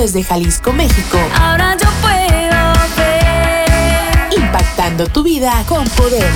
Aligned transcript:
Desde 0.00 0.22
Jalisco, 0.22 0.72
México. 0.72 1.18
Ahora 1.40 1.76
yo 1.76 1.88
puedo 2.00 2.72
ver. 2.96 4.28
Impactando 4.36 5.06
tu 5.08 5.24
vida 5.24 5.52
con 5.66 5.84
poder. 5.90 6.30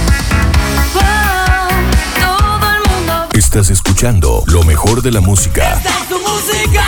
Oh, 0.96 2.20
todo 2.20 2.70
el 2.72 2.90
mundo. 2.90 3.28
Estás 3.34 3.70
escuchando 3.70 4.42
lo 4.46 4.64
mejor 4.64 5.02
de 5.02 5.12
la 5.12 5.20
música 5.20 5.74
Esta 5.74 5.90
es 5.90 6.08
tu 6.08 6.18
música, 6.18 6.84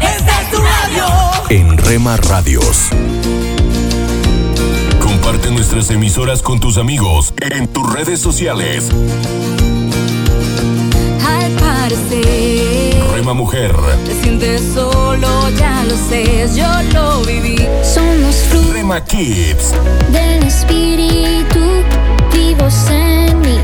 esta 0.00 0.42
es 0.42 0.50
tu 0.50 0.56
radio. 0.58 1.06
en 1.50 1.78
Rema 1.78 2.16
Radios. 2.16 2.88
Comparte 5.00 5.50
nuestras 5.52 5.88
emisoras 5.90 6.42
con 6.42 6.58
tus 6.58 6.78
amigos 6.78 7.32
en 7.38 7.68
tus 7.68 7.92
redes 7.92 8.18
sociales. 8.20 8.88
Al 11.26 11.52
parecer. 11.52 12.81
Rema 13.22 13.34
Mujer, 13.34 13.72
Te 14.04 14.20
sientes 14.20 14.60
solo, 14.74 15.48
ya 15.56 15.84
lo 15.84 15.96
sé, 15.96 16.48
yo 16.56 16.66
lo 16.92 17.20
viví. 17.20 17.56
Son 17.84 18.20
los 18.20 18.34
frutos 18.34 18.72
Rema 18.72 19.00
Kids, 19.04 19.74
del 20.10 20.42
espíritu 20.42 21.60
vivos 22.32 22.74
en 22.90 23.38
mí 23.38 23.60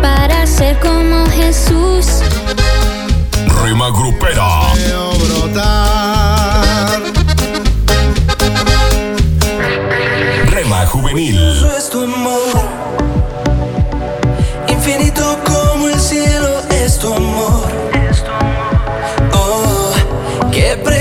para 0.00 0.46
ser 0.46 0.78
como 0.78 1.26
Jesús. 1.26 2.22
Rema 3.64 3.90
Grupera, 3.90 4.72
Rema 10.46 10.86
Juvenil, 10.86 11.40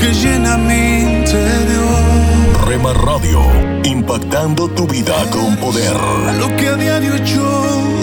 Que 0.00 0.14
llena 0.14 0.56
mi 0.56 1.02
interior. 1.18 2.66
Rema 2.66 2.92
Radio, 2.94 3.40
impactando 3.84 4.68
tu 4.68 4.86
vida 4.86 5.14
con 5.30 5.56
poder. 5.56 5.94
Lo 6.38 6.48
que 6.56 6.68
a 6.68 6.74
diario 6.76 7.14
echo 7.14 7.44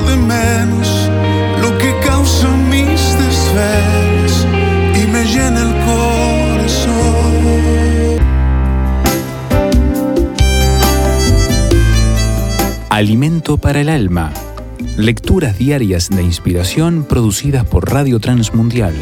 de 0.08 0.16
menos, 0.16 1.10
lo 1.62 1.78
que 1.78 1.98
causa 2.06 2.48
mis 2.50 3.02
desvelos 3.24 4.46
y 5.02 5.08
me 5.08 5.24
llena 5.26 5.62
el 5.68 5.74
corazón. 5.86 6.98
Alimento 12.90 13.58
para 13.58 13.82
el 13.82 13.90
alma. 13.90 14.32
Lecturas 14.98 15.58
diarias 15.58 16.10
de 16.10 16.24
inspiración 16.24 17.06
producidas 17.08 17.66
por 17.66 17.92
Radio 17.92 18.20
Transmundial. 18.20 18.96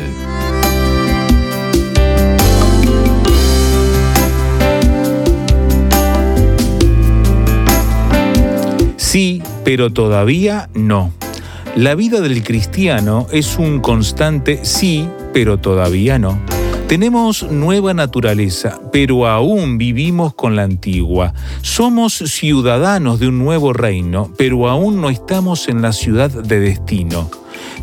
Pero 9.65 9.91
todavía 9.91 10.69
no. 10.73 11.11
La 11.75 11.95
vida 11.95 12.21
del 12.21 12.41
cristiano 12.43 13.27
es 13.33 13.57
un 13.57 13.81
constante 13.81 14.63
sí, 14.63 15.09
pero 15.33 15.57
todavía 15.57 16.17
no. 16.17 16.39
Tenemos 16.87 17.43
nueva 17.51 17.95
naturaleza, 17.95 18.79
pero 18.93 19.27
aún 19.27 19.79
vivimos 19.79 20.35
con 20.35 20.55
la 20.55 20.63
antigua. 20.63 21.33
Somos 21.63 22.13
ciudadanos 22.13 23.19
de 23.19 23.27
un 23.27 23.39
nuevo 23.39 23.73
reino, 23.73 24.31
pero 24.37 24.69
aún 24.69 25.01
no 25.01 25.09
estamos 25.09 25.67
en 25.67 25.81
la 25.81 25.91
ciudad 25.93 26.29
de 26.29 26.59
destino. 26.59 27.31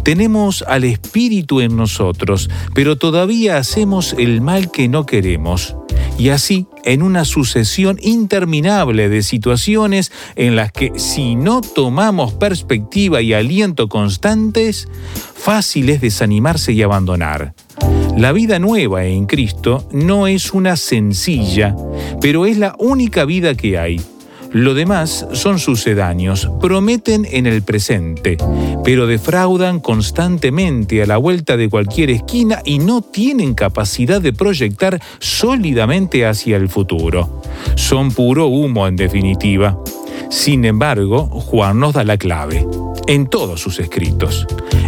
Tenemos 0.04 0.64
al 0.68 0.84
Espíritu 0.84 1.60
en 1.60 1.76
nosotros, 1.76 2.48
pero 2.74 2.96
todavía 2.96 3.56
hacemos 3.56 4.14
el 4.16 4.40
mal 4.40 4.70
que 4.70 4.88
no 4.88 5.04
queremos. 5.04 5.76
Y 6.18 6.28
así, 6.28 6.66
en 6.84 7.02
una 7.02 7.24
sucesión 7.24 7.98
interminable 8.00 9.08
de 9.08 9.22
situaciones 9.22 10.12
en 10.36 10.56
las 10.56 10.70
que 10.72 10.92
si 10.96 11.34
no 11.34 11.60
tomamos 11.60 12.32
perspectiva 12.34 13.22
y 13.22 13.32
aliento 13.32 13.88
constantes, 13.88 14.88
fácil 15.34 15.88
es 15.90 16.00
desanimarse 16.00 16.72
y 16.72 16.82
abandonar. 16.82 17.54
La 18.16 18.32
vida 18.32 18.58
nueva 18.58 19.06
en 19.06 19.26
Cristo 19.26 19.88
no 19.90 20.26
es 20.26 20.52
una 20.52 20.76
sencilla, 20.76 21.74
pero 22.20 22.44
es 22.46 22.58
la 22.58 22.76
única 22.78 23.24
vida 23.24 23.54
que 23.54 23.78
hay. 23.78 24.00
Lo 24.52 24.74
demás 24.74 25.26
son 25.32 25.58
sucedáneos, 25.58 26.50
prometen 26.60 27.26
en 27.30 27.46
el 27.46 27.62
presente, 27.62 28.36
pero 28.84 29.06
defraudan 29.06 29.80
constantemente 29.80 31.02
a 31.02 31.06
la 31.06 31.16
vuelta 31.16 31.56
de 31.56 31.70
cualquier 31.70 32.10
esquina 32.10 32.60
y 32.62 32.78
no 32.78 33.00
tienen 33.00 33.54
capacidad 33.54 34.20
de 34.20 34.34
proyectar 34.34 35.00
sólidamente 35.20 36.26
hacia 36.26 36.58
el 36.58 36.68
futuro. 36.68 37.40
Son 37.76 38.12
puro 38.12 38.46
humo 38.46 38.86
en 38.86 38.96
definitiva. 38.96 39.78
Sin 40.30 40.64
embargo, 40.64 41.26
Juan 41.26 41.80
nos 41.80 41.94
da 41.94 42.04
la 42.04 42.16
clave 42.16 42.66
en 43.06 43.26
todos 43.26 43.60
sus 43.60 43.78
escritos. 43.78 44.46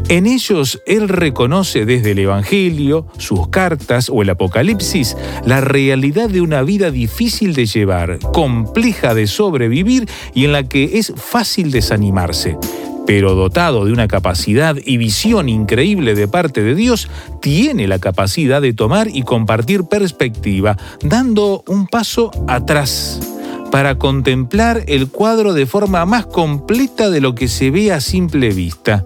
En 0.09 0.27
ellos 0.27 0.83
él 0.87 1.09
reconoce 1.09 1.87
desde 1.87 2.11
el 2.11 2.19
Evangelio, 2.19 3.07
sus 3.17 3.49
cartas 3.49 4.11
o 4.11 4.23
el 4.23 4.31
Apocalipsis 4.31 5.17
la 5.47 5.61
realidad 5.61 6.29
de 6.29 6.43
una 6.43 6.63
vida 6.63 6.91
difícil 6.91 7.55
de 7.55 7.67
llevar, 7.67 8.19
compleja 8.33 9.15
de 9.15 9.27
sobrevivir 9.27 10.09
y 10.35 10.45
en 10.45 10.53
la 10.53 10.65
que 10.65 10.99
es 10.99 11.13
fácil 11.17 11.71
desanimarse. 11.71 12.59
Pero 13.07 13.35
dotado 13.35 13.85
de 13.85 13.93
una 13.93 14.09
capacidad 14.09 14.77
y 14.85 14.97
visión 14.97 15.49
increíble 15.49 16.15
de 16.15 16.29
parte 16.29 16.63
de 16.63 16.75
Dios, 16.75 17.09
tiene 17.41 17.87
la 17.87 17.99
capacidad 17.99 18.63
de 18.63 18.73
tomar 18.73 19.09
y 19.09 19.23
compartir 19.23 19.85
perspectiva, 19.85 20.77
dando 21.03 21.65
un 21.67 21.87
paso 21.87 22.31
atrás 22.47 23.34
para 23.75 23.99
contemplar 23.99 24.85
el 24.87 25.09
cuadro 25.09 25.53
de 25.53 25.67
forma 25.67 26.07
más 26.07 26.27
completa 26.27 27.11
de 27.11 27.21
lo 27.21 27.35
que 27.35 27.49
se 27.49 27.73
ve 27.73 27.91
a 27.91 28.01
simple 28.01 28.51
vista. 28.51 29.05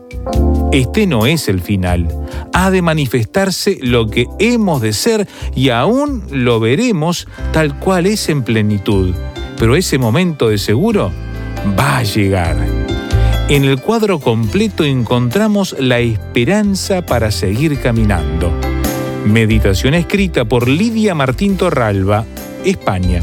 Este 0.72 1.06
no 1.06 1.24
es 1.24 1.48
el 1.48 1.62
final. 1.62 2.06
Ha 2.52 2.70
de 2.70 2.82
manifestarse 2.82 3.78
lo 3.80 4.08
que 4.08 4.26
hemos 4.38 4.82
de 4.82 4.92
ser 4.92 5.26
y 5.56 5.70
aún 5.70 6.22
lo 6.30 6.60
veremos 6.60 7.26
tal 7.50 7.78
cual 7.78 8.04
es 8.04 8.28
en 8.28 8.42
plenitud. 8.42 9.14
Pero 9.58 9.74
ese 9.74 9.96
momento 9.96 10.50
de 10.50 10.58
seguro 10.58 11.12
va 11.78 11.96
a 11.96 12.02
llegar. 12.02 12.58
En 13.48 13.64
el 13.64 13.80
cuadro 13.80 14.20
completo 14.20 14.84
encontramos 14.84 15.76
la 15.78 16.00
esperanza 16.00 17.06
para 17.06 17.30
seguir 17.30 17.80
caminando. 17.80 18.52
Meditación 19.24 19.94
escrita 19.94 20.44
por 20.44 20.68
Lidia 20.68 21.14
Martín 21.14 21.56
Torralba, 21.56 22.26
España. 22.66 23.22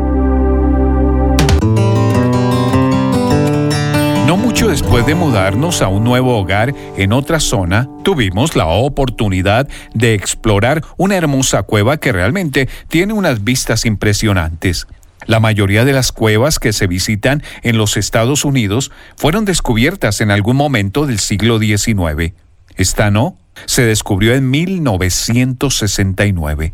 Mucho 4.51 4.67
después 4.67 5.05
de 5.05 5.15
mudarnos 5.15 5.81
a 5.81 5.87
un 5.87 6.03
nuevo 6.03 6.37
hogar 6.37 6.75
en 6.97 7.13
otra 7.13 7.39
zona, 7.39 7.87
tuvimos 8.03 8.57
la 8.57 8.65
oportunidad 8.65 9.69
de 9.93 10.13
explorar 10.13 10.83
una 10.97 11.15
hermosa 11.15 11.63
cueva 11.63 11.95
que 11.95 12.11
realmente 12.11 12.67
tiene 12.89 13.13
unas 13.13 13.45
vistas 13.45 13.85
impresionantes. 13.85 14.87
La 15.25 15.39
mayoría 15.39 15.85
de 15.85 15.93
las 15.93 16.11
cuevas 16.11 16.59
que 16.59 16.73
se 16.73 16.85
visitan 16.85 17.41
en 17.63 17.77
los 17.77 17.95
Estados 17.95 18.43
Unidos 18.43 18.91
fueron 19.15 19.45
descubiertas 19.45 20.19
en 20.19 20.31
algún 20.31 20.57
momento 20.57 21.05
del 21.05 21.19
siglo 21.19 21.57
XIX. 21.57 22.33
Esta 22.75 23.09
no, 23.09 23.37
se 23.67 23.85
descubrió 23.85 24.33
en 24.33 24.49
1969. 24.49 26.73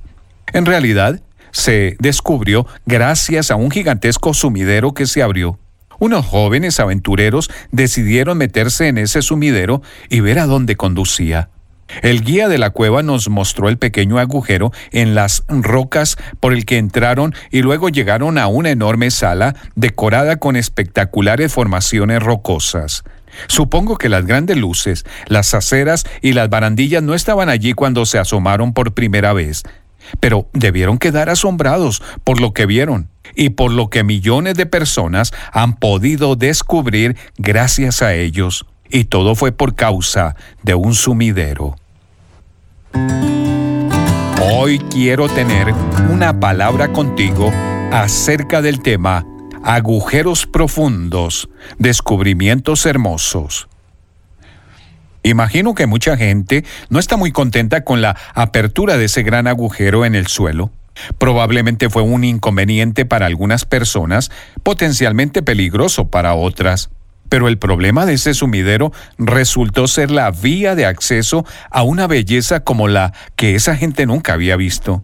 En 0.51 0.65
realidad, 0.65 1.21
se 1.51 1.95
descubrió 1.99 2.65
gracias 2.87 3.51
a 3.51 3.55
un 3.55 3.69
gigantesco 3.69 4.33
sumidero 4.33 4.95
que 4.95 5.05
se 5.05 5.21
abrió. 5.21 5.59
Unos 5.99 6.25
jóvenes 6.25 6.79
aventureros 6.79 7.49
decidieron 7.71 8.37
meterse 8.37 8.87
en 8.87 8.97
ese 8.97 9.21
sumidero 9.21 9.81
y 10.09 10.19
ver 10.19 10.39
a 10.39 10.45
dónde 10.45 10.75
conducía. 10.75 11.49
El 12.01 12.21
guía 12.21 12.49
de 12.49 12.57
la 12.57 12.71
cueva 12.71 13.01
nos 13.01 13.29
mostró 13.29 13.69
el 13.69 13.77
pequeño 13.77 14.19
agujero 14.19 14.71
en 14.91 15.15
las 15.15 15.43
rocas 15.47 16.17
por 16.39 16.53
el 16.53 16.65
que 16.65 16.77
entraron 16.77 17.33
y 17.49 17.61
luego 17.61 17.89
llegaron 17.89 18.37
a 18.37 18.47
una 18.47 18.71
enorme 18.71 19.09
sala 19.09 19.55
decorada 19.75 20.35
con 20.35 20.55
espectaculares 20.55 21.53
formaciones 21.53 22.21
rocosas. 22.21 23.03
Supongo 23.47 23.97
que 23.97 24.09
las 24.09 24.25
grandes 24.25 24.57
luces, 24.57 25.05
las 25.27 25.53
aceras 25.53 26.05
y 26.21 26.33
las 26.33 26.49
barandillas 26.49 27.03
no 27.03 27.13
estaban 27.13 27.49
allí 27.49 27.73
cuando 27.73 28.05
se 28.05 28.19
asomaron 28.19 28.73
por 28.73 28.93
primera 28.93 29.31
vez, 29.33 29.63
pero 30.19 30.49
debieron 30.53 30.97
quedar 30.97 31.29
asombrados 31.29 32.01
por 32.23 32.41
lo 32.41 32.53
que 32.53 32.65
vieron. 32.65 33.09
Y 33.35 33.49
por 33.49 33.71
lo 33.71 33.89
que 33.89 34.03
millones 34.03 34.55
de 34.55 34.65
personas 34.65 35.33
han 35.51 35.75
podido 35.75 36.35
descubrir 36.35 37.15
gracias 37.37 38.01
a 38.01 38.13
ellos. 38.13 38.65
Y 38.89 39.05
todo 39.05 39.35
fue 39.35 39.51
por 39.51 39.75
causa 39.75 40.35
de 40.63 40.75
un 40.75 40.95
sumidero. 40.95 41.75
Hoy 44.53 44.79
quiero 44.79 45.27
tener 45.27 45.73
una 46.09 46.39
palabra 46.39 46.93
contigo 46.93 47.51
acerca 47.91 48.61
del 48.61 48.81
tema 48.81 49.25
agujeros 49.63 50.45
profundos, 50.45 51.49
descubrimientos 51.77 52.85
hermosos. 52.85 53.67
Imagino 55.23 55.75
que 55.75 55.87
mucha 55.87 56.15
gente 56.15 56.63
no 56.89 56.99
está 56.99 57.17
muy 57.17 57.33
contenta 57.33 57.83
con 57.83 58.01
la 58.01 58.15
apertura 58.33 58.95
de 58.95 59.05
ese 59.05 59.23
gran 59.23 59.45
agujero 59.47 60.05
en 60.05 60.15
el 60.15 60.27
suelo. 60.27 60.71
Probablemente 61.17 61.89
fue 61.89 62.01
un 62.01 62.23
inconveniente 62.23 63.05
para 63.05 63.25
algunas 63.25 63.65
personas, 63.65 64.31
potencialmente 64.63 65.41
peligroso 65.43 66.09
para 66.09 66.33
otras. 66.33 66.89
Pero 67.29 67.47
el 67.47 67.57
problema 67.57 68.05
de 68.05 68.13
ese 68.13 68.33
sumidero 68.33 68.93
resultó 69.17 69.87
ser 69.87 70.11
la 70.11 70.31
vía 70.31 70.75
de 70.75 70.85
acceso 70.85 71.45
a 71.69 71.83
una 71.83 72.07
belleza 72.07 72.61
como 72.61 72.87
la 72.87 73.13
que 73.35 73.55
esa 73.55 73.75
gente 73.75 74.05
nunca 74.05 74.33
había 74.33 74.55
visto. 74.55 75.03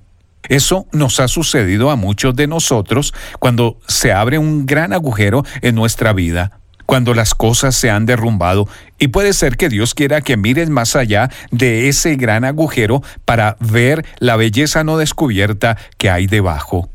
Eso 0.50 0.88
nos 0.92 1.20
ha 1.20 1.28
sucedido 1.28 1.90
a 1.90 1.96
muchos 1.96 2.36
de 2.36 2.48
nosotros 2.48 3.14
cuando 3.40 3.80
se 3.88 4.12
abre 4.12 4.38
un 4.38 4.66
gran 4.66 4.92
agujero 4.94 5.44
en 5.62 5.76
nuestra 5.76 6.12
vida, 6.12 6.60
cuando 6.86 7.14
las 7.14 7.34
cosas 7.36 7.76
se 7.76 7.90
han 7.90 8.06
derrumbado 8.06 8.68
y 9.00 9.10
puede 9.10 9.34
ser 9.34 9.58
que 9.58 9.70
Dios 9.70 9.94
quiera 9.94 10.22
que 10.22 10.38
mires 10.38 10.70
más 10.70 10.96
allá 10.96 11.30
de 11.52 11.90
ese 11.90 12.16
gran 12.16 12.44
agujero 12.46 13.02
para 13.26 13.58
ver 13.60 14.06
la 14.20 14.36
belleza 14.36 14.84
no 14.84 14.98
descubierta 14.98 15.78
que 15.98 16.10
hay 16.10 16.28
debajo. 16.28 16.90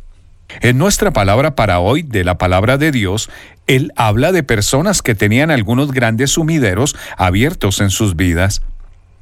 En 0.61 0.79
nuestra 0.79 1.13
palabra 1.13 1.55
para 1.55 1.79
hoy, 1.81 2.03
de 2.03 2.25
la 2.25 2.39
palabra 2.39 2.79
de 2.79 2.91
Dios, 2.91 3.31
Él 3.67 3.93
habla 3.97 4.33
de 4.33 4.43
personas 4.43 5.03
que 5.03 5.15
tenían 5.15 5.51
algunos 5.51 5.93
grandes 5.93 6.33
sumideros 6.33 6.97
abiertos 7.17 7.81
en 7.81 7.91
sus 7.91 8.17
vidas. 8.17 8.63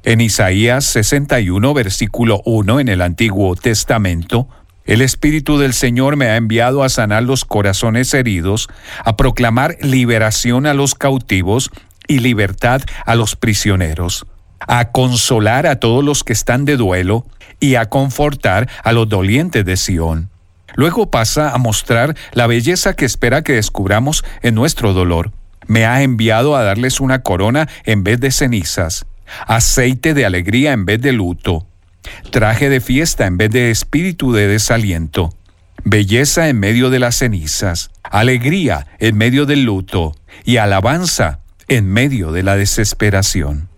En 0.03 0.21
Isaías 0.21 0.85
61, 0.85 1.73
versículo 1.73 2.41
1 2.45 2.79
en 2.79 2.87
el 2.87 3.01
Antiguo 3.01 3.55
Testamento, 3.55 4.47
el 4.87 5.01
Espíritu 5.01 5.57
del 5.59 5.73
Señor 5.73 6.15
me 6.15 6.27
ha 6.27 6.37
enviado 6.37 6.81
a 6.81 6.89
sanar 6.89 7.23
los 7.23 7.45
corazones 7.45 8.13
heridos, 8.13 8.69
a 9.03 9.17
proclamar 9.17 9.77
liberación 9.81 10.65
a 10.65 10.73
los 10.73 10.95
cautivos 10.95 11.69
y 12.07 12.19
libertad 12.19 12.81
a 13.05 13.15
los 13.15 13.35
prisioneros, 13.35 14.25
a 14.59 14.91
consolar 14.91 15.67
a 15.67 15.79
todos 15.79 16.03
los 16.03 16.23
que 16.23 16.33
están 16.33 16.63
de 16.63 16.77
duelo 16.77 17.25
y 17.59 17.75
a 17.75 17.87
confortar 17.87 18.69
a 18.81 18.93
los 18.93 19.09
dolientes 19.09 19.65
de 19.65 19.75
Sión. 19.75 20.29
Luego 20.75 21.11
pasa 21.11 21.51
a 21.51 21.57
mostrar 21.57 22.15
la 22.31 22.47
belleza 22.47 22.95
que 22.95 23.05
espera 23.05 23.41
que 23.41 23.53
descubramos 23.53 24.23
en 24.41 24.55
nuestro 24.55 24.93
dolor. 24.93 25.31
Me 25.65 25.85
ha 25.85 26.01
enviado 26.01 26.55
a 26.55 26.63
darles 26.63 27.01
una 27.01 27.23
corona 27.23 27.67
en 27.83 28.03
vez 28.03 28.21
de 28.21 28.31
cenizas, 28.31 29.05
aceite 29.47 30.13
de 30.13 30.25
alegría 30.25 30.71
en 30.71 30.85
vez 30.85 31.01
de 31.01 31.11
luto, 31.11 31.67
traje 32.31 32.69
de 32.69 32.81
fiesta 32.81 33.25
en 33.25 33.37
vez 33.37 33.51
de 33.51 33.71
espíritu 33.71 34.31
de 34.31 34.47
desaliento, 34.47 35.33
belleza 35.83 36.49
en 36.49 36.59
medio 36.59 36.89
de 36.89 36.99
las 36.99 37.15
cenizas, 37.15 37.91
alegría 38.03 38.87
en 38.99 39.17
medio 39.17 39.45
del 39.45 39.63
luto 39.63 40.15
y 40.43 40.57
alabanza 40.57 41.39
en 41.67 41.87
medio 41.87 42.31
de 42.31 42.43
la 42.43 42.55
desesperación. 42.55 43.69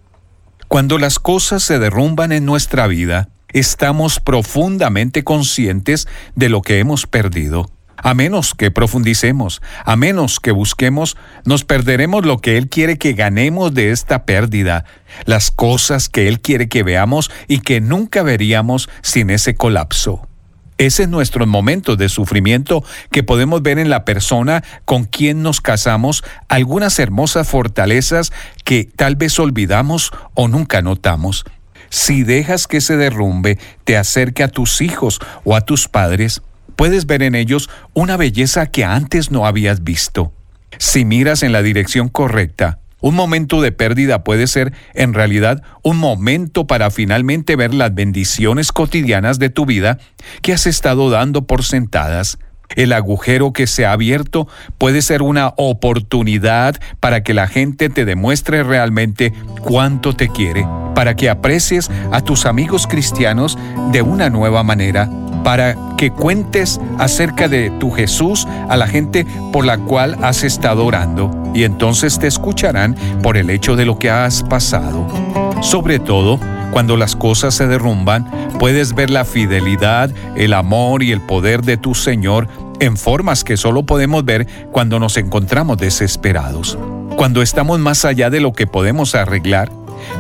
Cuando 0.68 1.00
las 1.00 1.18
cosas 1.18 1.64
se 1.64 1.80
derrumban 1.80 2.32
en 2.32 2.46
nuestra 2.46 2.86
vida, 2.86 3.30
estamos 3.54 4.20
profundamente 4.20 5.24
conscientes 5.24 6.08
de 6.36 6.50
lo 6.50 6.62
que 6.62 6.80
hemos 6.80 7.08
perdido. 7.08 7.72
A 8.02 8.14
menos 8.14 8.54
que 8.54 8.72
profundicemos, 8.72 9.62
a 9.86 9.96
menos 9.96 10.40
que 10.40 10.52
busquemos, 10.52 11.18
nos 11.46 11.66
perderemos 11.66 12.26
lo 12.26 12.40
que 12.40 12.58
Él 12.58 12.70
quiere 12.70 12.98
que 12.98 13.14
ganemos 13.14 13.74
de 13.74 13.92
esta 13.92 14.26
pérdida, 14.26 14.86
las 15.26 15.52
cosas 15.52 16.10
que 16.10 16.28
Él 16.28 16.40
quiere 16.40 16.70
que 16.70 16.84
veamos 16.84 17.32
y 17.48 17.60
que 17.60 17.82
nunca 17.82 18.24
veríamos 18.24 18.90
sin 19.02 19.30
ese 19.30 19.56
colapso. 19.56 20.30
Ese 20.80 21.04
es 21.04 21.10
nuestro 21.10 21.46
momento 21.46 21.98
de 21.98 22.08
sufrimiento 22.08 22.86
que 23.12 23.22
podemos 23.22 23.62
ver 23.62 23.80
en 23.80 23.90
la 23.90 24.06
persona 24.06 24.64
con 24.86 25.04
quien 25.04 25.44
nos 25.44 25.60
casamos 25.60 26.24
algunas 26.48 27.00
hermosas 27.00 27.50
fortalezas 27.50 28.32
que 28.64 28.86
tal 28.86 29.18
vez 29.18 29.38
olvidamos 29.40 30.12
o 30.36 30.48
nunca 30.48 30.82
notamos. 30.82 31.44
Si 31.90 32.24
dejas 32.24 32.66
que 32.66 32.80
se 32.80 32.96
derrumbe 32.96 33.60
te 33.84 33.98
acerque 33.98 34.42
a 34.42 34.48
tus 34.48 34.80
hijos 34.80 35.20
o 35.44 35.54
a 35.54 35.62
tus 35.62 35.90
padres, 35.90 36.42
puedes 36.80 37.08
ver 37.08 37.24
en 37.24 37.36
ellos 37.36 37.70
una 37.94 38.16
belleza 38.16 38.68
que 38.68 38.86
antes 38.86 39.32
no 39.32 39.46
habías 39.46 39.84
visto. 39.84 40.32
Si 40.78 41.04
miras 41.04 41.44
en 41.44 41.52
la 41.52 41.62
dirección 41.62 42.08
correcta, 42.08 42.80
un 43.02 43.16
momento 43.16 43.60
de 43.60 43.74
pérdida 43.74 44.24
puede 44.24 44.48
ser 44.48 44.72
en 44.94 45.14
realidad 45.14 45.62
un 45.84 45.98
momento 45.98 46.68
para 46.68 46.90
finalmente 46.90 47.58
ver 47.58 47.74
las 47.74 47.94
bendiciones 47.94 48.72
cotidianas 48.72 49.40
de 49.40 49.50
tu 49.50 49.66
vida 49.66 50.00
que 50.42 50.54
has 50.54 50.68
estado 50.68 51.10
dando 51.10 51.46
por 51.46 51.66
sentadas. 51.66 52.40
El 52.70 52.94
agujero 52.94 53.52
que 53.52 53.68
se 53.68 53.86
ha 53.86 53.92
abierto 53.92 54.48
puede 54.78 55.02
ser 55.02 55.22
una 55.22 55.52
oportunidad 55.58 56.78
para 57.02 57.24
que 57.24 57.34
la 57.34 57.48
gente 57.48 57.90
te 57.90 58.06
demuestre 58.06 58.64
realmente 58.64 59.34
cuánto 59.64 60.16
te 60.16 60.30
quiere 60.30 60.66
para 61.00 61.16
que 61.16 61.30
aprecies 61.30 61.90
a 62.12 62.20
tus 62.20 62.46
amigos 62.46 62.86
cristianos 62.86 63.58
de 63.94 64.02
una 64.02 64.30
nueva 64.30 64.64
manera, 64.64 65.10
para 65.44 65.76
que 65.98 66.12
cuentes 66.12 66.80
acerca 66.98 67.48
de 67.48 67.70
tu 67.80 67.92
Jesús 67.92 68.48
a 68.70 68.78
la 68.78 68.88
gente 68.88 69.26
por 69.52 69.66
la 69.66 69.78
cual 69.78 70.18
has 70.22 70.44
estado 70.44 70.86
orando, 70.86 71.32
y 71.54 71.64
entonces 71.64 72.20
te 72.20 72.28
escucharán 72.28 72.96
por 73.22 73.38
el 73.38 73.50
hecho 73.50 73.76
de 73.76 73.86
lo 73.86 73.98
que 73.98 74.10
has 74.10 74.44
pasado. 74.44 75.08
Sobre 75.62 76.00
todo, 76.00 76.40
cuando 76.72 76.98
las 76.98 77.16
cosas 77.16 77.56
se 77.56 77.68
derrumban, 77.68 78.30
puedes 78.60 78.94
ver 78.94 79.10
la 79.10 79.26
fidelidad, 79.26 80.12
el 80.36 80.54
amor 80.54 81.04
y 81.04 81.12
el 81.12 81.22
poder 81.22 81.64
de 81.64 81.78
tu 81.78 81.96
Señor 81.96 82.48
en 82.80 82.96
formas 82.96 83.44
que 83.44 83.58
solo 83.58 83.84
podemos 83.84 84.24
ver 84.24 84.48
cuando 84.72 85.00
nos 85.00 85.18
encontramos 85.18 85.78
desesperados, 85.78 86.78
cuando 87.18 87.42
estamos 87.42 87.80
más 87.80 88.06
allá 88.06 88.30
de 88.30 88.40
lo 88.40 88.54
que 88.54 88.68
podemos 88.68 89.16
arreglar 89.16 89.70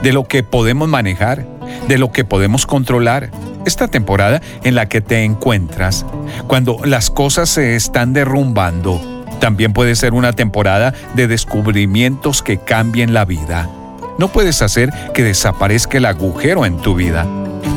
de 0.03 0.13
lo 0.13 0.25
que 0.25 0.43
podemos 0.43 0.87
manejar, 0.87 1.45
de 1.87 1.97
lo 1.97 2.11
que 2.11 2.23
podemos 2.23 2.65
controlar. 2.65 3.31
Esta 3.65 3.87
temporada 3.87 4.41
en 4.63 4.75
la 4.75 4.87
que 4.87 5.01
te 5.01 5.23
encuentras, 5.23 6.05
cuando 6.47 6.79
las 6.85 7.09
cosas 7.09 7.49
se 7.49 7.75
están 7.75 8.13
derrumbando, 8.13 9.01
también 9.39 9.73
puede 9.73 9.95
ser 9.95 10.13
una 10.13 10.33
temporada 10.33 10.93
de 11.15 11.27
descubrimientos 11.27 12.41
que 12.41 12.57
cambien 12.57 13.13
la 13.13 13.25
vida. 13.25 13.69
No 14.17 14.27
puedes 14.27 14.61
hacer 14.61 14.91
que 15.13 15.23
desaparezca 15.23 15.97
el 15.97 16.05
agujero 16.05 16.65
en 16.65 16.77
tu 16.77 16.95
vida, 16.95 17.25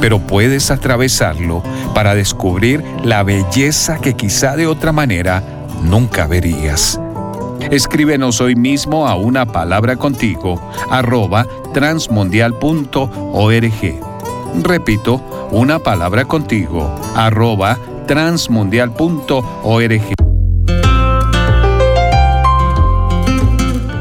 pero 0.01 0.19
puedes 0.19 0.71
atravesarlo 0.71 1.63
para 1.95 2.15
descubrir 2.15 2.83
la 3.05 3.23
belleza 3.23 4.01
que 4.01 4.15
quizá 4.15 4.57
de 4.57 4.67
otra 4.67 4.93
manera 4.93 5.43
nunca 5.83 6.27
verías. 6.27 7.01
Escríbenos 7.71 8.41
hoy 8.41 8.57
mismo 8.57 9.07
a 9.07 9.15
una 9.15 9.47
palabra 9.47 9.97
contigo 9.97 10.61
arroba 10.91 11.47
transmundial.org. 11.73 14.12
Repito, 14.61 15.49
una 15.51 15.79
palabra 15.79 16.25
contigo 16.25 16.95
arroba 17.15 17.79
transmundial.org. 18.07 20.03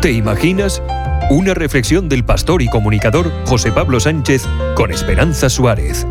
¿Te 0.01 0.11
imaginas? 0.11 0.81
Una 1.29 1.53
reflexión 1.53 2.09
del 2.09 2.25
pastor 2.25 2.61
y 2.61 2.67
comunicador 2.67 3.31
José 3.45 3.71
Pablo 3.71 3.99
Sánchez 3.99 4.47
con 4.75 4.91
Esperanza 4.91 5.49
Suárez. 5.49 6.05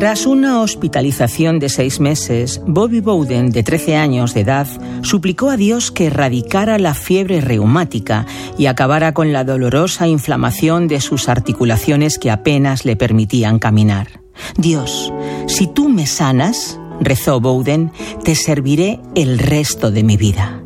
Tras 0.00 0.24
una 0.24 0.62
hospitalización 0.62 1.58
de 1.58 1.68
seis 1.68 2.00
meses, 2.00 2.62
Bobby 2.66 3.00
Bowden, 3.00 3.50
de 3.50 3.62
13 3.62 3.96
años 3.96 4.32
de 4.32 4.40
edad, 4.40 4.66
suplicó 5.02 5.50
a 5.50 5.56
Dios 5.56 5.90
que 5.90 6.06
erradicara 6.06 6.78
la 6.78 6.94
fiebre 6.94 7.40
reumática 7.40 8.26
y 8.58 8.66
acabara 8.66 9.14
con 9.14 9.32
la 9.32 9.44
dolorosa 9.44 10.06
inflamación 10.06 10.88
de 10.88 11.00
sus 11.00 11.28
articulaciones 11.28 12.18
que 12.18 12.30
apenas 12.30 12.84
le 12.84 12.96
permitían 12.96 13.58
caminar. 13.58 14.20
Dios, 14.56 15.12
si 15.46 15.66
tú 15.66 15.88
me 15.88 16.06
sanas, 16.06 16.78
rezó 17.00 17.40
Bowden, 17.40 17.92
te 18.24 18.34
serviré 18.34 19.00
el 19.14 19.38
resto 19.38 19.90
de 19.90 20.02
mi 20.02 20.16
vida. 20.16 20.59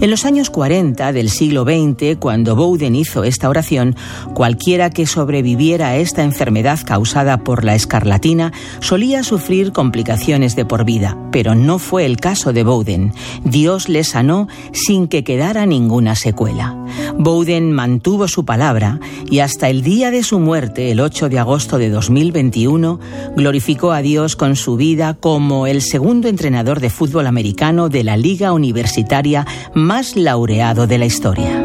En 0.00 0.10
los 0.10 0.24
años 0.24 0.48
40 0.50 1.12
del 1.12 1.28
siglo 1.28 1.64
XX, 1.64 2.18
cuando 2.20 2.54
Bowden 2.54 2.94
hizo 2.94 3.24
esta 3.24 3.48
oración, 3.48 3.96
cualquiera 4.32 4.90
que 4.90 5.06
sobreviviera 5.06 5.88
a 5.88 5.96
esta 5.96 6.22
enfermedad 6.22 6.78
causada 6.86 7.38
por 7.38 7.64
la 7.64 7.74
escarlatina 7.74 8.52
solía 8.78 9.24
sufrir 9.24 9.72
complicaciones 9.72 10.54
de 10.54 10.64
por 10.64 10.84
vida, 10.84 11.18
pero 11.32 11.56
no 11.56 11.80
fue 11.80 12.04
el 12.04 12.18
caso 12.18 12.52
de 12.52 12.62
Bowden. 12.62 13.12
Dios 13.42 13.88
le 13.88 14.04
sanó 14.04 14.46
sin 14.70 15.08
que 15.08 15.24
quedara 15.24 15.66
ninguna 15.66 16.14
secuela. 16.14 16.76
Bowden 17.18 17.72
mantuvo 17.72 18.28
su 18.28 18.44
palabra 18.44 19.00
y 19.28 19.40
hasta 19.40 19.68
el 19.68 19.82
día 19.82 20.12
de 20.12 20.22
su 20.22 20.38
muerte, 20.38 20.92
el 20.92 21.00
8 21.00 21.28
de 21.28 21.40
agosto 21.40 21.76
de 21.76 21.90
2021, 21.90 23.00
glorificó 23.36 23.90
a 23.90 24.00
Dios 24.00 24.36
con 24.36 24.54
su 24.54 24.76
vida 24.76 25.14
como 25.14 25.66
el 25.66 25.82
segundo 25.82 26.28
entrenador 26.28 26.78
de 26.78 26.88
fútbol 26.88 27.26
americano 27.26 27.88
de 27.88 28.04
la 28.04 28.16
Liga 28.16 28.52
Universitaria 28.52 29.44
más 29.74 29.87
laureado 30.16 30.86
de 30.86 30.98
la 30.98 31.06
historia. 31.06 31.64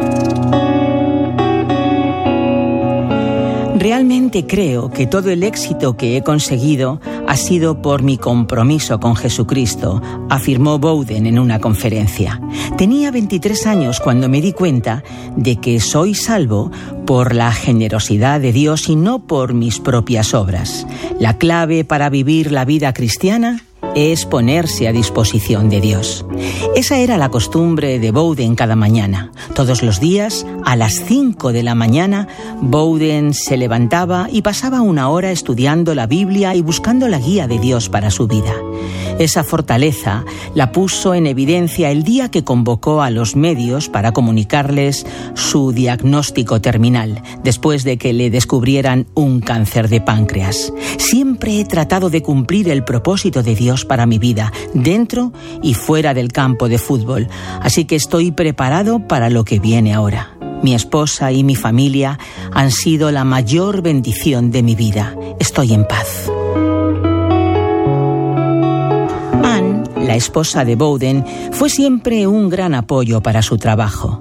Realmente 3.76 4.46
creo 4.48 4.90
que 4.90 5.08
todo 5.08 5.30
el 5.30 5.44
éxito 5.44 5.98
que 5.98 6.16
he 6.16 6.24
conseguido 6.24 7.02
ha 7.28 7.36
sido 7.36 7.82
por 7.82 8.02
mi 8.02 8.18
compromiso 8.18 9.02
con 9.02 9.18
Jesucristo, 9.18 10.02
afirmó 10.30 10.80
Bowden 10.80 11.26
en 11.26 11.38
una 11.38 11.60
conferencia. 11.60 12.40
Tenía 12.78 13.12
23 13.12 13.68
años 13.68 14.00
cuando 14.00 14.30
me 14.30 14.40
di 14.40 14.54
cuenta 14.54 15.04
de 15.36 15.58
que 15.58 15.82
soy 15.82 16.16
salvo 16.16 16.72
por 17.06 17.36
la 17.36 17.52
generosidad 17.52 18.40
de 18.40 18.54
Dios 18.54 18.88
y 18.88 18.96
no 18.96 19.28
por 19.28 19.54
mis 19.54 19.82
propias 19.82 20.34
obras. 20.34 20.88
La 21.20 21.38
clave 21.38 21.84
para 21.84 22.10
vivir 22.10 22.54
la 22.54 22.64
vida 22.64 22.94
cristiana 22.94 23.66
es 23.96 24.26
ponerse 24.26 24.88
a 24.88 24.92
disposición 24.92 25.70
de 25.70 25.82
Dios. 25.82 26.26
Esa 26.76 26.98
era 26.98 27.18
la 27.18 27.30
costumbre 27.30 28.00
de 28.00 28.12
Bowden 28.12 28.56
cada 28.56 28.76
mañana. 28.76 29.32
Todos 29.56 29.84
los 29.84 30.00
días, 30.00 30.46
a 30.66 30.76
las 30.76 30.94
5 31.06 31.52
de 31.52 31.64
la 31.64 31.76
mañana, 31.76 32.28
Bowden 32.62 33.34
se 33.34 33.58
levantaba 33.58 34.28
y 34.32 34.42
pasaba 34.42 34.82
una 34.82 35.10
hora 35.10 35.32
estudiando 35.32 35.96
la 35.96 36.08
Biblia 36.08 36.56
y 36.56 36.62
buscando 36.62 37.08
la 37.08 37.20
guía 37.20 37.48
de 37.48 37.60
Dios 37.60 37.90
para 37.90 38.10
su 38.10 38.28
vida. 38.28 38.54
Esa 39.20 39.44
fortaleza 39.44 40.26
la 40.56 40.72
puso 40.72 41.14
en 41.14 41.28
evidencia 41.28 41.92
el 41.92 42.04
día 42.04 42.30
que 42.32 42.44
convocó 42.44 43.02
a 43.02 43.10
los 43.10 43.36
medios 43.36 43.90
para 43.90 44.12
comunicarles 44.12 45.06
su 45.36 45.72
diagnóstico 45.72 46.62
terminal, 46.62 47.22
después 47.44 47.84
de 47.84 47.98
que 47.98 48.14
le 48.14 48.30
descubrieran 48.30 49.06
un 49.14 49.40
cáncer 49.40 49.88
de 49.88 50.02
páncreas. 50.02 50.74
Siempre 50.98 51.60
he 51.60 51.66
tratado 51.66 52.10
de 52.10 52.22
cumplir 52.22 52.70
el 52.70 52.84
propósito 52.84 53.44
de 53.44 53.56
Dios 53.56 53.86
para 53.86 54.06
mi 54.06 54.20
vida, 54.20 54.52
dentro 54.74 55.32
y 55.62 55.74
fuera 55.74 56.14
del 56.14 56.32
campo 56.32 56.68
de 56.68 56.78
fútbol, 56.78 57.28
así 57.62 57.86
que 57.86 57.96
estoy 57.96 58.32
preparado 58.32 59.08
para 59.08 59.30
lo 59.30 59.44
que 59.44 59.60
viene 59.60 59.94
ahora. 59.94 60.38
Mi 60.64 60.74
esposa 60.74 61.32
y 61.32 61.44
mi 61.44 61.56
familia 61.56 62.18
han 62.54 62.72
sido 62.72 63.12
la 63.12 63.26
mayor 63.26 63.82
bendición 63.82 64.50
de 64.52 64.64
mi 64.64 64.76
vida. 64.76 65.16
Estoy 65.40 65.74
en 65.74 65.86
paz. 65.86 66.32
La 70.04 70.16
esposa 70.16 70.66
de 70.66 70.76
Bowden, 70.76 71.26
fue 71.52 71.70
siempre 71.70 72.28
un 72.28 72.50
gran 72.50 72.76
apoyo 72.76 73.22
para 73.22 73.42
su 73.42 73.58
trabajo. 73.58 74.20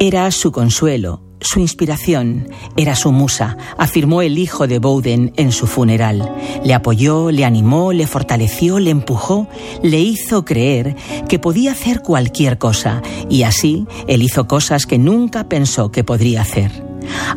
Era 0.00 0.30
su 0.30 0.52
consuelo, 0.52 1.22
su 1.40 1.60
inspiración 1.60 2.48
era 2.76 2.96
su 2.96 3.12
musa, 3.12 3.56
afirmó 3.76 4.22
el 4.22 4.38
hijo 4.38 4.66
de 4.66 4.78
Bowden 4.78 5.32
en 5.36 5.52
su 5.52 5.66
funeral. 5.66 6.34
Le 6.64 6.74
apoyó, 6.74 7.30
le 7.30 7.44
animó, 7.44 7.92
le 7.92 8.06
fortaleció, 8.06 8.78
le 8.78 8.90
empujó, 8.90 9.48
le 9.82 10.00
hizo 10.00 10.44
creer 10.44 10.96
que 11.28 11.38
podía 11.38 11.72
hacer 11.72 12.02
cualquier 12.02 12.58
cosa 12.58 13.02
y 13.28 13.42
así 13.42 13.86
él 14.06 14.22
hizo 14.22 14.48
cosas 14.48 14.86
que 14.86 14.98
nunca 14.98 15.48
pensó 15.48 15.92
que 15.92 16.04
podría 16.04 16.42
hacer. 16.42 16.87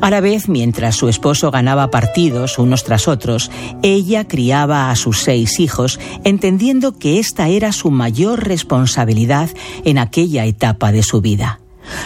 A 0.01 0.09
la 0.09 0.21
vez, 0.21 0.47
mientras 0.47 0.95
su 0.95 1.09
esposo 1.09 1.51
ganaba 1.51 1.91
partidos 1.91 2.57
unos 2.57 2.83
tras 2.83 3.07
otros, 3.07 3.51
ella 3.83 4.27
criaba 4.27 4.91
a 4.91 4.95
sus 4.95 5.19
seis 5.19 5.59
hijos, 5.59 5.99
entendiendo 6.23 6.97
que 6.97 7.19
esta 7.19 7.47
era 7.47 7.71
su 7.71 7.91
mayor 7.91 8.47
responsabilidad 8.47 9.49
en 9.85 9.97
aquella 9.97 10.45
etapa 10.45 10.91
de 10.91 11.03
su 11.03 11.21
vida. 11.21 11.59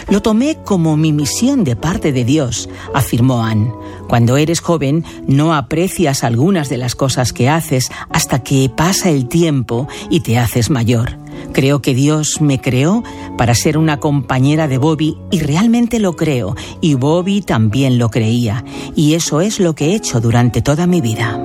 Lo 0.08 0.22
tomé 0.22 0.56
como 0.64 0.96
mi 0.96 1.12
misión 1.12 1.64
de 1.64 1.76
parte 1.76 2.12
de 2.12 2.24
Dios, 2.24 2.68
afirmó 2.94 3.44
Anne. 3.44 3.72
Cuando 4.08 4.36
eres 4.36 4.60
joven 4.60 5.04
no 5.26 5.54
aprecias 5.54 6.24
algunas 6.24 6.68
de 6.68 6.78
las 6.78 6.94
cosas 6.94 7.32
que 7.32 7.48
haces 7.48 7.90
hasta 8.10 8.42
que 8.42 8.70
pasa 8.74 9.10
el 9.10 9.28
tiempo 9.28 9.88
y 10.10 10.20
te 10.20 10.38
haces 10.38 10.70
mayor. 10.70 11.18
Creo 11.52 11.80
que 11.80 11.94
Dios 11.94 12.40
me 12.40 12.60
creó 12.60 13.02
para 13.38 13.54
ser 13.54 13.78
una 13.78 13.98
compañera 13.98 14.68
de 14.68 14.78
Bobby 14.78 15.16
y 15.30 15.40
realmente 15.40 15.98
lo 15.98 16.16
creo, 16.16 16.54
y 16.80 16.94
Bobby 16.94 17.40
también 17.40 17.98
lo 17.98 18.10
creía, 18.10 18.64
y 18.94 19.14
eso 19.14 19.40
es 19.40 19.60
lo 19.60 19.74
que 19.74 19.86
he 19.86 19.94
hecho 19.94 20.20
durante 20.20 20.62
toda 20.62 20.86
mi 20.86 21.00
vida. 21.00 21.40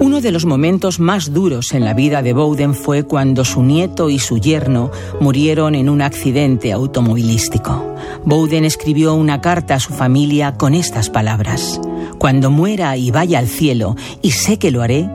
Uno 0.00 0.22
de 0.22 0.32
los 0.32 0.46
momentos 0.46 0.98
más 0.98 1.32
duros 1.32 1.72
en 1.72 1.84
la 1.84 1.92
vida 1.92 2.22
de 2.22 2.32
Bowden 2.32 2.74
fue 2.74 3.02
cuando 3.02 3.44
su 3.44 3.62
nieto 3.62 4.08
y 4.08 4.18
su 4.18 4.38
yerno 4.38 4.90
murieron 5.20 5.74
en 5.74 5.90
un 5.90 6.00
accidente 6.00 6.72
automovilístico. 6.72 7.96
Bowden 8.24 8.64
escribió 8.64 9.14
una 9.14 9.42
carta 9.42 9.74
a 9.74 9.80
su 9.80 9.92
familia 9.92 10.56
con 10.56 10.74
estas 10.74 11.10
palabras. 11.10 11.80
Cuando 12.18 12.50
muera 12.50 12.96
y 12.96 13.10
vaya 13.10 13.38
al 13.38 13.48
cielo, 13.48 13.94
y 14.22 14.30
sé 14.30 14.58
que 14.58 14.70
lo 14.70 14.82
haré, 14.82 15.08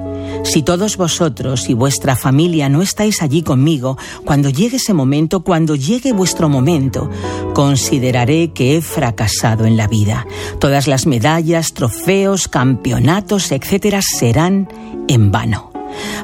si 0.44 0.64
todos 0.64 0.98
vosotros 0.98 1.70
y 1.70 1.74
vuestra 1.74 2.16
familia 2.16 2.70
no 2.70 2.82
estáis 2.82 3.22
allí 3.22 3.42
conmigo, 3.42 3.98
cuando 4.24 4.50
llegue 4.50 4.78
ese 4.78 4.94
momento, 4.94 5.44
cuando 5.44 5.76
llegue 5.76 6.14
vuestro 6.14 6.50
momento, 6.50 7.10
consideraré 7.54 8.52
que 8.52 8.78
he 8.78 8.82
fracasado 8.82 9.66
en 9.66 9.78
la 9.78 9.88
vida. 9.88 10.26
Todas 10.60 10.88
las 10.88 11.06
medallas, 11.06 11.74
trofeos, 11.74 12.48
campeonatos, 12.48 13.52
etcétera, 13.52 14.02
serán 14.02 14.68
en 15.08 15.32
vano. 15.32 15.75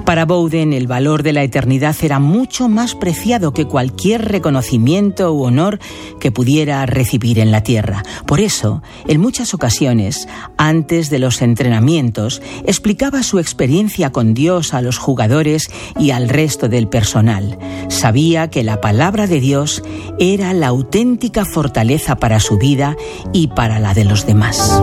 Para 0.05 0.25
Bowden 0.25 0.73
el 0.73 0.87
valor 0.87 1.23
de 1.23 1.33
la 1.33 1.43
eternidad 1.43 1.95
era 2.01 2.19
mucho 2.19 2.69
más 2.69 2.95
preciado 2.95 3.53
que 3.53 3.65
cualquier 3.65 4.25
reconocimiento 4.25 5.33
u 5.33 5.43
honor 5.43 5.79
que 6.19 6.31
pudiera 6.31 6.85
recibir 6.85 7.39
en 7.39 7.51
la 7.51 7.63
tierra. 7.63 8.03
Por 8.25 8.39
eso, 8.39 8.81
en 9.07 9.21
muchas 9.21 9.53
ocasiones, 9.53 10.27
antes 10.57 11.09
de 11.09 11.19
los 11.19 11.41
entrenamientos, 11.41 12.41
explicaba 12.65 13.23
su 13.23 13.39
experiencia 13.39 14.11
con 14.11 14.33
Dios 14.33 14.73
a 14.73 14.81
los 14.81 14.97
jugadores 14.97 15.69
y 15.99 16.11
al 16.11 16.29
resto 16.29 16.69
del 16.69 16.87
personal. 16.87 17.57
Sabía 17.89 18.49
que 18.49 18.63
la 18.63 18.81
palabra 18.81 19.27
de 19.27 19.39
Dios 19.39 19.83
era 20.19 20.53
la 20.53 20.67
auténtica 20.67 21.45
fortaleza 21.45 22.15
para 22.15 22.39
su 22.39 22.57
vida 22.57 22.95
y 23.33 23.47
para 23.47 23.79
la 23.79 23.93
de 23.93 24.05
los 24.05 24.25
demás. 24.25 24.81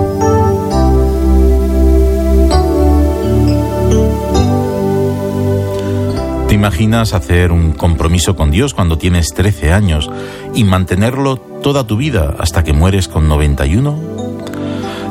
Imaginas 6.59 7.15
hacer 7.15 7.53
un 7.53 7.71
compromiso 7.71 8.35
con 8.35 8.51
Dios 8.51 8.75
cuando 8.75 8.99
tienes 8.99 9.33
13 9.33 9.73
años 9.73 10.11
y 10.55 10.65
mantenerlo 10.65 11.37
toda 11.37 11.87
tu 11.87 11.97
vida 11.97 12.35
hasta 12.41 12.65
que 12.65 12.73
mueres 12.73 13.07
con 13.07 13.29
91? 13.29 13.97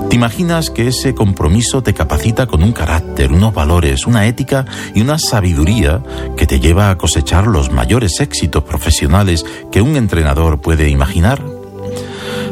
¿Te 0.10 0.15
imaginas 0.17 0.69
que 0.69 0.89
ese 0.89 1.15
compromiso 1.15 1.81
te 1.81 1.93
capacita 1.93 2.47
con 2.47 2.63
un 2.63 2.73
carácter, 2.73 3.31
unos 3.31 3.53
valores, 3.53 4.05
una 4.05 4.27
ética 4.27 4.65
y 4.93 4.99
una 4.99 5.19
sabiduría 5.19 6.01
que 6.36 6.47
te 6.47 6.60
lleva 6.60 6.89
a 6.89 6.97
cosechar 6.97 7.47
los 7.47 7.71
mayores 7.71 8.19
éxitos 8.19 8.65
profesionales 8.65 9.45
que 9.71 9.81
un 9.81 9.95
entrenador 9.95 10.60
puede 10.60 10.89
imaginar? 10.89 11.57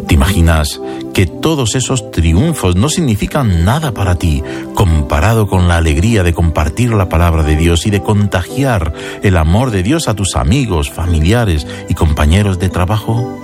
¿Te 0.07 0.13
imaginas 0.13 0.79
que 1.13 1.25
todos 1.25 1.75
esos 1.75 2.11
triunfos 2.11 2.75
no 2.75 2.89
significan 2.89 3.65
nada 3.65 3.91
para 3.91 4.15
ti 4.15 4.43
comparado 4.75 5.47
con 5.47 5.67
la 5.67 5.77
alegría 5.77 6.23
de 6.23 6.33
compartir 6.33 6.91
la 6.93 7.09
palabra 7.09 7.43
de 7.43 7.55
Dios 7.55 7.87
y 7.87 7.89
de 7.89 8.01
contagiar 8.01 8.93
el 9.23 9.37
amor 9.37 9.71
de 9.71 9.81
Dios 9.81 10.07
a 10.07 10.13
tus 10.13 10.35
amigos, 10.35 10.91
familiares 10.91 11.65
y 11.89 11.95
compañeros 11.95 12.59
de 12.59 12.69
trabajo? 12.69 13.39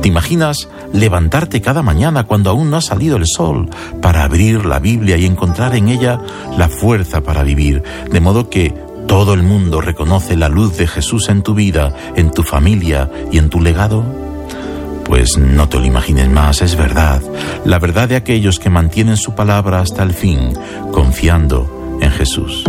¿Te 0.00 0.08
imaginas 0.08 0.68
levantarte 0.92 1.60
cada 1.60 1.82
mañana 1.82 2.24
cuando 2.24 2.50
aún 2.50 2.70
no 2.70 2.76
ha 2.76 2.82
salido 2.82 3.16
el 3.16 3.26
sol 3.26 3.68
para 4.00 4.22
abrir 4.22 4.64
la 4.64 4.78
Biblia 4.78 5.16
y 5.16 5.26
encontrar 5.26 5.74
en 5.74 5.88
ella 5.88 6.20
la 6.56 6.68
fuerza 6.68 7.22
para 7.22 7.42
vivir, 7.42 7.82
de 8.10 8.20
modo 8.20 8.48
que 8.48 8.74
todo 9.08 9.34
el 9.34 9.42
mundo 9.42 9.80
reconoce 9.80 10.36
la 10.36 10.48
luz 10.48 10.76
de 10.76 10.86
Jesús 10.86 11.28
en 11.28 11.42
tu 11.42 11.54
vida, 11.54 11.94
en 12.16 12.30
tu 12.30 12.44
familia 12.44 13.10
y 13.30 13.38
en 13.38 13.50
tu 13.50 13.60
legado? 13.60 14.31
Pues 15.12 15.36
no 15.36 15.68
te 15.68 15.78
lo 15.78 15.84
imagines 15.84 16.30
más, 16.30 16.62
es 16.62 16.74
verdad, 16.74 17.20
la 17.66 17.78
verdad 17.78 18.08
de 18.08 18.16
aquellos 18.16 18.58
que 18.58 18.70
mantienen 18.70 19.18
su 19.18 19.34
palabra 19.34 19.80
hasta 19.80 20.02
el 20.02 20.14
fin, 20.14 20.54
confiando 20.90 21.98
en 22.00 22.10
Jesús. 22.12 22.64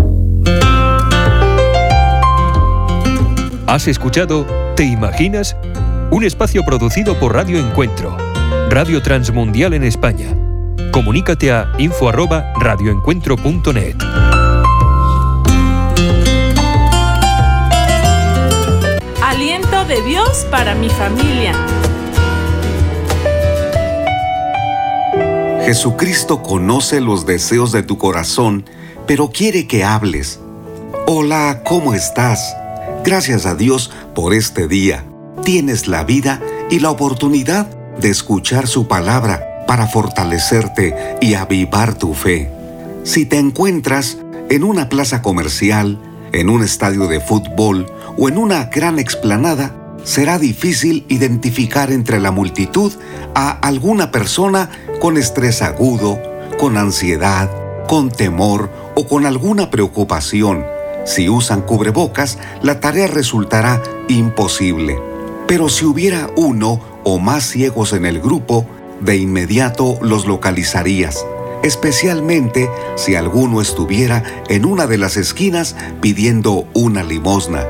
¿Has 3.65 3.87
escuchado 3.87 4.45
Te 4.75 4.83
Imaginas? 4.83 5.55
Un 6.11 6.25
espacio 6.25 6.65
producido 6.65 7.17
por 7.17 7.33
Radio 7.33 7.59
Encuentro, 7.59 8.17
Radio 8.69 9.01
Transmundial 9.01 9.73
en 9.73 9.85
España. 9.85 10.35
Comunícate 10.91 11.53
a 11.53 11.71
info@radioencuentro.net. 11.77 13.95
de 19.87 20.01
Dios 20.03 20.47
para 20.49 20.75
mi 20.75 20.89
familia. 20.89 21.53
Jesucristo 25.73 26.43
conoce 26.43 27.01
los 27.01 27.25
deseos 27.25 27.71
de 27.71 27.81
tu 27.81 27.97
corazón, 27.97 28.63
pero 29.07 29.31
quiere 29.31 29.65
que 29.65 29.83
hables. 29.83 30.39
Hola, 31.07 31.63
¿cómo 31.65 31.95
estás? 31.95 32.55
Gracias 33.03 33.47
a 33.47 33.55
Dios 33.55 33.89
por 34.13 34.35
este 34.35 34.67
día. 34.67 35.03
Tienes 35.43 35.87
la 35.87 36.03
vida 36.03 36.39
y 36.69 36.77
la 36.77 36.91
oportunidad 36.91 37.65
de 37.97 38.09
escuchar 38.09 38.67
su 38.67 38.87
palabra 38.87 39.65
para 39.65 39.87
fortalecerte 39.87 41.17
y 41.21 41.33
avivar 41.33 41.95
tu 41.95 42.13
fe. 42.13 42.51
Si 43.03 43.25
te 43.25 43.39
encuentras 43.39 44.19
en 44.51 44.63
una 44.63 44.89
plaza 44.89 45.23
comercial, 45.23 45.99
en 46.33 46.51
un 46.51 46.61
estadio 46.61 47.07
de 47.07 47.19
fútbol 47.19 47.91
o 48.15 48.29
en 48.29 48.37
una 48.37 48.65
gran 48.65 48.99
explanada, 48.99 49.75
será 50.03 50.37
difícil 50.37 51.03
identificar 51.07 51.91
entre 51.91 52.19
la 52.19 52.29
multitud 52.29 52.93
a 53.33 53.51
alguna 53.51 54.11
persona 54.11 54.69
con 55.03 55.17
estrés 55.17 55.61
agudo, 55.61 56.17
con 56.57 56.77
ansiedad, 56.77 57.51
con 57.89 58.09
temor 58.09 58.69
o 58.95 59.05
con 59.05 59.25
alguna 59.25 59.69
preocupación. 59.69 60.65
Si 61.03 61.27
usan 61.27 61.61
cubrebocas, 61.61 62.37
la 62.61 62.79
tarea 62.79 63.07
resultará 63.07 63.83
imposible. 64.07 64.97
Pero 65.45 65.67
si 65.67 65.83
hubiera 65.83 66.29
uno 66.37 66.79
o 67.03 67.19
más 67.19 67.43
ciegos 67.43 67.91
en 67.91 68.05
el 68.05 68.21
grupo, 68.21 68.65
de 69.01 69.17
inmediato 69.17 69.99
los 70.01 70.25
localizarías, 70.25 71.25
especialmente 71.63 72.69
si 72.95 73.15
alguno 73.15 73.59
estuviera 73.59 74.23
en 74.47 74.63
una 74.63 74.87
de 74.87 74.99
las 74.99 75.17
esquinas 75.17 75.75
pidiendo 75.99 76.65
una 76.73 77.03
limosna. 77.03 77.65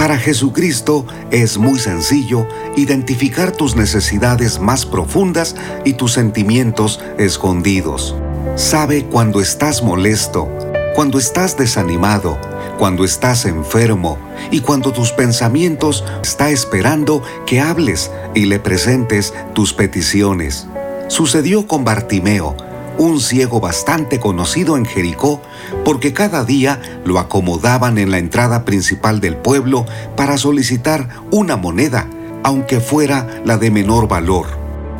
Para 0.00 0.16
Jesucristo 0.16 1.04
es 1.30 1.58
muy 1.58 1.78
sencillo 1.78 2.48
identificar 2.74 3.52
tus 3.52 3.76
necesidades 3.76 4.58
más 4.58 4.86
profundas 4.86 5.54
y 5.84 5.92
tus 5.92 6.14
sentimientos 6.14 7.00
escondidos. 7.18 8.16
Sabe 8.56 9.04
cuando 9.04 9.42
estás 9.42 9.82
molesto, 9.82 10.48
cuando 10.94 11.18
estás 11.18 11.58
desanimado, 11.58 12.38
cuando 12.78 13.04
estás 13.04 13.44
enfermo 13.44 14.16
y 14.50 14.60
cuando 14.60 14.90
tus 14.90 15.12
pensamientos 15.12 16.02
está 16.22 16.48
esperando 16.48 17.22
que 17.44 17.60
hables 17.60 18.10
y 18.34 18.46
le 18.46 18.58
presentes 18.58 19.34
tus 19.52 19.74
peticiones. 19.74 20.66
Sucedió 21.08 21.66
con 21.66 21.84
Bartimeo, 21.84 22.56
un 23.00 23.20
ciego 23.20 23.60
bastante 23.60 24.20
conocido 24.20 24.76
en 24.76 24.84
Jericó, 24.84 25.40
porque 25.84 26.12
cada 26.12 26.44
día 26.44 26.80
lo 27.04 27.18
acomodaban 27.18 27.98
en 27.98 28.10
la 28.10 28.18
entrada 28.18 28.64
principal 28.64 29.20
del 29.20 29.36
pueblo 29.36 29.86
para 30.16 30.36
solicitar 30.36 31.08
una 31.30 31.56
moneda, 31.56 32.06
aunque 32.42 32.80
fuera 32.80 33.26
la 33.44 33.58
de 33.58 33.70
menor 33.70 34.06
valor. 34.06 34.46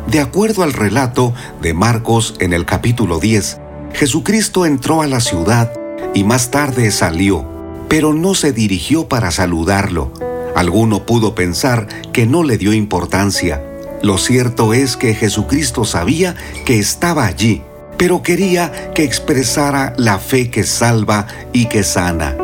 De 0.07 0.19
acuerdo 0.19 0.63
al 0.63 0.73
relato 0.73 1.33
de 1.61 1.73
Marcos 1.73 2.35
en 2.39 2.53
el 2.53 2.65
capítulo 2.65 3.19
10, 3.19 3.59
Jesucristo 3.93 4.65
entró 4.65 5.01
a 5.01 5.07
la 5.07 5.19
ciudad 5.19 5.71
y 6.13 6.23
más 6.23 6.51
tarde 6.51 6.91
salió 6.91 7.51
pero 7.91 8.13
no 8.13 8.35
se 8.35 8.53
dirigió 8.53 9.09
para 9.09 9.31
saludarlo. 9.31 10.13
Alguno 10.55 11.05
pudo 11.05 11.35
pensar 11.35 11.89
que 12.13 12.25
no 12.25 12.41
le 12.41 12.57
dio 12.57 12.71
importancia. 12.71 13.61
Lo 14.01 14.17
cierto 14.17 14.73
es 14.73 14.95
que 14.95 15.13
Jesucristo 15.13 15.83
sabía 15.83 16.37
que 16.65 16.79
estaba 16.79 17.25
allí, 17.25 17.63
pero 18.01 18.23
quería 18.23 18.91
que 18.95 19.03
expresara 19.03 19.93
la 19.95 20.17
fe 20.17 20.49
que 20.49 20.63
salva 20.63 21.27
y 21.53 21.67
que 21.67 21.83
sana. 21.83 22.35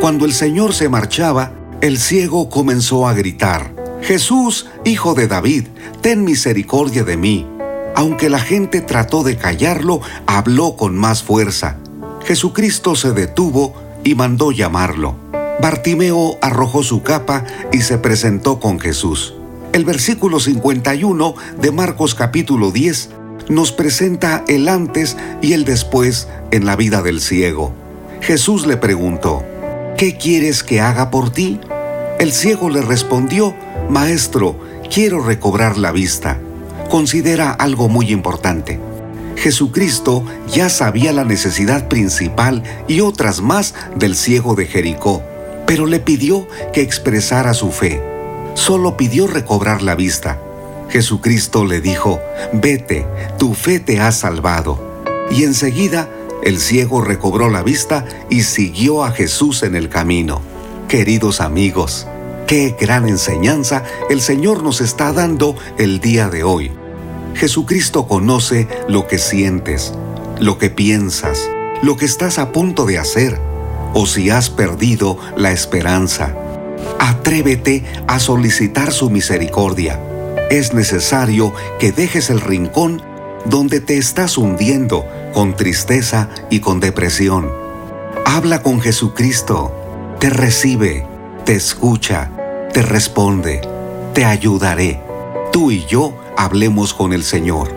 Cuando 0.00 0.24
el 0.24 0.32
Señor 0.32 0.74
se 0.74 0.88
marchaba, 0.88 1.52
el 1.80 1.98
ciego 1.98 2.50
comenzó 2.50 3.06
a 3.06 3.14
gritar, 3.14 3.72
Jesús, 4.02 4.66
hijo 4.84 5.14
de 5.14 5.28
David, 5.28 5.68
ten 6.00 6.24
misericordia 6.24 7.04
de 7.04 7.16
mí. 7.16 7.46
Aunque 7.94 8.28
la 8.28 8.40
gente 8.40 8.80
trató 8.80 9.22
de 9.22 9.36
callarlo, 9.36 10.00
habló 10.26 10.74
con 10.74 10.96
más 10.96 11.22
fuerza. 11.22 11.76
Jesucristo 12.24 12.96
se 12.96 13.12
detuvo 13.12 13.74
y 14.02 14.16
mandó 14.16 14.50
llamarlo. 14.50 15.14
Bartimeo 15.62 16.36
arrojó 16.42 16.82
su 16.82 17.04
capa 17.04 17.44
y 17.72 17.82
se 17.82 17.98
presentó 17.98 18.58
con 18.58 18.80
Jesús. 18.80 19.34
El 19.72 19.84
versículo 19.84 20.40
51 20.40 21.34
de 21.60 21.70
Marcos 21.70 22.16
capítulo 22.16 22.72
10 22.72 23.10
nos 23.48 23.72
presenta 23.72 24.44
el 24.48 24.68
antes 24.68 25.16
y 25.42 25.52
el 25.52 25.64
después 25.64 26.28
en 26.50 26.66
la 26.66 26.76
vida 26.76 27.02
del 27.02 27.20
ciego. 27.20 27.72
Jesús 28.20 28.66
le 28.66 28.76
preguntó, 28.76 29.44
¿qué 29.96 30.16
quieres 30.16 30.62
que 30.62 30.80
haga 30.80 31.10
por 31.10 31.30
ti? 31.30 31.60
El 32.18 32.32
ciego 32.32 32.70
le 32.70 32.82
respondió, 32.82 33.54
Maestro, 33.88 34.58
quiero 34.92 35.22
recobrar 35.22 35.76
la 35.78 35.92
vista. 35.92 36.38
Considera 36.90 37.50
algo 37.50 37.88
muy 37.88 38.10
importante. 38.10 38.80
Jesucristo 39.36 40.24
ya 40.50 40.68
sabía 40.70 41.12
la 41.12 41.24
necesidad 41.24 41.88
principal 41.88 42.62
y 42.88 43.00
otras 43.00 43.42
más 43.42 43.74
del 43.94 44.16
ciego 44.16 44.54
de 44.54 44.66
Jericó, 44.66 45.22
pero 45.66 45.86
le 45.86 46.00
pidió 46.00 46.48
que 46.72 46.80
expresara 46.80 47.52
su 47.52 47.70
fe. 47.70 48.02
Solo 48.54 48.96
pidió 48.96 49.26
recobrar 49.26 49.82
la 49.82 49.94
vista. 49.94 50.40
Jesucristo 50.88 51.64
le 51.64 51.80
dijo, 51.80 52.20
vete, 52.52 53.06
tu 53.38 53.54
fe 53.54 53.80
te 53.80 54.00
ha 54.00 54.12
salvado. 54.12 55.04
Y 55.30 55.44
enseguida 55.44 56.08
el 56.42 56.60
ciego 56.60 57.00
recobró 57.00 57.50
la 57.50 57.62
vista 57.62 58.04
y 58.30 58.42
siguió 58.42 59.04
a 59.04 59.10
Jesús 59.10 59.62
en 59.62 59.74
el 59.74 59.88
camino. 59.88 60.42
Queridos 60.88 61.40
amigos, 61.40 62.06
qué 62.46 62.76
gran 62.80 63.08
enseñanza 63.08 63.82
el 64.08 64.20
Señor 64.20 64.62
nos 64.62 64.80
está 64.80 65.12
dando 65.12 65.56
el 65.78 65.98
día 65.98 66.28
de 66.28 66.44
hoy. 66.44 66.70
Jesucristo 67.34 68.06
conoce 68.06 68.68
lo 68.88 69.08
que 69.08 69.18
sientes, 69.18 69.92
lo 70.38 70.56
que 70.56 70.70
piensas, 70.70 71.50
lo 71.82 71.96
que 71.96 72.04
estás 72.04 72.38
a 72.38 72.52
punto 72.52 72.86
de 72.86 72.98
hacer 72.98 73.38
o 73.92 74.06
si 74.06 74.30
has 74.30 74.48
perdido 74.48 75.18
la 75.36 75.52
esperanza. 75.52 76.34
Atrévete 76.98 77.84
a 78.06 78.18
solicitar 78.20 78.92
su 78.92 79.10
misericordia. 79.10 80.00
Es 80.50 80.72
necesario 80.74 81.52
que 81.78 81.90
dejes 81.90 82.30
el 82.30 82.40
rincón 82.40 83.02
donde 83.46 83.80
te 83.80 83.98
estás 83.98 84.38
hundiendo 84.38 85.04
con 85.34 85.56
tristeza 85.56 86.28
y 86.50 86.60
con 86.60 86.78
depresión. 86.78 87.50
Habla 88.24 88.62
con 88.62 88.80
Jesucristo, 88.80 90.16
te 90.20 90.30
recibe, 90.30 91.06
te 91.44 91.54
escucha, 91.54 92.30
te 92.72 92.82
responde, 92.82 93.60
te 94.14 94.24
ayudaré. 94.24 95.00
Tú 95.52 95.70
y 95.70 95.84
yo 95.86 96.14
hablemos 96.36 96.94
con 96.94 97.12
el 97.12 97.24
Señor. 97.24 97.68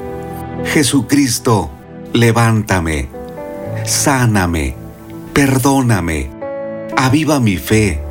Jesucristo, 0.66 1.70
levántame, 2.14 3.10
sáname, 3.86 4.76
perdóname, 5.34 6.30
aviva 6.96 7.40
mi 7.40 7.58
fe, 7.58 8.02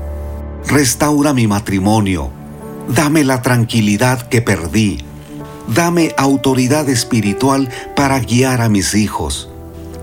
restaura 0.66 1.33
mi 1.33 1.47
matrimonio, 1.47 2.31
dame 2.88 3.24
la 3.24 3.42
tranquilidad 3.42 4.29
que 4.29 4.42
perdí, 4.42 5.05
dame 5.74 6.14
autoridad 6.16 6.88
espiritual 6.88 7.68
para 7.94 8.18
guiar 8.20 8.61
a 8.61 8.68
mis 8.68 8.94
hijos. 8.94 9.48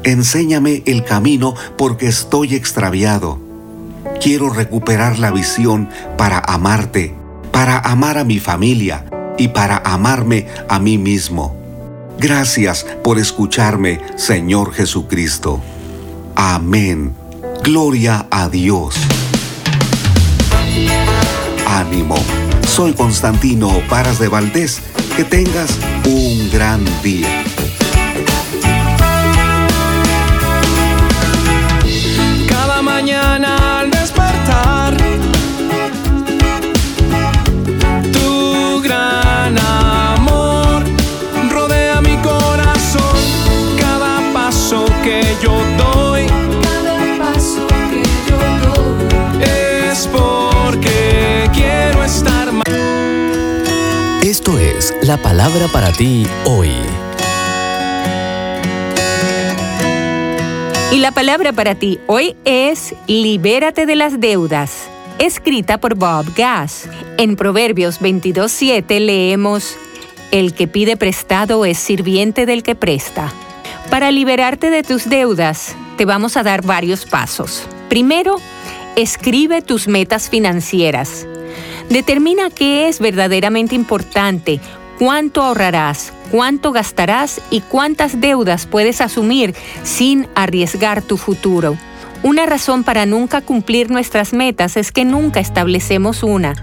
Enséñame 0.03 0.83
el 0.85 1.03
camino 1.03 1.55
porque 1.77 2.07
estoy 2.07 2.55
extraviado. 2.55 3.39
Quiero 4.21 4.49
recuperar 4.49 5.19
la 5.19 5.31
visión 5.31 5.89
para 6.17 6.39
amarte, 6.39 7.13
para 7.51 7.79
amar 7.79 8.17
a 8.17 8.23
mi 8.23 8.39
familia, 8.39 9.05
y 9.37 9.49
para 9.49 9.77
amarme 9.77 10.47
a 10.69 10.79
mí 10.79 10.97
mismo. 10.97 11.55
Gracias 12.17 12.85
por 13.03 13.19
escucharme, 13.19 13.99
Señor 14.15 14.73
Jesucristo. 14.73 15.61
Amén. 16.35 17.13
Gloria 17.63 18.27
a 18.29 18.47
Dios. 18.49 18.95
Ánimo. 21.67 22.44
Soy 22.75 22.91
Constantino 22.91 23.71
Paras 23.89 24.19
de 24.19 24.27
Valdés. 24.27 24.81
Que 25.15 25.23
tengas 25.23 25.79
un 26.05 26.51
gran 26.51 26.83
día. 27.01 27.44
La 55.07 55.17
palabra 55.17 55.67
para 55.67 55.91
ti 55.91 56.25
hoy. 56.45 56.71
Y 60.91 60.97
la 60.97 61.11
palabra 61.11 61.53
para 61.53 61.75
ti 61.75 61.99
hoy 62.07 62.35
es 62.43 62.95
libérate 63.05 63.85
de 63.85 63.95
las 63.95 64.19
deudas. 64.19 64.89
escrita 65.19 65.77
por 65.77 65.93
Bob 65.93 66.25
Gass. 66.35 66.89
En 67.17 67.35
Proverbios 67.35 68.01
22.7 68.01 68.99
leemos, 68.99 69.75
El 70.31 70.55
que 70.55 70.67
pide 70.67 70.97
prestado 70.97 71.65
es 71.65 71.77
sirviente 71.77 72.47
del 72.47 72.63
que 72.63 72.73
presta. 72.73 73.31
Para 73.91 74.09
liberarte 74.09 74.71
de 74.71 74.81
tus 74.81 75.07
deudas, 75.07 75.75
te 75.97 76.05
vamos 76.05 76.35
a 76.35 76.41
dar 76.41 76.63
varios 76.63 77.05
pasos. 77.05 77.67
Primero, 77.89 78.37
escribe 78.95 79.61
tus 79.61 79.87
metas 79.87 80.29
financieras. 80.29 81.27
Determina 81.89 82.49
qué 82.49 82.87
es 82.87 82.99
verdaderamente 82.99 83.75
importante, 83.75 84.59
cuánto 84.99 85.41
ahorrarás, 85.41 86.13
cuánto 86.31 86.71
gastarás 86.71 87.41
y 87.49 87.61
cuántas 87.61 88.19
deudas 88.19 88.65
puedes 88.65 89.01
asumir 89.01 89.55
sin 89.83 90.27
arriesgar 90.35 91.01
tu 91.01 91.17
futuro. 91.17 91.77
Una 92.23 92.45
razón 92.45 92.83
para 92.83 93.05
nunca 93.05 93.41
cumplir 93.41 93.91
nuestras 93.91 94.33
metas 94.33 94.77
es 94.77 94.91
que 94.91 95.05
nunca 95.05 95.39
establecemos 95.39 96.23
una. 96.23 96.55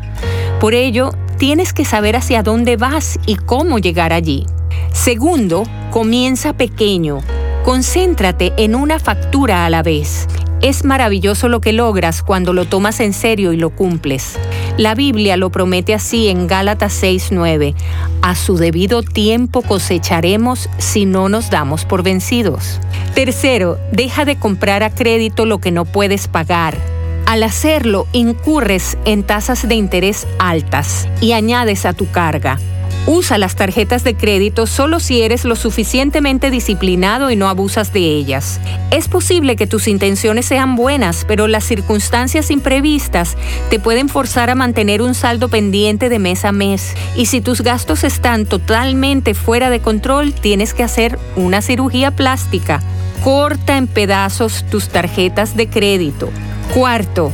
Por 0.60 0.74
ello, 0.74 1.12
tienes 1.38 1.72
que 1.72 1.84
saber 1.84 2.16
hacia 2.16 2.42
dónde 2.42 2.76
vas 2.76 3.18
y 3.26 3.36
cómo 3.36 3.78
llegar 3.78 4.12
allí. 4.12 4.46
Segundo, 4.92 5.64
comienza 5.90 6.52
pequeño. 6.52 7.20
Concéntrate 7.64 8.52
en 8.56 8.74
una 8.74 8.98
factura 8.98 9.64
a 9.64 9.70
la 9.70 9.82
vez. 9.82 10.26
Es 10.62 10.84
maravilloso 10.84 11.48
lo 11.48 11.60
que 11.60 11.72
logras 11.72 12.22
cuando 12.22 12.52
lo 12.52 12.66
tomas 12.66 13.00
en 13.00 13.12
serio 13.12 13.52
y 13.52 13.56
lo 13.56 13.70
cumples. 13.70 14.38
La 14.78 14.94
Biblia 14.94 15.36
lo 15.36 15.50
promete 15.50 15.92
así 15.92 16.28
en 16.28 16.46
Gálatas 16.46 16.92
6:9. 17.02 17.74
A 18.22 18.36
su 18.36 18.56
debido 18.56 19.02
tiempo 19.02 19.62
cosecharemos 19.62 20.70
si 20.78 21.04
no 21.04 21.28
nos 21.28 21.50
damos 21.50 21.84
por 21.84 22.04
vencidos. 22.04 22.80
Tercero, 23.12 23.76
deja 23.90 24.24
de 24.24 24.36
comprar 24.36 24.84
a 24.84 24.90
crédito 24.90 25.46
lo 25.46 25.58
que 25.58 25.72
no 25.72 25.84
puedes 25.84 26.28
pagar. 26.28 26.78
Al 27.26 27.42
hacerlo, 27.42 28.06
incurres 28.12 28.96
en 29.04 29.24
tasas 29.24 29.66
de 29.66 29.74
interés 29.74 30.28
altas 30.38 31.08
y 31.20 31.32
añades 31.32 31.86
a 31.86 31.92
tu 31.92 32.08
carga. 32.10 32.58
Usa 33.06 33.36
las 33.36 33.56
tarjetas 33.56 34.04
de 34.04 34.14
crédito 34.14 34.68
solo 34.68 35.00
si 35.00 35.22
eres 35.22 35.44
lo 35.44 35.56
suficientemente 35.56 36.52
disciplinado 36.52 37.32
y 37.32 37.36
no 37.36 37.48
abusas 37.48 37.92
de 37.92 38.00
ellas. 38.00 38.60
Es 38.92 39.08
posible 39.08 39.56
que 39.56 39.66
tus 39.66 39.88
intenciones 39.88 40.46
sean 40.46 40.76
buenas, 40.76 41.24
pero 41.26 41.48
las 41.48 41.64
circunstancias 41.64 42.52
imprevistas 42.52 43.36
te 43.70 43.80
pueden 43.80 44.08
forzar 44.08 44.50
a 44.50 44.54
mantener 44.54 45.02
un 45.02 45.14
saldo 45.14 45.48
pendiente 45.48 46.08
de 46.08 46.20
mes 46.20 46.44
a 46.44 46.52
mes. 46.52 46.94
Y 47.16 47.26
si 47.26 47.40
tus 47.40 47.62
gastos 47.62 48.04
están 48.04 48.46
totalmente 48.46 49.34
fuera 49.34 49.68
de 49.68 49.80
control, 49.80 50.32
tienes 50.32 50.72
que 50.72 50.84
hacer 50.84 51.18
una 51.34 51.60
cirugía 51.60 52.12
plástica. 52.12 52.82
Corta 53.24 53.78
en 53.78 53.88
pedazos 53.88 54.64
tus 54.70 54.88
tarjetas 54.88 55.56
de 55.56 55.68
crédito. 55.68 56.30
Cuarto, 56.72 57.32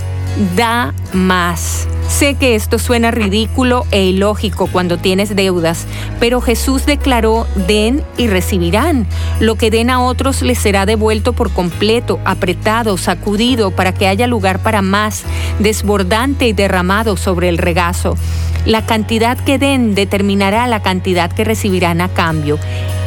da 0.57 0.95
más. 1.13 1.87
Sé 2.09 2.35
que 2.35 2.55
esto 2.55 2.79
suena 2.79 3.11
ridículo 3.11 3.87
e 3.91 4.03
ilógico 4.07 4.67
cuando 4.67 4.97
tienes 4.97 5.37
deudas, 5.37 5.87
pero 6.19 6.41
Jesús 6.41 6.87
declaró, 6.87 7.47
den 7.69 8.03
y 8.17 8.29
recibirán. 8.29 9.07
Lo 9.41 9.57
que 9.57 9.71
den 9.71 9.91
a 9.91 10.03
otros 10.03 10.41
les 10.41 10.59
será 10.59 10.87
devuelto 10.87 11.35
por 11.35 11.53
completo, 11.53 12.19
apretado, 12.25 12.97
sacudido, 12.97 13.71
para 13.71 13.93
que 13.93 14.09
haya 14.09 14.27
lugar 14.27 14.61
para 14.61 14.81
más, 14.81 15.23
desbordante 15.59 16.49
y 16.49 16.55
derramado 16.55 17.17
sobre 17.19 17.51
el 17.51 17.59
regazo. 17.59 18.17
La 18.65 18.87
cantidad 18.87 19.39
que 19.39 19.59
den 19.59 19.95
determinará 19.95 20.67
la 20.67 20.83
cantidad 20.83 21.31
que 21.31 21.45
recibirán 21.45 22.01
a 22.01 22.09
cambio. 22.09 22.59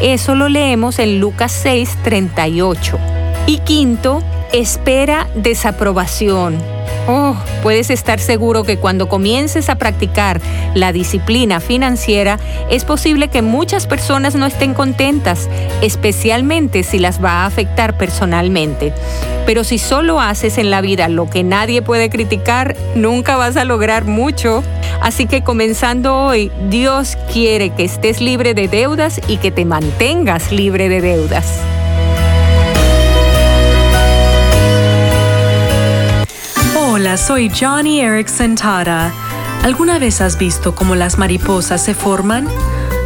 Eso 0.01 0.35
lo 0.35 0.47
leemos 0.47 0.99
en 0.99 1.19
Lucas 1.19 1.51
6, 1.51 1.97
38. 2.03 2.97
Y 3.47 3.57
quinto, 3.59 4.21
espera 4.53 5.27
desaprobación. 5.35 6.57
Oh, 7.07 7.35
puedes 7.63 7.89
estar 7.89 8.19
seguro 8.19 8.63
que 8.63 8.77
cuando 8.77 9.09
comiences 9.09 9.69
a 9.69 9.75
practicar 9.75 10.39
la 10.75 10.93
disciplina 10.93 11.59
financiera, 11.59 12.39
es 12.69 12.85
posible 12.85 13.27
que 13.27 13.41
muchas 13.41 13.87
personas 13.87 14.35
no 14.35 14.45
estén 14.45 14.75
contentas, 14.75 15.49
especialmente 15.81 16.83
si 16.83 16.99
las 16.99 17.23
va 17.23 17.41
a 17.41 17.45
afectar 17.47 17.97
personalmente. 17.97 18.93
Pero 19.47 19.63
si 19.63 19.79
solo 19.79 20.19
haces 20.19 20.59
en 20.59 20.69
la 20.69 20.81
vida 20.81 21.09
lo 21.09 21.27
que 21.27 21.43
nadie 21.43 21.81
puede 21.81 22.09
criticar, 22.09 22.75
nunca 22.93 23.35
vas 23.35 23.57
a 23.57 23.65
lograr 23.65 24.05
mucho. 24.05 24.63
Así 25.01 25.25
que 25.25 25.43
comenzando 25.43 26.15
hoy, 26.15 26.51
Dios 26.69 27.17
quiere 27.33 27.71
que 27.71 27.83
estés 27.83 28.21
libre 28.21 28.53
de 28.53 28.67
deudas 28.67 29.19
y 29.27 29.37
que 29.37 29.49
te 29.49 29.65
mantengas 29.65 30.51
libre 30.51 30.87
de 30.87 31.01
deudas. 31.01 31.61
Hola, 37.01 37.17
soy 37.17 37.49
Johnny 37.49 37.99
Erickson 37.99 38.53
Tara. 38.53 39.11
¿Alguna 39.63 39.97
vez 39.97 40.21
has 40.21 40.37
visto 40.37 40.75
cómo 40.75 40.93
las 40.93 41.17
mariposas 41.17 41.83
se 41.83 41.95
forman? 41.95 42.47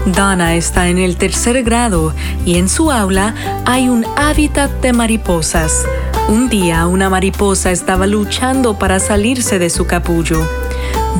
Dana 0.05 0.55
está 0.55 0.89
en 0.89 0.97
el 0.97 1.15
tercer 1.15 1.63
grado 1.63 2.13
y 2.45 2.57
en 2.57 2.67
su 2.67 2.91
aula 2.91 3.33
hay 3.65 3.87
un 3.87 4.05
hábitat 4.17 4.69
de 4.81 4.91
mariposas. 4.91 5.85
Un 6.27 6.49
día 6.49 6.87
una 6.87 7.09
mariposa 7.09 7.71
estaba 7.71 8.05
luchando 8.05 8.77
para 8.77 8.99
salirse 8.99 9.59
de 9.59 9.69
su 9.69 9.87
capullo. 9.87 10.45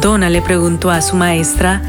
Donna 0.02 0.30
le 0.30 0.42
preguntó 0.42 0.92
a 0.92 1.02
su 1.02 1.16
maestra, 1.16 1.82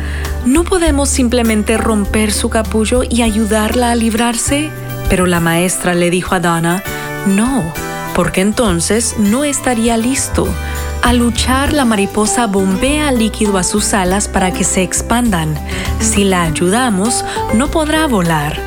¿no 0.44 0.62
podemos 0.62 1.08
simplemente 1.08 1.78
romper 1.78 2.30
su 2.30 2.48
capullo 2.48 3.02
y 3.02 3.22
ayudarla 3.22 3.90
a 3.90 3.96
librarse? 3.96 4.70
Pero 5.10 5.26
la 5.26 5.40
maestra 5.40 5.94
le 5.94 6.10
dijo 6.10 6.36
a 6.36 6.38
Donna, 6.38 6.84
no, 7.26 7.64
porque 8.16 8.40
entonces 8.40 9.16
no 9.18 9.44
estaría 9.44 9.98
listo. 9.98 10.48
Al 11.02 11.18
luchar, 11.18 11.74
la 11.74 11.84
mariposa 11.84 12.46
bombea 12.46 13.12
líquido 13.12 13.58
a 13.58 13.62
sus 13.62 13.92
alas 13.92 14.26
para 14.26 14.52
que 14.52 14.64
se 14.64 14.82
expandan. 14.82 15.54
Si 16.00 16.24
la 16.24 16.42
ayudamos, 16.42 17.26
no 17.54 17.68
podrá 17.68 18.06
volar. 18.06 18.58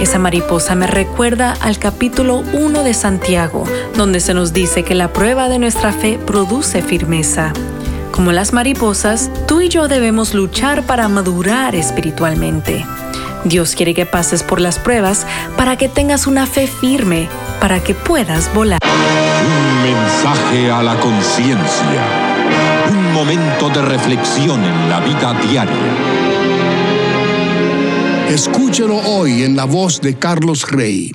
Esa 0.00 0.18
mariposa 0.18 0.74
me 0.74 0.88
recuerda 0.88 1.56
al 1.60 1.78
capítulo 1.78 2.42
1 2.52 2.82
de 2.82 2.94
Santiago, 2.94 3.64
donde 3.96 4.18
se 4.18 4.34
nos 4.34 4.52
dice 4.52 4.82
que 4.82 4.96
la 4.96 5.12
prueba 5.12 5.48
de 5.48 5.60
nuestra 5.60 5.92
fe 5.92 6.18
produce 6.18 6.82
firmeza. 6.82 7.52
Como 8.10 8.32
las 8.32 8.52
mariposas, 8.52 9.30
tú 9.46 9.60
y 9.60 9.68
yo 9.68 9.86
debemos 9.86 10.34
luchar 10.34 10.82
para 10.82 11.08
madurar 11.08 11.76
espiritualmente. 11.76 12.84
Dios 13.44 13.76
quiere 13.76 13.94
que 13.94 14.04
pases 14.04 14.42
por 14.42 14.60
las 14.60 14.80
pruebas 14.80 15.26
para 15.56 15.76
que 15.76 15.88
tengas 15.88 16.26
una 16.26 16.46
fe 16.46 16.66
firme, 16.66 17.28
para 17.60 17.82
que 17.82 17.94
puedas 17.94 18.52
volar. 18.54 18.80
Un 18.82 19.82
mensaje 19.82 20.70
a 20.70 20.82
la 20.82 20.98
conciencia. 21.00 22.02
Un 22.90 23.12
momento 23.12 23.68
de 23.70 23.82
reflexión 23.82 24.62
en 24.64 24.90
la 24.90 25.00
vida 25.00 25.34
diaria. 25.48 25.74
Escúchelo 28.28 28.96
hoy 28.96 29.42
en 29.44 29.56
la 29.56 29.64
voz 29.64 30.00
de 30.00 30.14
Carlos 30.18 30.68
Rey. 30.70 31.12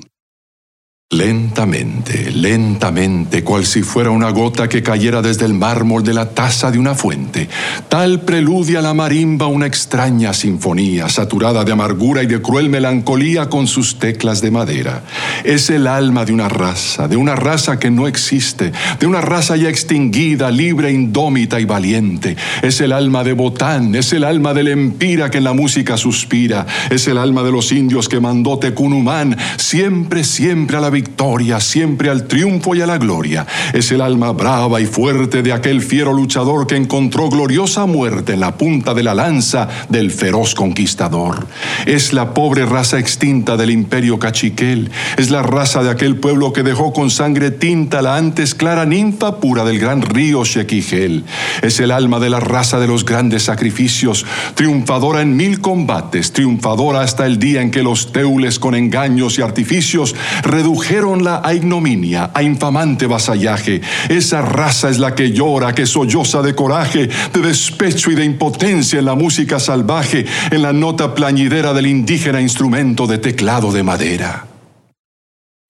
Lentamente, 1.12 2.30
lentamente, 2.30 3.44
cual 3.44 3.66
si 3.66 3.82
fuera 3.82 4.08
una 4.08 4.30
gota 4.30 4.66
que 4.66 4.82
cayera 4.82 5.20
desde 5.20 5.44
el 5.44 5.52
mármol 5.52 6.02
de 6.02 6.14
la 6.14 6.30
taza 6.30 6.70
de 6.70 6.78
una 6.78 6.94
fuente, 6.94 7.50
tal 7.90 8.22
preludia 8.22 8.80
la 8.80 8.94
marimba 8.94 9.46
una 9.46 9.66
extraña 9.66 10.32
sinfonía, 10.32 11.10
saturada 11.10 11.64
de 11.64 11.72
amargura 11.72 12.22
y 12.22 12.26
de 12.26 12.40
cruel 12.40 12.70
melancolía 12.70 13.50
con 13.50 13.66
sus 13.66 13.98
teclas 13.98 14.40
de 14.40 14.52
madera. 14.52 15.04
Es 15.44 15.68
el 15.68 15.86
alma 15.86 16.24
de 16.24 16.32
una 16.32 16.48
raza, 16.48 17.08
de 17.08 17.18
una 17.18 17.36
raza 17.36 17.78
que 17.78 17.90
no 17.90 18.08
existe, 18.08 18.72
de 18.98 19.06
una 19.06 19.20
raza 19.20 19.54
ya 19.56 19.68
extinguida, 19.68 20.50
libre, 20.50 20.92
indómita 20.92 21.60
y 21.60 21.66
valiente. 21.66 22.38
Es 22.62 22.80
el 22.80 22.90
alma 22.90 23.22
de 23.22 23.34
Botán, 23.34 23.94
es 23.94 24.14
el 24.14 24.24
alma 24.24 24.54
del 24.54 24.68
empira 24.68 25.28
que 25.30 25.36
en 25.36 25.44
la 25.44 25.52
música 25.52 25.98
suspira, 25.98 26.66
es 26.88 27.06
el 27.06 27.18
alma 27.18 27.42
de 27.42 27.52
los 27.52 27.70
indios 27.70 28.08
que 28.08 28.18
mandó 28.18 28.58
Tecunumán, 28.58 29.36
siempre, 29.58 30.24
siempre 30.24 30.78
a 30.78 30.80
la 30.80 31.01
victoria, 31.02 31.58
siempre 31.58 32.10
al 32.10 32.28
triunfo 32.28 32.76
y 32.76 32.80
a 32.80 32.86
la 32.86 32.96
gloria. 32.96 33.44
Es 33.72 33.90
el 33.90 34.00
alma 34.00 34.30
brava 34.30 34.80
y 34.80 34.86
fuerte 34.86 35.42
de 35.42 35.52
aquel 35.52 35.82
fiero 35.82 36.12
luchador 36.12 36.68
que 36.68 36.76
encontró 36.76 37.28
gloriosa 37.28 37.86
muerte 37.86 38.34
en 38.34 38.40
la 38.40 38.56
punta 38.56 38.94
de 38.94 39.02
la 39.02 39.12
lanza 39.12 39.68
del 39.88 40.12
feroz 40.12 40.54
conquistador. 40.54 41.48
Es 41.86 42.12
la 42.12 42.34
pobre 42.34 42.66
raza 42.66 43.00
extinta 43.00 43.56
del 43.56 43.70
imperio 43.70 44.20
cachiquel. 44.20 44.92
Es 45.16 45.30
la 45.30 45.42
raza 45.42 45.82
de 45.82 45.90
aquel 45.90 46.16
pueblo 46.16 46.52
que 46.52 46.62
dejó 46.62 46.92
con 46.92 47.10
sangre 47.10 47.50
tinta 47.50 48.00
la 48.00 48.16
antes 48.16 48.54
clara 48.54 48.86
ninfa 48.86 49.40
pura 49.40 49.64
del 49.64 49.80
gran 49.80 50.02
río 50.02 50.44
Shequigel. 50.44 51.24
Es 51.62 51.80
el 51.80 51.90
alma 51.90 52.20
de 52.20 52.30
la 52.30 52.38
raza 52.38 52.78
de 52.78 52.86
los 52.86 53.04
grandes 53.04 53.42
sacrificios, 53.42 54.24
triunfadora 54.54 55.20
en 55.22 55.36
mil 55.36 55.60
combates, 55.60 56.32
triunfadora 56.32 57.00
hasta 57.00 57.26
el 57.26 57.40
día 57.40 57.60
en 57.60 57.72
que 57.72 57.82
los 57.82 58.12
teules 58.12 58.60
con 58.60 58.76
engaños 58.76 59.38
y 59.38 59.42
artificios 59.42 60.14
redujeron 60.44 60.91
la 61.22 61.40
a 61.42 61.54
ignominia, 61.54 62.30
a 62.34 62.42
infamante 62.42 63.06
vasallaje. 63.06 63.80
Esa 64.08 64.42
raza 64.42 64.90
es 64.90 64.98
la 64.98 65.14
que 65.14 65.32
llora, 65.32 65.74
que 65.74 65.86
solloza 65.86 66.42
de 66.42 66.54
coraje, 66.54 67.08
de 67.32 67.40
despecho 67.40 68.10
y 68.10 68.14
de 68.14 68.24
impotencia 68.24 68.98
en 68.98 69.06
la 69.06 69.14
música 69.14 69.58
salvaje, 69.58 70.26
en 70.50 70.62
la 70.62 70.72
nota 70.72 71.14
plañidera 71.14 71.72
del 71.72 71.86
indígena 71.86 72.40
instrumento 72.40 73.06
de 73.06 73.18
teclado 73.18 73.72
de 73.72 73.82
madera. 73.82 74.51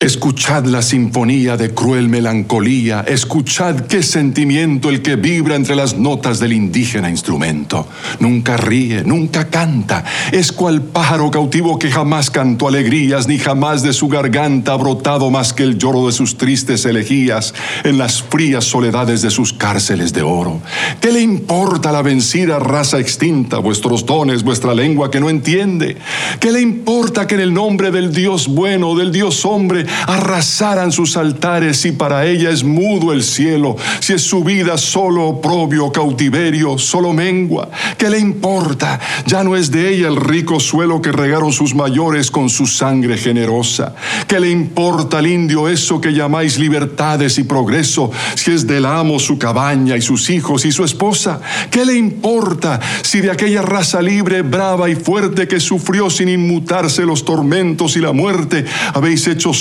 Escuchad 0.02 0.64
la 0.64 0.82
sinfonía 0.82 1.56
de 1.56 1.74
cruel 1.74 2.08
melancolía, 2.08 3.04
escuchad 3.06 3.82
qué 3.82 4.02
sentimiento 4.02 4.90
el 4.90 5.00
que 5.00 5.14
vibra 5.14 5.54
entre 5.54 5.76
las 5.76 5.96
notas 5.96 6.40
del 6.40 6.54
indígena 6.54 7.08
instrumento. 7.08 7.86
Nunca 8.18 8.56
ríe, 8.56 9.04
nunca 9.04 9.48
canta, 9.48 10.02
es 10.32 10.50
cual 10.50 10.82
pájaro 10.82 11.30
cautivo 11.30 11.78
que 11.78 11.88
jamás 11.88 12.30
cantó 12.30 12.66
alegrías, 12.66 13.28
ni 13.28 13.38
jamás 13.38 13.84
de 13.84 13.92
su 13.92 14.08
garganta 14.08 14.72
ha 14.72 14.76
brotado 14.76 15.30
más 15.30 15.52
que 15.52 15.62
el 15.62 15.78
lloro 15.78 16.08
de 16.08 16.12
sus 16.12 16.36
tristes 16.36 16.84
elegías 16.84 17.54
en 17.84 17.96
las 17.96 18.24
frías 18.24 18.64
soledades 18.64 19.22
de 19.22 19.30
sus 19.30 19.52
cárceles 19.52 20.12
de 20.12 20.22
oro. 20.22 20.60
¿Qué 21.00 21.12
le 21.12 21.20
importa 21.20 21.92
la 21.92 22.02
vencida 22.02 22.58
raza 22.58 22.98
extinta, 22.98 23.58
vuestros 23.58 24.04
dones, 24.04 24.42
vuestra 24.42 24.74
lengua 24.74 25.12
que 25.12 25.20
no 25.20 25.30
entiende? 25.30 25.96
¿Qué 26.40 26.50
le 26.50 26.60
importa 26.60 27.28
que 27.28 27.36
en 27.36 27.42
el 27.42 27.54
nombre 27.54 27.92
del 27.92 28.12
Dios 28.12 28.48
bueno, 28.48 28.96
del 28.96 29.12
Dios 29.12 29.44
hombre, 29.44 29.86
arrasaran 30.06 30.92
sus 30.92 31.16
altares 31.16 31.80
si 31.80 31.92
para 31.92 32.26
ella 32.26 32.50
es 32.50 32.64
mudo 32.64 33.12
el 33.12 33.22
cielo, 33.22 33.76
si 34.00 34.12
es 34.12 34.22
su 34.22 34.44
vida 34.44 34.78
solo 34.78 35.24
oprobio, 35.26 35.90
cautiverio, 35.92 36.78
solo 36.78 37.12
mengua. 37.12 37.68
¿Qué 37.98 38.10
le 38.10 38.18
importa? 38.18 39.00
Ya 39.26 39.44
no 39.44 39.56
es 39.56 39.70
de 39.70 39.94
ella 39.94 40.08
el 40.08 40.16
rico 40.16 40.60
suelo 40.60 41.00
que 41.00 41.12
regaron 41.12 41.52
sus 41.52 41.74
mayores 41.74 42.30
con 42.30 42.48
su 42.48 42.66
sangre 42.66 43.16
generosa. 43.16 43.94
¿Qué 44.26 44.40
le 44.40 44.50
importa 44.50 45.18
al 45.18 45.26
indio 45.26 45.68
eso 45.68 46.00
que 46.00 46.12
llamáis 46.12 46.58
libertades 46.58 47.38
y 47.38 47.44
progreso, 47.44 48.10
si 48.34 48.52
es 48.52 48.66
del 48.66 48.86
amo 48.86 49.18
su 49.18 49.38
cabaña 49.38 49.96
y 49.96 50.02
sus 50.02 50.30
hijos 50.30 50.64
y 50.64 50.72
su 50.72 50.84
esposa? 50.84 51.40
¿Qué 51.70 51.84
le 51.84 51.94
importa 51.94 52.80
si 53.02 53.20
de 53.20 53.30
aquella 53.30 53.62
raza 53.62 54.02
libre, 54.02 54.42
brava 54.42 54.88
y 54.90 54.94
fuerte 54.94 55.48
que 55.48 55.60
sufrió 55.60 56.10
sin 56.10 56.28
inmutarse 56.28 57.04
los 57.04 57.24
tormentos 57.24 57.96
y 57.96 58.00
la 58.00 58.12
muerte, 58.12 58.64
habéis 58.94 59.26
hecho 59.26 59.52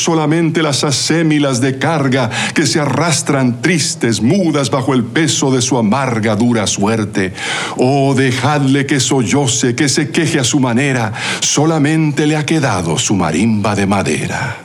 las 0.61 0.83
asémilas 0.83 1.61
de 1.61 1.77
carga 1.77 2.29
que 2.53 2.65
se 2.65 2.79
arrastran 2.79 3.61
tristes, 3.61 4.21
mudas 4.21 4.69
bajo 4.69 4.93
el 4.93 5.03
peso 5.03 5.51
de 5.51 5.61
su 5.61 5.77
amarga, 5.77 6.35
dura 6.35 6.67
suerte. 6.67 7.33
Oh, 7.77 8.13
dejadle 8.13 8.85
que 8.85 8.99
solloce, 8.99 9.75
que 9.75 9.89
se 9.89 10.11
queje 10.11 10.39
a 10.39 10.43
su 10.43 10.59
manera, 10.59 11.13
solamente 11.39 12.27
le 12.27 12.37
ha 12.37 12.45
quedado 12.45 12.97
su 12.97 13.15
marimba 13.15 13.75
de 13.75 13.87
madera. 13.87 14.57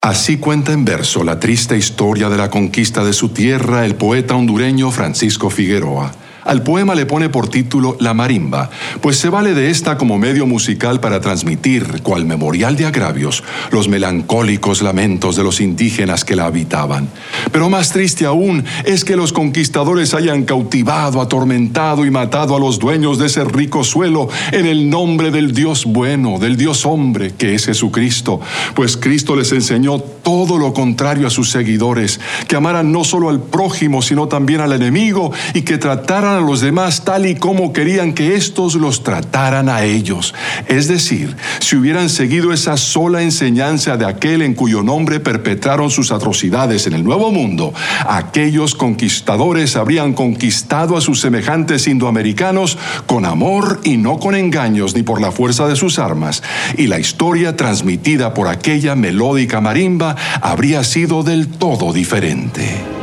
Así 0.00 0.38
cuenta 0.38 0.72
en 0.72 0.84
verso 0.84 1.22
la 1.22 1.38
triste 1.38 1.76
historia 1.76 2.28
de 2.28 2.36
la 2.36 2.50
conquista 2.50 3.04
de 3.04 3.12
su 3.12 3.28
tierra 3.28 3.84
el 3.84 3.94
poeta 3.94 4.34
hondureño 4.34 4.90
Francisco 4.90 5.48
Figueroa. 5.48 6.10
Al 6.44 6.62
poema 6.62 6.94
le 6.94 7.06
pone 7.06 7.28
por 7.28 7.48
título 7.48 7.96
La 8.00 8.14
marimba, 8.14 8.68
pues 9.00 9.16
se 9.16 9.28
vale 9.28 9.54
de 9.54 9.70
esta 9.70 9.96
como 9.96 10.18
medio 10.18 10.46
musical 10.46 10.98
para 10.98 11.20
transmitir, 11.20 12.02
cual 12.02 12.24
memorial 12.24 12.76
de 12.76 12.86
agravios, 12.86 13.44
los 13.70 13.88
melancólicos 13.88 14.82
lamentos 14.82 15.36
de 15.36 15.44
los 15.44 15.60
indígenas 15.60 16.24
que 16.24 16.34
la 16.34 16.46
habitaban. 16.46 17.08
Pero 17.52 17.70
más 17.70 17.90
triste 17.90 18.26
aún 18.26 18.64
es 18.84 19.04
que 19.04 19.14
los 19.14 19.32
conquistadores 19.32 20.14
hayan 20.14 20.42
cautivado, 20.42 21.20
atormentado 21.20 22.04
y 22.04 22.10
matado 22.10 22.56
a 22.56 22.60
los 22.60 22.80
dueños 22.80 23.18
de 23.18 23.26
ese 23.26 23.44
rico 23.44 23.84
suelo 23.84 24.28
en 24.50 24.66
el 24.66 24.90
nombre 24.90 25.30
del 25.30 25.52
Dios 25.52 25.84
bueno, 25.86 26.38
del 26.40 26.56
Dios 26.56 26.86
hombre, 26.86 27.34
que 27.38 27.54
es 27.54 27.66
Jesucristo, 27.66 28.40
pues 28.74 28.96
Cristo 28.96 29.36
les 29.36 29.52
enseñó 29.52 30.00
todo 30.00 30.58
lo 30.58 30.72
contrario 30.72 31.26
a 31.26 31.30
sus 31.30 31.50
seguidores, 31.50 32.20
que 32.48 32.56
amaran 32.56 32.90
no 32.90 33.04
solo 33.04 33.28
al 33.28 33.40
prójimo, 33.40 34.02
sino 34.02 34.26
también 34.26 34.60
al 34.60 34.72
enemigo 34.72 35.32
y 35.54 35.62
que 35.62 35.78
trataran 35.78 36.31
a 36.32 36.40
los 36.40 36.60
demás 36.60 37.04
tal 37.04 37.26
y 37.26 37.34
como 37.34 37.72
querían 37.72 38.12
que 38.12 38.34
éstos 38.34 38.74
los 38.74 39.02
trataran 39.02 39.68
a 39.68 39.84
ellos. 39.84 40.34
Es 40.66 40.88
decir, 40.88 41.36
si 41.60 41.76
hubieran 41.76 42.08
seguido 42.08 42.52
esa 42.52 42.76
sola 42.76 43.22
enseñanza 43.22 43.96
de 43.96 44.06
aquel 44.06 44.42
en 44.42 44.54
cuyo 44.54 44.82
nombre 44.82 45.20
perpetraron 45.20 45.90
sus 45.90 46.12
atrocidades 46.12 46.86
en 46.86 46.94
el 46.94 47.04
Nuevo 47.04 47.30
Mundo, 47.30 47.72
aquellos 48.08 48.74
conquistadores 48.74 49.76
habrían 49.76 50.14
conquistado 50.14 50.96
a 50.96 51.00
sus 51.00 51.20
semejantes 51.20 51.86
indoamericanos 51.86 52.78
con 53.06 53.24
amor 53.24 53.80
y 53.84 53.96
no 53.96 54.18
con 54.18 54.34
engaños 54.34 54.94
ni 54.94 55.02
por 55.02 55.20
la 55.20 55.32
fuerza 55.32 55.68
de 55.68 55.76
sus 55.76 55.98
armas, 55.98 56.42
y 56.76 56.86
la 56.86 56.98
historia 56.98 57.56
transmitida 57.56 58.34
por 58.34 58.48
aquella 58.48 58.94
melódica 58.94 59.60
marimba 59.60 60.16
habría 60.40 60.84
sido 60.84 61.22
del 61.22 61.48
todo 61.48 61.92
diferente. 61.92 63.01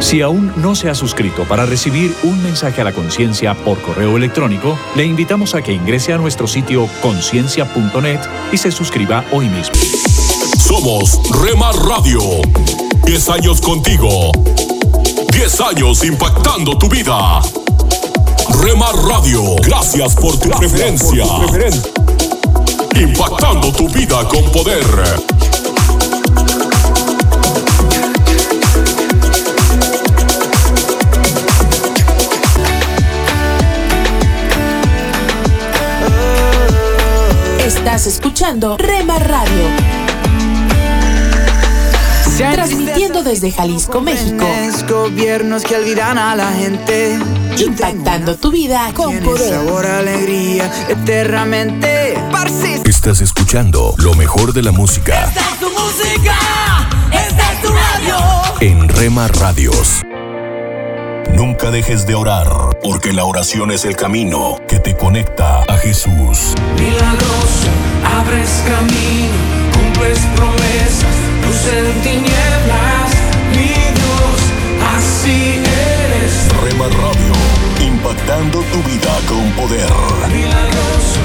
Si 0.00 0.20
aún 0.22 0.52
no 0.56 0.74
se 0.74 0.88
ha 0.88 0.94
suscrito 0.94 1.44
para 1.44 1.66
recibir 1.66 2.14
un 2.22 2.42
mensaje 2.42 2.80
a 2.80 2.84
la 2.84 2.92
conciencia 2.92 3.54
por 3.54 3.80
correo 3.80 4.16
electrónico, 4.16 4.78
le 4.94 5.04
invitamos 5.04 5.54
a 5.54 5.62
que 5.62 5.72
ingrese 5.72 6.12
a 6.12 6.18
nuestro 6.18 6.46
sitio 6.46 6.88
conciencia.net 7.02 8.20
y 8.52 8.58
se 8.58 8.70
suscriba 8.70 9.24
hoy 9.32 9.48
mismo. 9.48 9.74
Somos 10.58 11.20
Remar 11.42 11.74
Radio. 11.76 12.20
10 13.04 13.28
años 13.30 13.60
contigo. 13.60 14.32
10 15.32 15.60
años 15.60 16.04
impactando 16.04 16.76
tu 16.76 16.88
vida. 16.88 17.40
Remar 18.62 18.94
Radio, 18.94 19.56
gracias 19.62 20.14
por 20.14 20.38
tu 20.38 20.50
preferencia. 20.50 21.24
Impactando 22.94 23.72
tu 23.72 23.88
vida 23.88 24.26
con 24.28 24.44
poder. 24.50 25.35
Estás 37.86 38.08
escuchando 38.08 38.76
Rema 38.78 39.16
Radio. 39.20 39.68
Transmitiendo 42.36 43.22
desde 43.22 43.52
Jalisco, 43.52 44.00
México. 44.00 44.44
Gobiernos 44.88 45.62
que 45.62 45.76
olvidan 45.76 46.18
a 46.18 46.34
la 46.34 46.50
gente. 46.50 47.16
Impactando 47.56 48.34
tu 48.34 48.50
vida 48.50 48.90
con 48.92 49.16
poder. 49.20 49.50
Sabor, 49.50 49.86
alegría, 49.86 50.68
eternamente. 50.88 52.18
Estás 52.84 53.20
escuchando 53.20 53.94
lo 53.98 54.14
mejor 54.14 54.52
de 54.52 54.62
la 54.62 54.72
música. 54.72 55.26
Esta 55.26 55.40
es 55.52 55.60
tu 55.60 55.70
música. 55.70 56.36
Esta 57.12 57.52
es 57.52 57.62
tu 57.62 57.68
radio. 57.68 58.16
En 58.62 58.88
Rema 58.88 59.28
Radios. 59.28 60.02
Nunca 61.32 61.70
dejes 61.70 62.06
de 62.06 62.14
orar, 62.14 62.48
porque 62.82 63.12
la 63.12 63.24
oración 63.24 63.70
es 63.70 63.84
el 63.84 63.94
camino 63.94 64.58
te 64.86 64.94
conecta 64.94 65.64
a 65.66 65.76
Jesús. 65.78 66.54
Milagroso, 66.78 67.70
abres 68.18 68.62
camino, 68.70 69.38
cumples 69.74 70.20
promesas, 70.36 71.16
luz 71.42 71.62
en 71.76 71.86
tinieblas, 72.04 73.10
mi 73.50 73.74
Dios, 73.98 74.38
así 74.94 75.60
eres. 75.90 76.34
Rema 76.62 76.86
Radio, 77.02 77.34
impactando 77.84 78.60
tu 78.60 78.78
vida 78.88 79.12
con 79.26 79.50
poder. 79.58 79.90
Milagroso, 80.30 81.20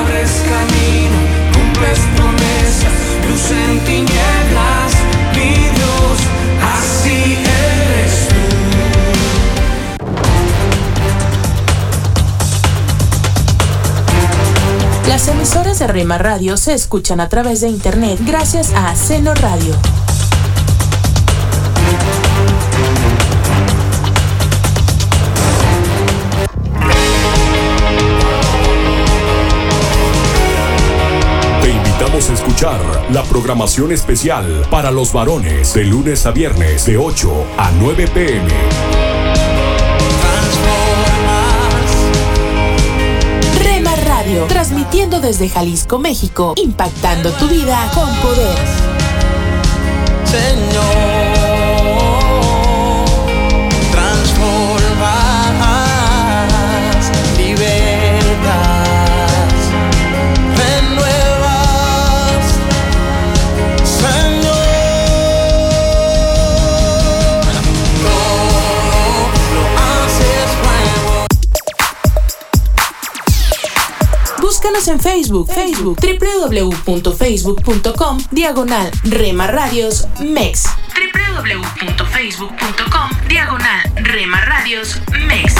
abres 0.00 0.32
camino, 0.50 1.18
cumples 1.54 2.00
promesas, 2.16 2.96
luz 3.28 3.46
en 3.62 3.78
tinieblas, 3.84 4.90
mi 5.36 5.70
Dios, 5.76 5.83
Las 15.08 15.28
emisoras 15.28 15.78
de 15.78 15.86
Rema 15.86 16.16
Radio 16.16 16.56
se 16.56 16.72
escuchan 16.72 17.20
a 17.20 17.28
través 17.28 17.60
de 17.60 17.68
internet 17.68 18.18
gracias 18.24 18.72
a 18.74 18.96
Seno 18.96 19.34
Radio. 19.34 19.74
Te 31.62 31.70
invitamos 31.70 32.30
a 32.30 32.32
escuchar 32.32 32.80
la 33.10 33.22
programación 33.24 33.92
especial 33.92 34.66
para 34.70 34.90
los 34.90 35.12
varones 35.12 35.74
de 35.74 35.84
lunes 35.84 36.24
a 36.24 36.30
viernes 36.30 36.86
de 36.86 36.96
8 36.96 37.44
a 37.58 37.70
9 37.78 38.08
pm. 38.08 39.13
Transmitiendo 44.48 45.20
desde 45.20 45.48
Jalisco, 45.48 45.98
México, 45.98 46.54
impactando 46.56 47.30
tu 47.32 47.46
vida 47.48 47.90
con 47.94 48.08
poder. 48.16 48.54
En 74.88 74.98
Facebook, 75.00 75.50
Facebook, 75.52 75.98
www.facebook.com, 76.00 78.18
diagonal 78.30 78.90
Rema 79.04 79.46
Radios 79.46 80.06
MEX. 80.20 80.64
www.facebook.com, 80.94 83.10
diagonal 83.28 83.92
Rema 83.96 84.40
Radios 84.40 85.00
MEX. 85.26 85.54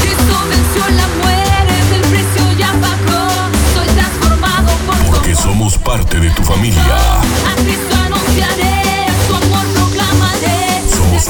Cristo 0.00 0.34
venció 0.48 0.88
la 0.90 1.06
muerte, 1.18 1.94
el 1.94 2.00
precio 2.02 2.52
ya 2.58 2.72
pagó. 2.80 3.28
Soy 3.74 3.86
transformado 3.88 4.72
por 4.86 4.96
Porque 5.12 5.34
somos 5.34 5.76
parte 5.78 6.20
de 6.20 6.30
tu 6.30 6.42
familia. 6.42 6.96
A 6.96 7.54
Cristo 7.56 7.96
anunciaré, 8.04 8.95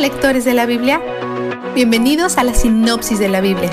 Lectores 0.00 0.46
de 0.46 0.54
la 0.54 0.64
Biblia, 0.64 0.98
bienvenidos 1.74 2.38
a 2.38 2.44
la 2.44 2.54
sinopsis 2.54 3.18
de 3.18 3.28
la 3.28 3.42
Biblia. 3.42 3.70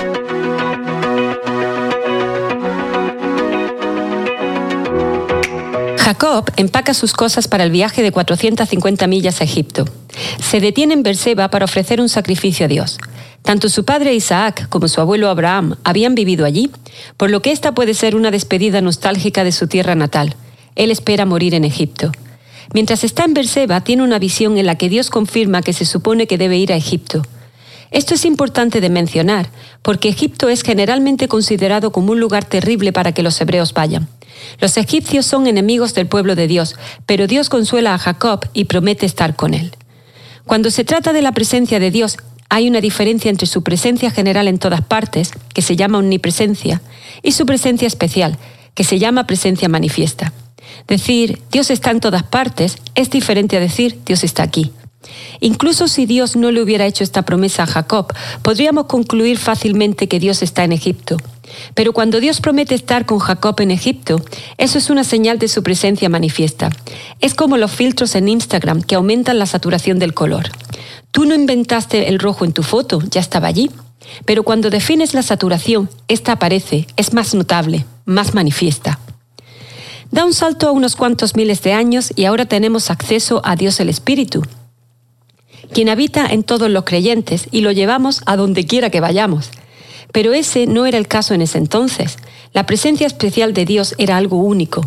Jacob 5.96 6.50
empaca 6.56 6.92
sus 6.92 7.14
cosas 7.14 7.48
para 7.48 7.64
el 7.64 7.70
viaje 7.70 8.02
de 8.02 8.12
450 8.12 9.06
millas 9.06 9.40
a 9.40 9.44
Egipto. 9.44 9.86
Se 10.38 10.60
detiene 10.60 10.92
en 10.92 11.02
Berseba 11.02 11.48
para 11.48 11.64
ofrecer 11.64 11.98
un 11.98 12.10
sacrificio 12.10 12.66
a 12.66 12.68
Dios. 12.68 12.98
Tanto 13.42 13.70
su 13.70 13.86
padre 13.86 14.12
Isaac 14.12 14.68
como 14.68 14.88
su 14.88 15.00
abuelo 15.00 15.30
Abraham 15.30 15.76
habían 15.82 16.14
vivido 16.14 16.44
allí, 16.44 16.70
por 17.16 17.30
lo 17.30 17.40
que 17.40 17.52
esta 17.52 17.72
puede 17.72 17.94
ser 17.94 18.14
una 18.14 18.30
despedida 18.30 18.82
nostálgica 18.82 19.44
de 19.44 19.52
su 19.52 19.66
tierra 19.66 19.94
natal. 19.94 20.36
Él 20.76 20.90
espera 20.90 21.24
morir 21.24 21.54
en 21.54 21.64
Egipto. 21.64 22.12
Mientras 22.74 23.04
está 23.04 23.24
en 23.24 23.34
Berseba, 23.34 23.80
tiene 23.82 24.02
una 24.02 24.18
visión 24.18 24.58
en 24.58 24.66
la 24.66 24.76
que 24.76 24.88
Dios 24.88 25.10
confirma 25.10 25.62
que 25.62 25.72
se 25.72 25.84
supone 25.84 26.26
que 26.26 26.38
debe 26.38 26.58
ir 26.58 26.72
a 26.72 26.76
Egipto. 26.76 27.22
Esto 27.90 28.14
es 28.14 28.26
importante 28.26 28.80
de 28.80 28.90
mencionar, 28.90 29.48
porque 29.82 30.10
Egipto 30.10 30.50
es 30.50 30.62
generalmente 30.62 31.26
considerado 31.26 31.90
como 31.90 32.12
un 32.12 32.20
lugar 32.20 32.44
terrible 32.44 32.92
para 32.92 33.12
que 33.12 33.22
los 33.22 33.40
hebreos 33.40 33.72
vayan. 33.72 34.08
Los 34.60 34.76
egipcios 34.76 35.24
son 35.24 35.46
enemigos 35.46 35.94
del 35.94 36.06
pueblo 36.06 36.34
de 36.34 36.46
Dios, 36.46 36.76
pero 37.06 37.26
Dios 37.26 37.48
consuela 37.48 37.94
a 37.94 37.98
Jacob 37.98 38.46
y 38.52 38.64
promete 38.64 39.06
estar 39.06 39.34
con 39.36 39.54
él. 39.54 39.72
Cuando 40.46 40.70
se 40.70 40.84
trata 40.84 41.12
de 41.12 41.22
la 41.22 41.32
presencia 41.32 41.80
de 41.80 41.90
Dios, 41.90 42.18
hay 42.50 42.68
una 42.68 42.80
diferencia 42.80 43.30
entre 43.30 43.46
su 43.46 43.62
presencia 43.62 44.10
general 44.10 44.48
en 44.48 44.58
todas 44.58 44.82
partes, 44.82 45.32
que 45.54 45.62
se 45.62 45.76
llama 45.76 45.98
omnipresencia, 45.98 46.82
y 47.22 47.32
su 47.32 47.46
presencia 47.46 47.86
especial, 47.86 48.38
que 48.74 48.84
se 48.84 48.98
llama 48.98 49.26
presencia 49.26 49.68
manifiesta. 49.68 50.32
Decir 50.86 51.40
Dios 51.50 51.70
está 51.70 51.90
en 51.90 52.00
todas 52.00 52.22
partes 52.22 52.78
es 52.94 53.10
diferente 53.10 53.56
a 53.56 53.60
decir 53.60 53.98
Dios 54.04 54.24
está 54.24 54.42
aquí. 54.42 54.72
Incluso 55.40 55.88
si 55.88 56.06
Dios 56.06 56.36
no 56.36 56.50
le 56.50 56.62
hubiera 56.62 56.86
hecho 56.86 57.04
esta 57.04 57.22
promesa 57.22 57.62
a 57.62 57.66
Jacob, 57.66 58.12
podríamos 58.42 58.86
concluir 58.86 59.38
fácilmente 59.38 60.08
que 60.08 60.18
Dios 60.18 60.42
está 60.42 60.64
en 60.64 60.72
Egipto. 60.72 61.16
Pero 61.74 61.92
cuando 61.92 62.20
Dios 62.20 62.40
promete 62.40 62.74
estar 62.74 63.06
con 63.06 63.18
Jacob 63.18 63.60
en 63.60 63.70
Egipto, 63.70 64.20
eso 64.58 64.78
es 64.78 64.90
una 64.90 65.04
señal 65.04 65.38
de 65.38 65.48
su 65.48 65.62
presencia 65.62 66.08
manifiesta. 66.08 66.70
Es 67.20 67.34
como 67.34 67.56
los 67.56 67.70
filtros 67.70 68.14
en 68.14 68.28
Instagram 68.28 68.82
que 68.82 68.96
aumentan 68.96 69.38
la 69.38 69.46
saturación 69.46 69.98
del 69.98 70.14
color. 70.14 70.50
Tú 71.10 71.24
no 71.24 71.34
inventaste 71.34 72.08
el 72.08 72.18
rojo 72.18 72.44
en 72.44 72.52
tu 72.52 72.62
foto, 72.62 73.00
ya 73.10 73.20
estaba 73.20 73.48
allí. 73.48 73.70
Pero 74.24 74.42
cuando 74.42 74.70
defines 74.70 75.14
la 75.14 75.22
saturación, 75.22 75.90
esta 76.08 76.32
aparece, 76.32 76.86
es 76.96 77.12
más 77.12 77.34
notable, 77.34 77.84
más 78.04 78.34
manifiesta. 78.34 78.98
Da 80.10 80.24
un 80.24 80.32
salto 80.32 80.68
a 80.68 80.72
unos 80.72 80.96
cuantos 80.96 81.36
miles 81.36 81.62
de 81.62 81.72
años 81.72 82.12
y 82.16 82.24
ahora 82.24 82.46
tenemos 82.46 82.90
acceso 82.90 83.42
a 83.44 83.56
Dios 83.56 83.78
el 83.80 83.88
Espíritu, 83.88 84.42
quien 85.72 85.88
habita 85.88 86.26
en 86.26 86.44
todos 86.44 86.70
los 86.70 86.84
creyentes 86.84 87.48
y 87.50 87.60
lo 87.60 87.72
llevamos 87.72 88.22
a 88.24 88.36
donde 88.36 88.66
quiera 88.66 88.90
que 88.90 89.00
vayamos. 89.00 89.50
Pero 90.12 90.32
ese 90.32 90.66
no 90.66 90.86
era 90.86 90.96
el 90.96 91.06
caso 91.06 91.34
en 91.34 91.42
ese 91.42 91.58
entonces. 91.58 92.16
La 92.54 92.64
presencia 92.64 93.06
especial 93.06 93.52
de 93.52 93.66
Dios 93.66 93.94
era 93.98 94.16
algo 94.16 94.38
único. 94.38 94.80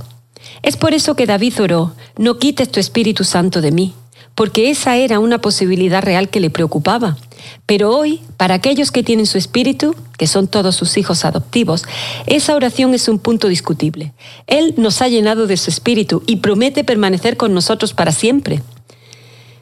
Es 0.64 0.76
por 0.76 0.96
eso 0.96 1.16
que 1.16 1.28
David 1.28 1.62
oró, 1.62 1.94
no 2.18 2.40
quites 2.40 2.72
tu 2.72 2.80
Espíritu 2.80 3.24
Santo 3.24 3.62
de 3.62 3.72
mí, 3.72 3.94
porque 4.36 4.70
esa 4.70 4.98
era 4.98 5.20
una 5.20 5.40
posibilidad 5.40 6.02
real 6.02 6.30
que 6.30 6.40
le 6.40 6.50
preocupaba. 6.50 7.18
Pero 7.66 7.96
hoy, 7.96 8.22
para 8.38 8.56
aquellos 8.56 8.92
que 8.92 9.04
tienen 9.04 9.26
su 9.26 9.38
espíritu, 9.38 9.96
que 10.18 10.28
son 10.28 10.48
todos 10.48 10.76
sus 10.76 10.98
hijos 10.98 11.26
adoptivos, 11.26 11.84
esa 12.28 12.56
oración 12.56 12.94
es 12.94 13.08
un 13.08 13.20
punto 13.20 13.48
discutible. 13.48 14.14
Él 14.48 14.74
nos 14.78 15.02
ha 15.02 15.08
llenado 15.08 15.48
de 15.48 15.58
su 15.58 15.70
espíritu 15.70 16.24
y 16.28 16.38
promete 16.38 16.84
permanecer 16.84 17.38
con 17.38 17.54
nosotros 17.54 17.94
para 17.94 18.12
siempre. 18.12 18.62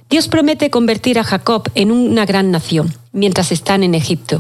Dios 0.10 0.28
promete 0.28 0.70
convertir 0.70 1.20
a 1.20 1.24
Jacob 1.24 1.70
en 1.76 1.92
una 1.92 2.26
gran 2.26 2.52
nación 2.52 2.94
mientras 3.12 3.52
están 3.52 3.84
en 3.84 3.96
Egipto. 3.96 4.40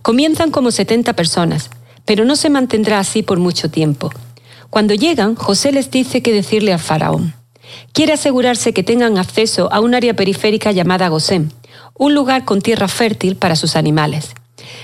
Comienzan 0.00 0.50
como 0.50 0.70
70 0.70 1.12
personas, 1.14 1.70
pero 2.04 2.24
no 2.24 2.34
se 2.34 2.50
mantendrá 2.50 2.98
así 2.98 3.22
por 3.22 3.38
mucho 3.38 3.70
tiempo. 3.70 4.10
Cuando 4.70 4.94
llegan, 4.94 5.34
José 5.34 5.70
les 5.70 5.90
dice 5.90 6.22
qué 6.22 6.32
decirle 6.32 6.72
al 6.72 6.78
faraón. 6.78 7.34
Quiere 7.92 8.14
asegurarse 8.14 8.72
que 8.72 8.82
tengan 8.82 9.18
acceso 9.18 9.72
a 9.72 9.80
un 9.80 9.94
área 9.94 10.14
periférica 10.14 10.72
llamada 10.72 11.08
Gosén, 11.08 11.52
un 11.94 12.14
lugar 12.14 12.44
con 12.44 12.60
tierra 12.60 12.88
fértil 12.88 13.36
para 13.36 13.56
sus 13.56 13.76
animales. 13.76 14.34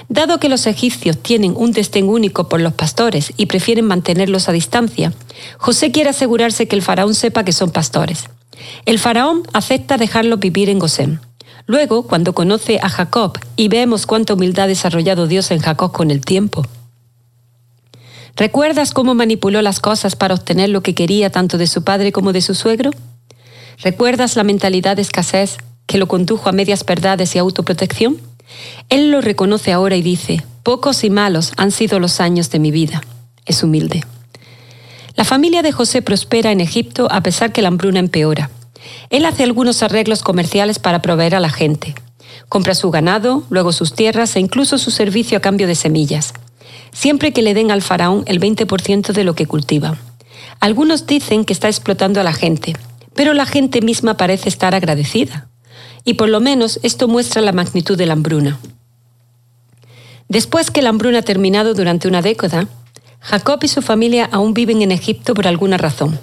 Dado 0.09 0.41
que 0.41 0.49
los 0.49 0.67
egipcios 0.67 1.19
tienen 1.19 1.55
un 1.57 1.73
destén 1.73 2.09
único 2.09 2.49
por 2.49 2.61
los 2.61 2.73
pastores 2.73 3.33
y 3.37 3.47
prefieren 3.47 3.85
mantenerlos 3.85 4.49
a 4.49 4.53
distancia, 4.53 5.13
José 5.59 5.93
quiere 5.93 6.11
asegurarse 6.11 6.67
que 6.69 6.77
el 6.77 6.83
faraón 6.83 7.15
sepa 7.15 7.45
que 7.45 7.53
son 7.53 7.71
pastores. 7.71 8.25
El 8.87 8.99
faraón 8.99 9.43
acepta 9.53 9.97
dejarlos 9.97 10.41
vivir 10.41 10.69
en 10.69 10.79
Gosén. 10.79 11.21
Luego, 11.67 12.05
cuando 12.05 12.33
conoce 12.33 12.81
a 12.83 12.89
Jacob 12.89 13.39
y 13.57 13.69
vemos 13.69 14.07
cuánta 14.07 14.35
humildad 14.35 14.65
ha 14.65 14.69
desarrollado 14.69 15.27
Dios 15.27 15.51
en 15.51 15.61
Jacob 15.61 15.93
con 15.93 16.11
el 16.11 16.23
tiempo. 16.23 16.65
¿Recuerdas 18.39 18.93
cómo 18.93 19.17
manipuló 19.17 19.63
las 19.63 19.81
cosas 19.81 20.15
para 20.15 20.35
obtener 20.35 20.69
lo 20.69 20.81
que 20.81 20.95
quería 20.95 21.29
tanto 21.29 21.59
de 21.59 21.67
su 21.67 21.83
padre 21.83 22.13
como 22.13 22.33
de 22.33 22.41
su 22.41 22.55
suegro? 22.55 22.93
¿Recuerdas 23.83 24.37
la 24.37 24.45
mentalidad 24.45 24.95
de 24.95 25.03
escasez 25.03 25.57
que 25.87 25.99
lo 25.99 26.07
condujo 26.07 26.49
a 26.49 26.53
medias 26.53 26.87
verdades 26.87 27.35
y 27.35 27.41
autoprotección? 27.41 28.17
Él 28.91 29.11
lo 29.11 29.21
reconoce 29.21 29.73
ahora 29.73 29.97
y 29.97 30.03
dice, 30.03 30.41
pocos 30.63 31.03
y 31.03 31.11
malos 31.11 31.53
han 31.57 31.73
sido 31.73 31.99
los 31.99 32.21
años 32.21 32.49
de 32.51 32.61
mi 32.61 32.71
vida. 32.71 33.03
Es 33.45 33.65
humilde. 33.65 34.05
La 35.17 35.25
familia 35.25 35.63
de 35.63 35.73
José 35.73 36.01
prospera 36.01 36.53
en 36.53 36.61
Egipto 36.61 37.09
a 37.11 37.21
pesar 37.25 37.51
que 37.51 37.61
la 37.61 37.69
hambruna 37.69 37.99
empeora. 37.99 38.51
Él 39.11 39.25
hace 39.25 39.43
algunos 39.43 39.83
arreglos 39.83 40.23
comerciales 40.23 40.79
para 40.79 41.03
proveer 41.03 41.35
a 41.35 41.41
la 41.41 41.51
gente. 41.51 41.97
Compra 42.49 42.77
su 42.77 42.93
ganado, 42.93 43.43
luego 43.51 43.73
sus 43.73 43.95
tierras 43.95 44.37
e 44.37 44.41
incluso 44.41 44.79
su 44.79 44.93
servicio 44.93 45.39
a 45.39 45.41
cambio 45.41 45.67
de 45.67 45.75
semillas. 45.75 46.35
Siempre 46.99 47.33
que 47.33 47.43
le 47.43 47.55
den 47.55 47.71
al 47.71 47.81
faraón 47.81 48.25
el 48.27 48.41
20% 48.41 49.13
de 49.13 49.23
lo 49.23 49.37
que 49.37 49.47
cultiva. 49.47 49.97
Algunos 50.59 51.07
dicen 51.07 51.45
que 51.45 51.53
está 51.53 51.69
explotando 51.69 52.21
a 52.21 52.25
la 52.25 52.33
gente, 52.33 52.75
pero 53.15 53.35
la 53.35 53.47
gente 53.47 53.83
misma 53.83 54.17
parece 54.17 54.49
estar 54.49 54.75
agradecida. 54.75 55.49
Y 56.05 56.15
por 56.15 56.29
lo 56.29 56.41
menos 56.41 56.81
esto 56.83 57.07
muestra 57.07 57.41
la 57.41 57.53
magnitud 57.53 57.97
de 57.97 58.07
la 58.07 58.15
hambruna. 58.15 58.59
Después 60.29 60.73
que 60.73 60.83
la 60.83 60.89
hambruna 60.89 61.21
ha 61.21 61.23
terminado 61.23 61.73
durante 61.73 62.09
una 62.09 62.21
década, 62.21 62.67
Jacob 63.21 63.61
y 63.63 63.69
su 63.69 63.81
familia 63.81 64.29
aún 64.33 64.53
viven 64.53 64.83
en 64.83 64.91
Egipto 64.91 65.35
por 65.35 65.47
alguna 65.47 65.77
razón. 65.77 66.19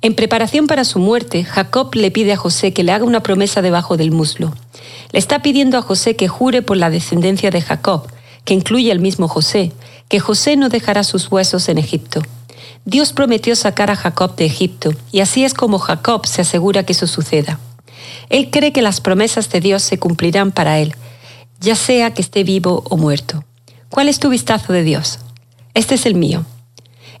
En 0.00 0.14
preparación 0.14 0.66
para 0.66 0.84
su 0.84 0.98
muerte, 0.98 1.44
Jacob 1.44 1.94
le 1.94 2.10
pide 2.10 2.32
a 2.32 2.38
José 2.38 2.72
que 2.72 2.84
le 2.84 2.92
haga 2.92 3.04
una 3.04 3.22
promesa 3.22 3.60
debajo 3.60 3.98
del 3.98 4.12
muslo. 4.12 4.54
Le 5.12 5.18
está 5.18 5.42
pidiendo 5.42 5.76
a 5.76 5.82
José 5.82 6.16
que 6.16 6.26
jure 6.26 6.62
por 6.62 6.78
la 6.78 6.88
descendencia 6.88 7.50
de 7.50 7.60
Jacob, 7.60 8.08
que 8.48 8.54
incluye 8.54 8.90
al 8.90 8.98
mismo 8.98 9.28
José, 9.28 9.72
que 10.08 10.20
José 10.20 10.56
no 10.56 10.70
dejará 10.70 11.04
sus 11.04 11.30
huesos 11.30 11.68
en 11.68 11.76
Egipto. 11.76 12.22
Dios 12.86 13.12
prometió 13.12 13.54
sacar 13.54 13.90
a 13.90 13.94
Jacob 13.94 14.36
de 14.36 14.46
Egipto, 14.46 14.94
y 15.12 15.20
así 15.20 15.44
es 15.44 15.52
como 15.52 15.78
Jacob 15.78 16.26
se 16.26 16.40
asegura 16.40 16.82
que 16.82 16.94
eso 16.94 17.06
suceda. 17.06 17.60
Él 18.30 18.48
cree 18.50 18.72
que 18.72 18.80
las 18.80 19.02
promesas 19.02 19.50
de 19.50 19.60
Dios 19.60 19.82
se 19.82 19.98
cumplirán 19.98 20.50
para 20.50 20.78
él, 20.78 20.94
ya 21.60 21.74
sea 21.74 22.14
que 22.14 22.22
esté 22.22 22.42
vivo 22.42 22.84
o 22.88 22.96
muerto. 22.96 23.44
¿Cuál 23.90 24.08
es 24.08 24.18
tu 24.18 24.30
vistazo 24.30 24.72
de 24.72 24.82
Dios? 24.82 25.18
Este 25.74 25.96
es 25.96 26.06
el 26.06 26.14
mío. 26.14 26.46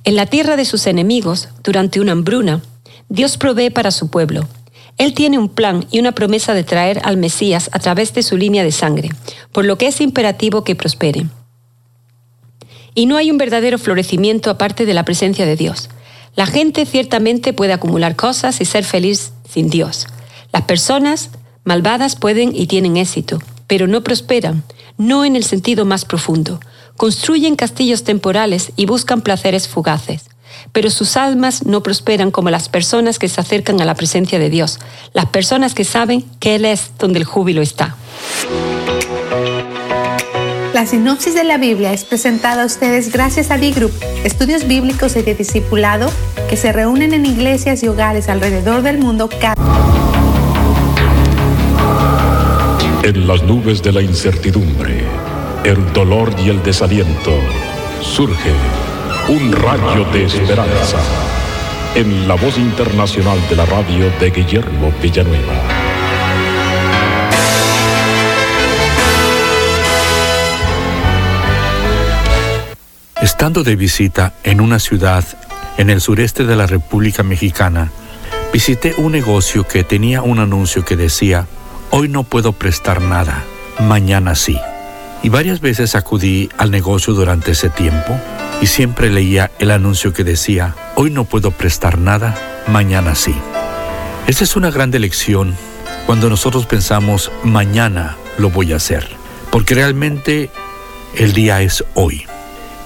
En 0.04 0.16
la 0.16 0.24
tierra 0.24 0.56
de 0.56 0.64
sus 0.64 0.86
enemigos, 0.86 1.50
durante 1.62 2.00
una 2.00 2.12
hambruna, 2.12 2.62
Dios 3.10 3.36
provee 3.36 3.68
para 3.68 3.90
su 3.90 4.08
pueblo. 4.08 4.48
Él 4.98 5.14
tiene 5.14 5.38
un 5.38 5.48
plan 5.48 5.86
y 5.92 6.00
una 6.00 6.12
promesa 6.12 6.54
de 6.54 6.64
traer 6.64 7.00
al 7.04 7.16
Mesías 7.16 7.70
a 7.72 7.78
través 7.78 8.12
de 8.14 8.24
su 8.24 8.36
línea 8.36 8.64
de 8.64 8.72
sangre, 8.72 9.10
por 9.52 9.64
lo 9.64 9.78
que 9.78 9.86
es 9.86 10.00
imperativo 10.00 10.64
que 10.64 10.74
prospere. 10.74 11.26
Y 12.94 13.06
no 13.06 13.16
hay 13.16 13.30
un 13.30 13.38
verdadero 13.38 13.78
florecimiento 13.78 14.50
aparte 14.50 14.86
de 14.86 14.94
la 14.94 15.04
presencia 15.04 15.46
de 15.46 15.54
Dios. 15.54 15.88
La 16.34 16.46
gente 16.46 16.84
ciertamente 16.84 17.52
puede 17.52 17.72
acumular 17.72 18.16
cosas 18.16 18.60
y 18.60 18.64
ser 18.64 18.84
feliz 18.84 19.32
sin 19.48 19.70
Dios. 19.70 20.08
Las 20.52 20.62
personas 20.62 21.30
malvadas 21.62 22.16
pueden 22.16 22.54
y 22.54 22.66
tienen 22.66 22.96
éxito, 22.96 23.40
pero 23.68 23.86
no 23.86 24.02
prosperan, 24.02 24.64
no 24.96 25.24
en 25.24 25.36
el 25.36 25.44
sentido 25.44 25.84
más 25.84 26.04
profundo. 26.04 26.58
Construyen 26.96 27.54
castillos 27.54 28.02
temporales 28.02 28.72
y 28.74 28.86
buscan 28.86 29.20
placeres 29.20 29.68
fugaces 29.68 30.28
pero 30.78 30.90
sus 30.90 31.16
almas 31.16 31.66
no 31.66 31.82
prosperan 31.82 32.30
como 32.30 32.50
las 32.50 32.68
personas 32.68 33.18
que 33.18 33.28
se 33.28 33.40
acercan 33.40 33.80
a 33.80 33.84
la 33.84 33.96
presencia 33.96 34.38
de 34.38 34.48
Dios, 34.48 34.78
las 35.12 35.26
personas 35.26 35.74
que 35.74 35.82
saben 35.82 36.24
que 36.38 36.54
Él 36.54 36.64
es 36.64 36.92
donde 37.00 37.18
el 37.18 37.24
júbilo 37.24 37.62
está. 37.62 37.96
La 40.74 40.86
sinopsis 40.86 41.34
de 41.34 41.42
la 41.42 41.58
Biblia 41.58 41.92
es 41.92 42.04
presentada 42.04 42.62
a 42.62 42.66
ustedes 42.66 43.10
gracias 43.10 43.50
a 43.50 43.58
D-Group, 43.58 43.90
estudios 44.22 44.68
bíblicos 44.68 45.16
y 45.16 45.22
de 45.22 45.34
discipulado 45.34 46.12
que 46.48 46.56
se 46.56 46.70
reúnen 46.70 47.12
en 47.12 47.26
iglesias 47.26 47.82
y 47.82 47.88
hogares 47.88 48.28
alrededor 48.28 48.82
del 48.82 48.98
mundo 48.98 49.28
cada 49.40 49.56
En 53.02 53.26
las 53.26 53.42
nubes 53.42 53.82
de 53.82 53.90
la 53.90 54.00
incertidumbre, 54.00 55.02
el 55.64 55.92
dolor 55.92 56.32
y 56.38 56.50
el 56.50 56.62
desaliento, 56.62 57.32
surge 58.00 58.52
un 59.28 59.52
rayo 59.52 60.06
de 60.10 60.24
esperanza 60.24 60.98
en 61.94 62.26
la 62.26 62.34
voz 62.34 62.56
internacional 62.56 63.38
de 63.50 63.56
la 63.56 63.66
radio 63.66 64.10
de 64.18 64.30
Guillermo 64.30 64.90
Villanueva. 65.02 65.52
Estando 73.20 73.64
de 73.64 73.76
visita 73.76 74.32
en 74.44 74.62
una 74.62 74.78
ciudad 74.78 75.24
en 75.76 75.90
el 75.90 76.00
sureste 76.00 76.44
de 76.44 76.56
la 76.56 76.66
República 76.66 77.22
Mexicana, 77.22 77.92
visité 78.50 78.94
un 78.96 79.12
negocio 79.12 79.68
que 79.68 79.84
tenía 79.84 80.22
un 80.22 80.38
anuncio 80.38 80.86
que 80.86 80.96
decía, 80.96 81.46
hoy 81.90 82.08
no 82.08 82.22
puedo 82.22 82.52
prestar 82.52 83.02
nada, 83.02 83.44
mañana 83.78 84.34
sí. 84.34 84.58
Y 85.22 85.28
varias 85.28 85.60
veces 85.60 85.94
acudí 85.94 86.48
al 86.58 86.70
negocio 86.70 87.14
durante 87.14 87.52
ese 87.52 87.68
tiempo 87.70 88.18
y 88.60 88.66
siempre 88.66 89.10
leía 89.10 89.50
el 89.58 89.70
anuncio 89.70 90.12
que 90.12 90.24
decía, 90.24 90.74
hoy 90.94 91.10
no 91.10 91.24
puedo 91.24 91.50
prestar 91.50 91.98
nada, 91.98 92.36
mañana 92.66 93.14
sí. 93.14 93.34
Esta 94.26 94.44
es 94.44 94.56
una 94.56 94.70
gran 94.70 94.90
lección 94.90 95.54
cuando 96.06 96.30
nosotros 96.30 96.66
pensamos, 96.66 97.30
mañana 97.44 98.16
lo 98.38 98.50
voy 98.50 98.72
a 98.72 98.76
hacer, 98.76 99.06
porque 99.50 99.74
realmente 99.74 100.50
el 101.14 101.32
día 101.32 101.60
es 101.60 101.84
hoy. 101.94 102.24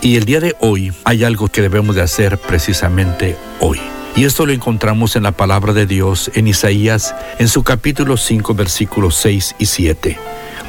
Y 0.00 0.16
el 0.16 0.24
día 0.24 0.40
de 0.40 0.56
hoy 0.58 0.92
hay 1.04 1.22
algo 1.22 1.46
que 1.46 1.62
debemos 1.62 1.94
de 1.94 2.02
hacer 2.02 2.38
precisamente 2.38 3.36
hoy. 3.60 3.80
Y 4.16 4.24
esto 4.24 4.44
lo 4.44 4.52
encontramos 4.52 5.14
en 5.16 5.22
la 5.22 5.32
palabra 5.32 5.72
de 5.72 5.86
Dios 5.86 6.30
en 6.34 6.48
Isaías 6.48 7.14
en 7.38 7.48
su 7.48 7.62
capítulo 7.62 8.16
5 8.16 8.54
versículos 8.54 9.14
6 9.16 9.54
y 9.58 9.66
7. 9.66 10.18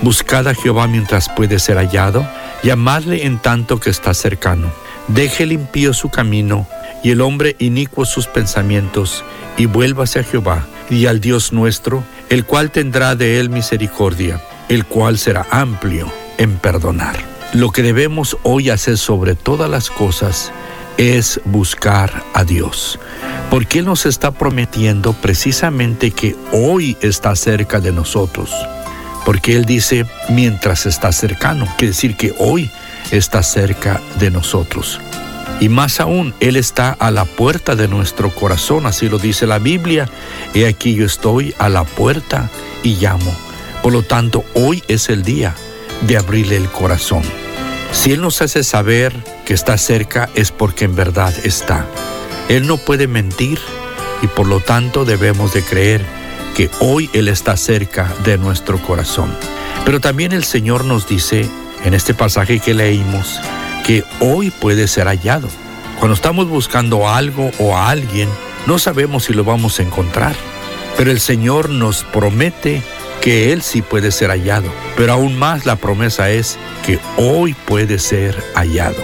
Buscad 0.04 0.50
a 0.50 0.54
Jehová 0.54 0.88
mientras 0.88 1.30
puede 1.30 1.60
ser 1.60 1.78
hallado, 1.78 2.28
llamadle 2.62 3.26
en 3.26 3.40
tanto 3.40 3.80
que 3.80 3.90
está 3.90 4.14
cercano. 4.14 4.70
Deje 5.08 5.46
limpio 5.46 5.94
su 5.94 6.10
camino 6.10 6.68
y 7.04 7.12
el 7.12 7.22
hombre 7.22 7.56
inicuo 7.58 8.04
sus 8.04 8.28
pensamientos, 8.28 9.24
y 9.58 9.66
vuélvase 9.66 10.20
a 10.20 10.24
Jehová 10.24 10.66
y 10.90 11.06
al 11.06 11.22
Dios 11.22 11.54
nuestro, 11.54 12.04
el 12.30 12.44
cual 12.44 12.70
tendrá 12.70 13.16
de 13.16 13.40
él 13.40 13.50
misericordia, 13.50 14.42
el 14.68 14.84
cual 14.86 15.18
será 15.18 15.46
amplio 15.52 16.12
en 16.38 16.58
perdonar. 16.58 17.16
Lo 17.54 17.72
que 17.72 17.82
debemos 17.82 18.38
hoy 18.44 18.72
hacer 18.72 18.98
sobre 18.98 19.36
todas 19.36 19.70
las 19.70 19.90
cosas 19.90 20.52
es 20.98 21.40
buscar 21.46 22.24
a 22.34 22.44
Dios, 22.44 23.00
porque 23.50 23.80
Él 23.80 23.86
nos 23.86 24.06
está 24.06 24.32
prometiendo 24.32 25.14
precisamente 25.14 26.12
que 26.12 26.36
hoy 26.52 26.98
está 27.02 27.36
cerca 27.36 27.80
de 27.80 27.94
nosotros, 27.94 28.52
porque 29.26 29.56
Él 29.56 29.66
dice 29.66 30.06
mientras 30.30 30.86
está 30.86 31.12
cercano, 31.12 31.66
quiere 31.78 31.94
decir 31.94 32.16
que 32.16 32.34
hoy 32.38 32.70
está 33.12 33.44
cerca 33.44 34.02
de 34.20 34.32
nosotros. 34.32 35.00
Y 35.60 35.70
más 35.70 36.00
aún, 36.00 36.34
Él 36.40 36.56
está 36.56 36.92
a 36.92 37.12
la 37.12 37.26
puerta 37.26 37.76
de 37.76 37.88
nuestro 37.88 38.34
corazón, 38.34 38.86
así 38.86 39.08
lo 39.08 39.18
dice 39.18 39.48
la 39.48 39.60
Biblia. 39.60 40.10
He 40.54 40.68
aquí 40.68 40.96
yo 40.96 41.06
estoy 41.06 41.54
a 41.58 41.70
la 41.70 41.84
puerta 41.84 42.50
y 42.84 42.96
llamo. 42.96 43.34
Por 43.82 43.94
lo 43.94 44.04
tanto, 44.04 44.44
hoy 44.54 44.84
es 44.88 45.10
el 45.10 45.24
día 45.24 45.56
de 46.02 46.18
abrirle 46.18 46.58
el 46.58 46.70
corazón. 46.70 47.24
Si 47.92 48.12
Él 48.12 48.22
nos 48.22 48.42
hace 48.42 48.64
saber 48.64 49.14
que 49.46 49.54
está 49.54 49.78
cerca 49.78 50.30
es 50.36 50.52
porque 50.52 50.86
en 50.86 50.96
verdad 50.96 51.34
está. 51.44 51.86
Él 52.50 52.68
no 52.68 52.78
puede 52.78 53.08
mentir 53.08 53.60
y 54.22 54.28
por 54.28 54.48
lo 54.48 54.60
tanto 54.60 55.06
debemos 55.06 55.54
de 55.54 55.64
creer 55.64 56.23
que 56.56 56.70
hoy 56.80 57.10
Él 57.14 57.28
está 57.28 57.58
cerca 57.58 58.14
de 58.24 58.38
nuestro 58.38 58.82
corazón. 58.82 59.36
Pero 59.86 60.00
también 60.00 60.32
el 60.32 60.44
Señor 60.44 60.86
nos 60.86 61.08
dice 61.08 61.50
en 61.84 61.94
este 61.94 62.14
pasaje 62.14 62.60
que 62.60 62.74
leímos 62.74 63.40
que 63.86 64.04
hoy 64.20 64.50
puede 64.50 64.88
ser 64.88 65.08
hallado. 65.08 65.50
Cuando 66.00 66.16
estamos 66.16 66.48
buscando 66.48 67.10
algo 67.10 67.52
o 67.60 67.76
a 67.76 67.90
alguien, 67.90 68.30
no 68.66 68.80
sabemos 68.80 69.26
si 69.26 69.34
lo 69.34 69.44
vamos 69.44 69.80
a 69.80 69.84
encontrar, 69.84 70.36
pero 70.98 71.12
el 71.12 71.20
Señor 71.20 71.70
nos 71.70 72.04
promete 72.04 72.82
que 73.22 73.54
Él 73.54 73.62
sí 73.62 73.82
puede 73.82 74.12
ser 74.12 74.30
hallado, 74.30 74.70
pero 74.98 75.14
aún 75.14 75.38
más 75.38 75.66
la 75.66 75.76
promesa 75.76 76.30
es 76.30 76.58
que 76.86 77.00
hoy 77.18 77.54
puede 77.54 78.00
ser 78.00 78.42
hallado. 78.54 79.02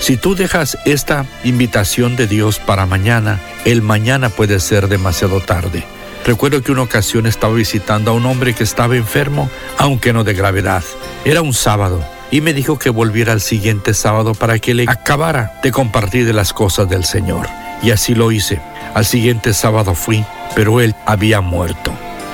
Si 0.00 0.16
tú 0.16 0.34
dejas 0.34 0.78
esta 0.86 1.26
invitación 1.44 2.16
de 2.16 2.26
Dios 2.26 2.58
para 2.58 2.86
mañana, 2.86 3.38
el 3.64 3.82
mañana 3.82 4.28
puede 4.30 4.58
ser 4.58 4.88
demasiado 4.88 5.40
tarde. 5.40 5.84
Recuerdo 6.24 6.62
que 6.62 6.72
una 6.72 6.82
ocasión 6.82 7.26
estaba 7.26 7.54
visitando 7.54 8.10
a 8.10 8.14
un 8.14 8.26
hombre 8.26 8.54
que 8.54 8.64
estaba 8.64 8.96
enfermo, 8.96 9.50
aunque 9.78 10.12
no 10.12 10.22
de 10.22 10.34
gravedad. 10.34 10.84
Era 11.24 11.42
un 11.42 11.54
sábado 11.54 12.04
y 12.30 12.40
me 12.40 12.52
dijo 12.52 12.78
que 12.78 12.90
volviera 12.90 13.32
al 13.32 13.40
siguiente 13.40 13.94
sábado 13.94 14.34
para 14.34 14.58
que 14.58 14.74
le 14.74 14.84
acabara 14.86 15.58
de 15.62 15.72
compartir 15.72 16.26
de 16.26 16.32
las 16.32 16.52
cosas 16.52 16.88
del 16.88 17.04
Señor. 17.04 17.48
Y 17.82 17.90
así 17.90 18.14
lo 18.14 18.30
hice. 18.30 18.60
Al 18.94 19.06
siguiente 19.06 19.54
sábado 19.54 19.94
fui, 19.94 20.24
pero 20.54 20.80
él 20.80 20.94
había 21.06 21.40
muerto. 21.40 21.92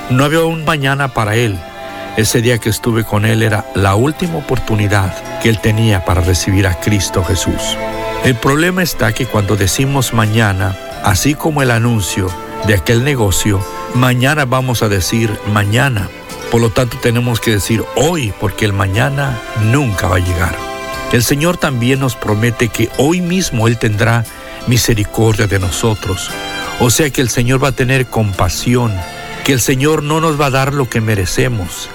No 0.09 0.25
había 0.25 0.43
un 0.43 0.65
mañana 0.65 1.13
para 1.13 1.35
él. 1.35 1.57
Ese 2.17 2.41
día 2.41 2.57
que 2.57 2.69
estuve 2.69 3.03
con 3.03 3.25
él 3.25 3.43
era 3.43 3.65
la 3.75 3.95
última 3.95 4.37
oportunidad 4.37 5.13
que 5.39 5.49
él 5.49 5.59
tenía 5.59 6.03
para 6.03 6.21
recibir 6.21 6.67
a 6.67 6.79
Cristo 6.79 7.23
Jesús. 7.23 7.77
El 8.23 8.35
problema 8.35 8.83
está 8.83 9.13
que 9.13 9.27
cuando 9.27 9.55
decimos 9.55 10.13
mañana, 10.13 10.75
así 11.03 11.35
como 11.35 11.61
el 11.61 11.71
anuncio 11.71 12.27
de 12.65 12.73
aquel 12.73 13.03
negocio, 13.03 13.61
mañana 13.93 14.45
vamos 14.45 14.81
a 14.81 14.89
decir 14.89 15.37
mañana 15.53 16.09
por 16.51 16.61
lo 16.61 16.69
tanto 16.69 16.97
tenemos 16.97 17.41
que 17.41 17.51
decir 17.51 17.83
hoy 17.95 18.33
porque 18.39 18.65
el 18.65 18.73
mañana 18.73 19.39
nunca 19.65 20.07
va 20.07 20.15
a 20.15 20.19
llegar. 20.19 20.55
El 21.11 21.23
Señor 21.23 21.57
también 21.57 21.99
nos 21.99 22.15
promete 22.15 22.69
que 22.69 22.89
hoy 22.97 23.21
mismo 23.21 23.67
Él 23.67 23.77
tendrá 23.77 24.23
misericordia 24.67 25.47
de 25.47 25.59
nosotros. 25.59 26.29
O 26.79 26.89
sea 26.89 27.09
que 27.09 27.21
el 27.21 27.29
Señor 27.29 27.63
va 27.63 27.69
a 27.69 27.73
tener 27.73 28.07
compasión, 28.07 28.93
que 29.43 29.53
el 29.53 29.59
Señor 29.59 30.03
no 30.03 30.21
nos 30.21 30.39
va 30.39 30.47
a 30.47 30.51
dar 30.51 30.73
lo 30.73 30.89
que 30.89 31.01
merecemos, 31.01 31.89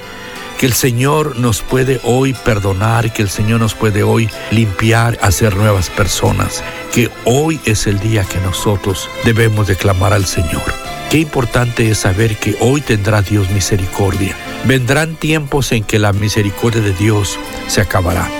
que 0.62 0.66
el 0.66 0.74
Señor 0.74 1.40
nos 1.40 1.60
puede 1.60 2.00
hoy 2.04 2.34
perdonar, 2.34 3.12
que 3.12 3.22
el 3.22 3.28
Señor 3.28 3.58
nos 3.58 3.74
puede 3.74 4.04
hoy 4.04 4.30
limpiar, 4.52 5.18
hacer 5.20 5.56
nuevas 5.56 5.90
personas, 5.90 6.62
que 6.92 7.10
hoy 7.24 7.58
es 7.64 7.88
el 7.88 7.98
día 7.98 8.22
que 8.22 8.38
nosotros 8.38 9.10
debemos 9.24 9.66
declamar 9.66 10.12
al 10.12 10.24
Señor. 10.24 10.62
Qué 11.10 11.18
importante 11.18 11.90
es 11.90 11.98
saber 11.98 12.36
que 12.36 12.54
hoy 12.60 12.80
tendrá 12.80 13.22
Dios 13.22 13.50
misericordia. 13.50 14.36
Vendrán 14.64 15.16
tiempos 15.16 15.72
en 15.72 15.82
que 15.82 15.98
la 15.98 16.12
misericordia 16.12 16.80
de 16.80 16.92
Dios 16.92 17.40
se 17.66 17.80
acabará. 17.80 18.30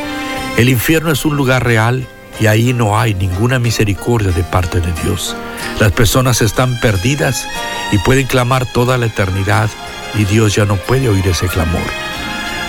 El 0.56 0.68
infierno 0.68 1.10
es 1.10 1.24
un 1.24 1.34
lugar 1.34 1.64
real 1.64 2.06
y 2.38 2.46
ahí 2.46 2.72
no 2.72 3.00
hay 3.00 3.14
ninguna 3.14 3.58
misericordia 3.58 4.30
de 4.30 4.44
parte 4.44 4.80
de 4.80 4.92
Dios. 5.02 5.34
Las 5.80 5.90
personas 5.90 6.40
están 6.40 6.78
perdidas 6.78 7.48
y 7.90 7.98
pueden 7.98 8.28
clamar 8.28 8.64
toda 8.64 8.96
la 8.96 9.06
eternidad 9.06 9.68
y 10.14 10.24
Dios 10.24 10.54
ya 10.54 10.66
no 10.66 10.76
puede 10.76 11.08
oír 11.08 11.26
ese 11.26 11.48
clamor. 11.48 12.11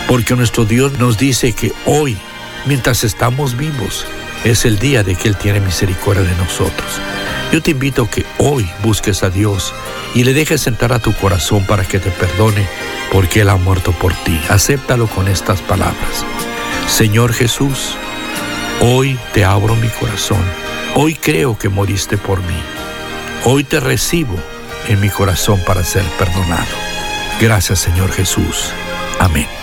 Porque 0.08 0.36
nuestro 0.36 0.66
Dios 0.66 1.00
nos 1.00 1.18
dice 1.18 1.54
que 1.54 1.72
hoy, 1.86 2.18
mientras 2.66 3.04
estamos 3.04 3.58
vivos, 3.58 4.06
es 4.44 4.66
el 4.66 4.78
día 4.78 5.04
de 5.04 5.16
que 5.16 5.28
Él 5.28 5.38
tiene 5.38 5.60
misericordia 5.60 6.24
de 6.24 6.36
nosotros. 6.36 7.00
Yo 7.52 7.62
te 7.62 7.72
invito 7.72 8.04
a 8.04 8.10
que 8.10 8.26
hoy 8.40 8.70
busques 8.84 9.24
a 9.24 9.30
Dios 9.30 9.74
y 10.16 10.24
le 10.24 10.34
dejes 10.34 10.68
entrar 10.68 10.92
a 10.94 11.00
tu 11.00 11.14
corazón 11.14 11.66
para 11.66 11.86
que 11.86 12.00
te 12.00 12.12
perdone 12.12 12.68
porque 13.12 13.42
Él 13.42 13.50
ha 13.50 13.58
muerto 13.58 13.92
por 13.92 14.14
ti. 14.14 14.40
Acéptalo 14.50 15.08
con 15.08 15.28
estas 15.28 15.62
palabras. 15.62 16.26
Señor 16.88 17.34
Jesús, 17.34 17.96
hoy 18.82 19.18
te 19.34 19.46
abro 19.46 19.76
mi 19.76 19.88
corazón. 19.88 20.44
Hoy 20.96 21.16
creo 21.16 21.58
que 21.58 21.70
moriste 21.70 22.18
por 22.18 22.40
mí. 22.40 22.62
Hoy 23.46 23.64
te 23.64 23.80
recibo 23.80 24.36
en 24.88 25.00
mi 25.00 25.10
corazón 25.10 25.60
para 25.66 25.84
ser 25.84 26.04
perdonado. 26.18 26.66
Gracias 27.40 27.80
Señor 27.80 28.12
Jesús. 28.12 28.72
Amén. 29.20 29.63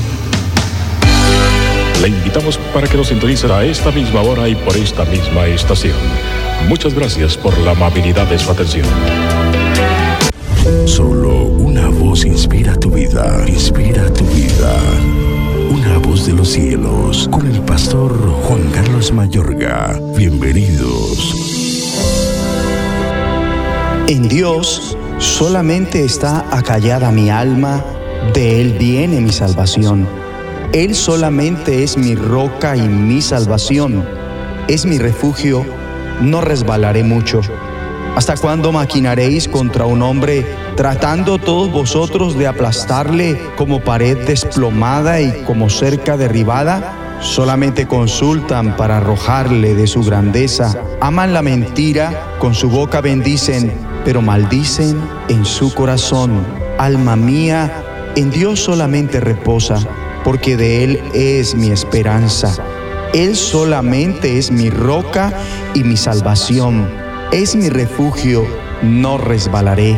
Le 2.01 2.07
invitamos 2.07 2.57
para 2.73 2.87
que 2.87 2.97
nos 2.97 3.09
sintonice 3.09 3.45
a 3.51 3.63
esta 3.63 3.91
misma 3.91 4.21
hora 4.21 4.49
y 4.49 4.55
por 4.55 4.75
esta 4.75 5.05
misma 5.05 5.45
estación. 5.45 5.95
Muchas 6.67 6.95
gracias 6.95 7.37
por 7.37 7.55
la 7.59 7.71
amabilidad 7.71 8.25
de 8.25 8.39
su 8.39 8.49
atención. 8.49 8.87
Solo 10.85 11.43
una 11.43 11.89
voz 11.89 12.25
inspira 12.25 12.75
tu 12.75 12.89
vida, 12.89 13.45
inspira 13.47 14.11
tu 14.11 14.25
vida. 14.25 14.73
Una 15.69 15.99
voz 15.99 16.25
de 16.25 16.33
los 16.33 16.49
cielos, 16.49 17.27
con 17.31 17.45
el 17.45 17.61
pastor 17.61 18.17
Juan 18.45 18.71
Carlos 18.71 19.11
Mayorga. 19.11 19.99
Bienvenidos. 20.17 21.35
En 24.07 24.27
Dios 24.27 24.97
solamente 25.19 26.03
está 26.03 26.47
acallada 26.49 27.11
mi 27.11 27.29
alma, 27.29 27.85
de 28.33 28.59
Él 28.59 28.73
viene 28.79 29.21
mi 29.21 29.31
salvación. 29.31 30.20
Él 30.73 30.95
solamente 30.95 31.83
es 31.83 31.97
mi 31.97 32.15
roca 32.15 32.77
y 32.77 32.87
mi 32.87 33.21
salvación. 33.21 34.05
Es 34.69 34.85
mi 34.85 34.99
refugio, 34.99 35.65
no 36.21 36.39
resbalaré 36.39 37.03
mucho. 37.03 37.41
¿Hasta 38.15 38.37
cuándo 38.37 38.71
maquinaréis 38.71 39.49
contra 39.49 39.85
un 39.85 40.01
hombre, 40.01 40.45
tratando 40.77 41.39
todos 41.39 41.69
vosotros 41.73 42.37
de 42.37 42.47
aplastarle 42.47 43.37
como 43.57 43.81
pared 43.81 44.17
desplomada 44.25 45.19
y 45.19 45.43
como 45.45 45.69
cerca 45.69 46.15
derribada? 46.15 47.19
Solamente 47.19 47.85
consultan 47.85 48.77
para 48.77 48.97
arrojarle 48.97 49.75
de 49.75 49.87
su 49.87 50.03
grandeza. 50.03 50.73
Aman 51.01 51.33
la 51.33 51.41
mentira, 51.41 52.37
con 52.39 52.55
su 52.55 52.69
boca 52.69 53.01
bendicen, 53.01 53.73
pero 54.05 54.21
maldicen 54.21 54.97
en 55.27 55.43
su 55.43 55.73
corazón. 55.73 56.45
Alma 56.77 57.17
mía, 57.17 57.83
en 58.15 58.31
Dios 58.31 58.61
solamente 58.61 59.19
reposa, 59.19 59.79
porque 60.23 60.57
de 60.57 60.83
Él 60.83 61.01
es 61.13 61.55
mi 61.55 61.71
esperanza. 61.71 62.55
Él 63.13 63.35
solamente 63.35 64.37
es 64.37 64.51
mi 64.51 64.69
roca 64.69 65.33
y 65.73 65.83
mi 65.83 65.97
salvación. 65.97 66.89
Es 67.31 67.55
mi 67.55 67.69
refugio, 67.69 68.45
no 68.83 69.17
resbalaré. 69.17 69.97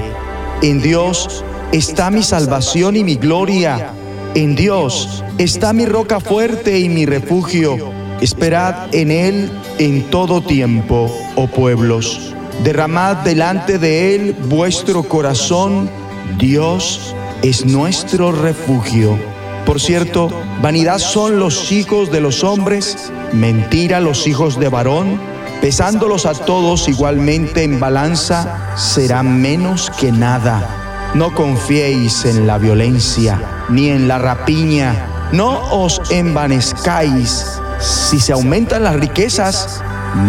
En 0.62 0.82
Dios 0.82 1.44
está 1.72 2.10
mi 2.10 2.24
salvación 2.24 2.96
y 2.96 3.04
mi 3.04 3.16
gloria. 3.16 3.92
En 4.36 4.56
Dios 4.56 5.24
está 5.38 5.74
mi 5.74 5.86
roca 5.86 6.20
fuerte 6.20 6.80
y 6.80 6.90
mi 6.90 7.06
refugio. 7.06 7.78
Esperad 8.22 8.94
en 8.94 9.12
Él 9.12 9.52
en 9.78 10.10
todo 10.10 10.42
tiempo, 10.42 11.16
oh 11.36 11.48
pueblos. 11.48 12.34
Derramad 12.64 13.18
delante 13.18 13.78
de 13.78 14.16
Él 14.16 14.36
vuestro 14.48 15.04
corazón. 15.04 15.90
Dios 16.38 17.14
es 17.42 17.66
nuestro 17.66 18.32
refugio. 18.32 19.33
Por 19.66 19.80
cierto, 19.80 20.30
vanidad 20.62 21.00
son 21.00 21.40
los 21.40 21.72
hijos 21.72 22.12
de 22.12 22.20
los 22.20 22.44
hombres, 22.44 23.12
mentira 23.32 24.00
los 24.00 24.28
hijos 24.28 24.60
de 24.60 24.68
varón, 24.68 25.20
pesándolos 25.62 26.26
a 26.26 26.34
todos 26.34 26.90
igualmente 26.90 27.64
en 27.64 27.80
balanza, 27.80 28.76
serán 28.76 29.42
menos 29.42 29.90
que 30.00 30.12
nada. 30.12 31.12
No 31.16 31.34
confiéis 31.34 32.26
en 32.26 32.46
la 32.46 32.58
violencia, 32.58 33.40
ni 33.70 33.90
en 33.90 34.08
la 34.08 34.18
rapiña, 34.18 35.08
no 35.32 35.60
os 35.72 36.02
envanezcáis. 36.12 37.60
Si 37.80 38.20
se 38.20 38.34
aumentan 38.34 38.84
las 38.84 38.96
riquezas, 38.96 39.82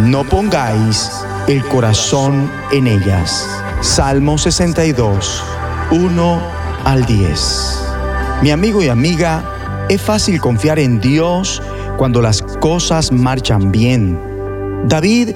no 0.05 0.24
pongáis 0.24 1.11
el 1.49 1.64
corazón 1.66 2.51
en 2.72 2.87
ellas. 2.87 3.49
Salmo 3.80 4.39
62, 4.39 5.43
1 5.91 6.43
al 6.85 7.05
10. 7.05 7.84
Mi 8.45 8.51
amigo 8.51 8.82
y 8.82 8.88
amiga, 8.88 9.86
es 9.88 10.03
fácil 10.03 10.38
confiar 10.38 10.78
en 10.78 11.01
Dios 11.01 11.62
cuando 11.97 12.20
las 12.20 12.42
cosas 12.42 13.11
marchan 13.11 13.72
bien. 13.72 14.20
David 14.86 15.30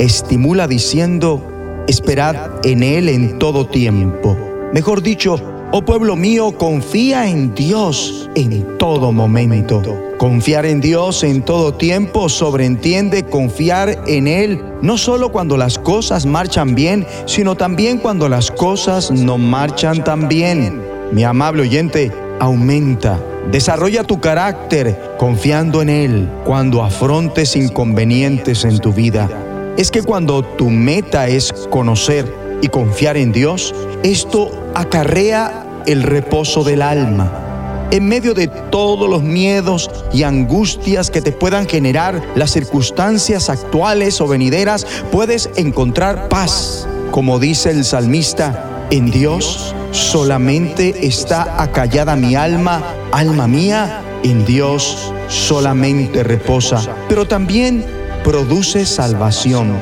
estimula 0.00 0.66
diciendo, 0.66 1.40
esperad 1.86 2.50
en 2.64 2.82
Él 2.82 3.08
en 3.10 3.38
todo 3.38 3.68
tiempo. 3.68 4.36
Mejor 4.74 5.02
dicho, 5.02 5.40
oh 5.70 5.84
pueblo 5.84 6.16
mío, 6.16 6.58
confía 6.58 7.28
en 7.28 7.54
Dios 7.54 8.28
en 8.34 8.76
todo 8.76 9.12
momento. 9.12 9.80
Confiar 10.18 10.66
en 10.66 10.80
Dios 10.80 11.22
en 11.22 11.42
todo 11.42 11.74
tiempo 11.74 12.28
sobreentiende 12.28 13.22
confiar 13.22 14.02
en 14.08 14.26
Él 14.26 14.60
no 14.82 14.98
solo 14.98 15.30
cuando 15.30 15.56
las 15.56 15.78
cosas 15.78 16.26
marchan 16.26 16.74
bien, 16.74 17.06
sino 17.24 17.54
también 17.54 17.98
cuando 17.98 18.28
las 18.28 18.50
cosas 18.50 19.12
no 19.12 19.38
marchan 19.38 20.02
tan 20.02 20.26
bien. 20.26 20.82
Mi 21.12 21.22
amable 21.22 21.62
oyente, 21.62 22.12
aumenta. 22.40 23.18
Desarrolla 23.50 24.04
tu 24.04 24.20
carácter 24.20 25.14
confiando 25.18 25.82
en 25.82 25.88
Él 25.88 26.30
cuando 26.44 26.82
afrontes 26.82 27.56
inconvenientes 27.56 28.64
en 28.64 28.78
tu 28.78 28.92
vida. 28.92 29.28
Es 29.76 29.90
que 29.90 30.02
cuando 30.02 30.42
tu 30.42 30.70
meta 30.70 31.28
es 31.28 31.52
conocer 31.70 32.32
y 32.60 32.68
confiar 32.68 33.16
en 33.16 33.32
Dios, 33.32 33.74
esto 34.02 34.50
acarrea 34.74 35.82
el 35.86 36.02
reposo 36.02 36.64
del 36.64 36.82
alma. 36.82 37.44
En 37.90 38.06
medio 38.06 38.34
de 38.34 38.48
todos 38.48 39.08
los 39.08 39.22
miedos 39.22 39.90
y 40.12 40.24
angustias 40.24 41.10
que 41.10 41.22
te 41.22 41.32
puedan 41.32 41.66
generar 41.66 42.22
las 42.34 42.50
circunstancias 42.50 43.48
actuales 43.48 44.20
o 44.20 44.28
venideras, 44.28 44.86
puedes 45.10 45.48
encontrar 45.56 46.28
paz. 46.28 46.86
Como 47.10 47.38
dice 47.38 47.70
el 47.70 47.86
salmista, 47.86 48.86
en 48.90 49.10
Dios 49.10 49.74
solamente 49.90 51.06
está 51.06 51.62
acallada 51.62 52.16
mi 52.16 52.34
alma, 52.34 52.82
alma 53.12 53.46
mía, 53.46 54.02
en 54.22 54.44
Dios 54.44 55.12
solamente 55.28 56.22
reposa, 56.24 56.80
pero 57.08 57.26
también 57.26 57.84
produce 58.24 58.84
salvación. 58.86 59.72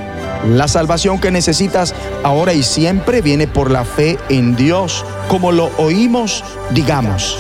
La 0.49 0.69
salvación 0.69 1.19
que 1.19 1.31
necesitas 1.31 1.95
ahora 2.23 2.53
y 2.53 2.63
siempre 2.63 3.23
viene 3.23 3.49
por 3.49 3.71
la 3.71 3.85
fe 3.85 4.19
en 4.29 4.55
Dios. 4.55 5.05
Como 5.29 5.51
lo 5.51 5.71
oímos, 5.79 6.45
digamos, 6.71 7.37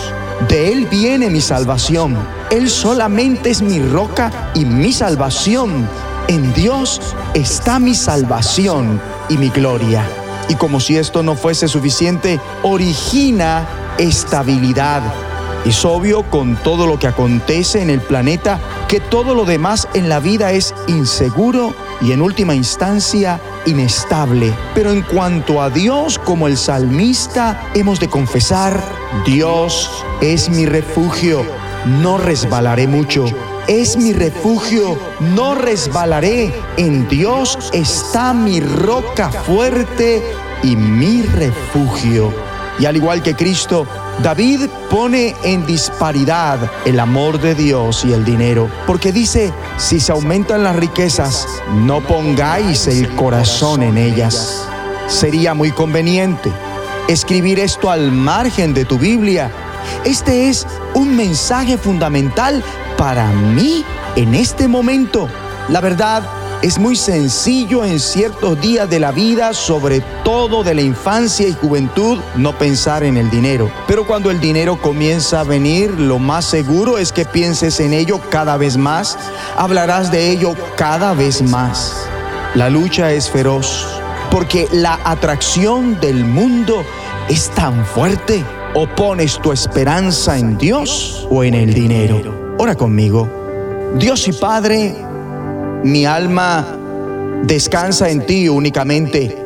de 0.48 0.72
Él 0.72 0.86
viene 0.86 1.30
mi 1.30 1.40
salvación. 1.40 2.16
Él 2.50 2.68
solamente 2.68 3.50
es 3.50 3.62
mi 3.62 3.80
roca 3.80 4.50
y 4.54 4.64
mi 4.64 4.92
salvación. 4.92 5.88
En 6.28 6.52
Dios 6.54 7.00
está 7.34 7.78
mi 7.78 7.94
salvación 7.94 9.00
y 9.28 9.38
mi 9.38 9.50
gloria. 9.50 10.04
Y 10.48 10.54
como 10.54 10.80
si 10.80 10.96
esto 10.96 11.22
no 11.22 11.34
fuese 11.34 11.68
suficiente, 11.68 12.40
origina 12.62 13.66
estabilidad. 13.98 15.02
Es 15.64 15.84
obvio 15.84 16.22
con 16.30 16.56
todo 16.56 16.86
lo 16.86 16.98
que 16.98 17.08
acontece 17.08 17.82
en 17.82 17.90
el 17.90 18.00
planeta 18.00 18.60
que 18.86 19.00
todo 19.00 19.34
lo 19.34 19.44
demás 19.44 19.88
en 19.94 20.08
la 20.08 20.20
vida 20.20 20.52
es 20.52 20.72
inseguro 20.86 21.74
y 22.00 22.12
en 22.12 22.22
última 22.22 22.54
instancia 22.54 23.40
inestable. 23.64 24.54
Pero 24.74 24.92
en 24.92 25.02
cuanto 25.02 25.60
a 25.60 25.70
Dios, 25.70 26.20
como 26.20 26.46
el 26.46 26.56
salmista, 26.56 27.60
hemos 27.74 27.98
de 27.98 28.08
confesar, 28.08 28.80
Dios 29.24 30.04
es 30.20 30.48
mi 30.48 30.66
refugio, 30.66 31.44
no 32.00 32.16
resbalaré 32.18 32.86
mucho. 32.86 33.24
Es 33.68 33.96
mi 33.96 34.12
refugio, 34.12 34.96
no 35.20 35.56
resbalaré. 35.56 36.54
En 36.76 37.08
Dios 37.08 37.58
está 37.72 38.32
mi 38.32 38.60
roca 38.60 39.30
fuerte 39.30 40.22
y 40.62 40.76
mi 40.76 41.22
refugio. 41.22 42.32
Y 42.78 42.84
al 42.84 42.94
igual 42.94 43.22
que 43.24 43.34
Cristo, 43.34 43.86
David 44.22 44.68
pone 44.88 45.34
en 45.42 45.66
disparidad 45.66 46.58
el 46.84 47.00
amor 47.00 47.40
de 47.40 47.56
Dios 47.56 48.04
y 48.04 48.12
el 48.12 48.24
dinero, 48.24 48.70
porque 48.86 49.10
dice, 49.10 49.52
si 49.78 49.98
se 49.98 50.12
aumentan 50.12 50.62
las 50.62 50.76
riquezas, 50.76 51.48
no 51.74 52.00
pongáis 52.02 52.86
el 52.86 53.08
corazón 53.16 53.82
en 53.82 53.98
ellas. 53.98 54.64
Sería 55.08 55.54
muy 55.54 55.72
conveniente 55.72 56.52
escribir 57.08 57.58
esto 57.58 57.90
al 57.90 58.12
margen 58.12 58.74
de 58.74 58.84
tu 58.84 58.98
Biblia. 58.98 59.50
Este 60.04 60.48
es 60.48 60.66
un 60.94 61.16
mensaje 61.16 61.78
fundamental 61.78 62.62
para 62.96 63.26
mí 63.28 63.84
en 64.16 64.34
este 64.34 64.68
momento. 64.68 65.28
La 65.68 65.80
verdad 65.80 66.22
Es 66.62 66.78
muy 66.78 66.96
sencillo 66.96 67.84
en 67.84 68.00
ciertos 68.00 68.58
días 68.60 68.88
de 68.88 68.98
la 68.98 69.12
vida, 69.12 69.52
sobre 69.52 70.00
todo 70.24 70.64
de 70.64 70.74
la 70.74 70.80
infancia 70.80 71.46
y 71.46 71.52
juventud, 71.52 72.18
no 72.34 72.56
pensar 72.56 73.04
en 73.04 73.18
el 73.18 73.28
dinero. 73.28 73.70
Pero 73.86 74.06
cuando 74.06 74.30
el 74.30 74.40
dinero 74.40 74.80
comienza 74.80 75.40
a 75.40 75.44
venir, 75.44 75.90
lo 76.00 76.18
más 76.18 76.46
seguro 76.46 76.96
es 76.96 77.12
que 77.12 77.26
pienses 77.26 77.78
en 77.78 77.92
ello 77.92 78.20
cada 78.30 78.56
vez 78.56 78.78
más, 78.78 79.18
hablarás 79.54 80.10
de 80.10 80.30
ello 80.30 80.54
cada 80.76 81.12
vez 81.12 81.42
más. 81.42 82.08
La 82.54 82.70
lucha 82.70 83.12
es 83.12 83.30
feroz 83.30 83.86
porque 84.30 84.66
la 84.72 84.98
atracción 85.04 86.00
del 86.00 86.24
mundo 86.24 86.82
es 87.28 87.50
tan 87.50 87.84
fuerte. 87.84 88.44
O 88.74 88.86
pones 88.86 89.38
tu 89.40 89.52
esperanza 89.52 90.38
en 90.38 90.58
Dios 90.58 91.26
o 91.30 91.44
en 91.44 91.54
el 91.54 91.72
dinero. 91.72 92.54
Ora 92.58 92.74
conmigo. 92.74 93.28
Dios 93.98 94.28
y 94.28 94.32
Padre, 94.32 94.94
mi 95.82 96.04
alma 96.04 96.66
descansa 97.44 98.10
en 98.10 98.26
ti 98.26 98.48
únicamente. 98.48 99.36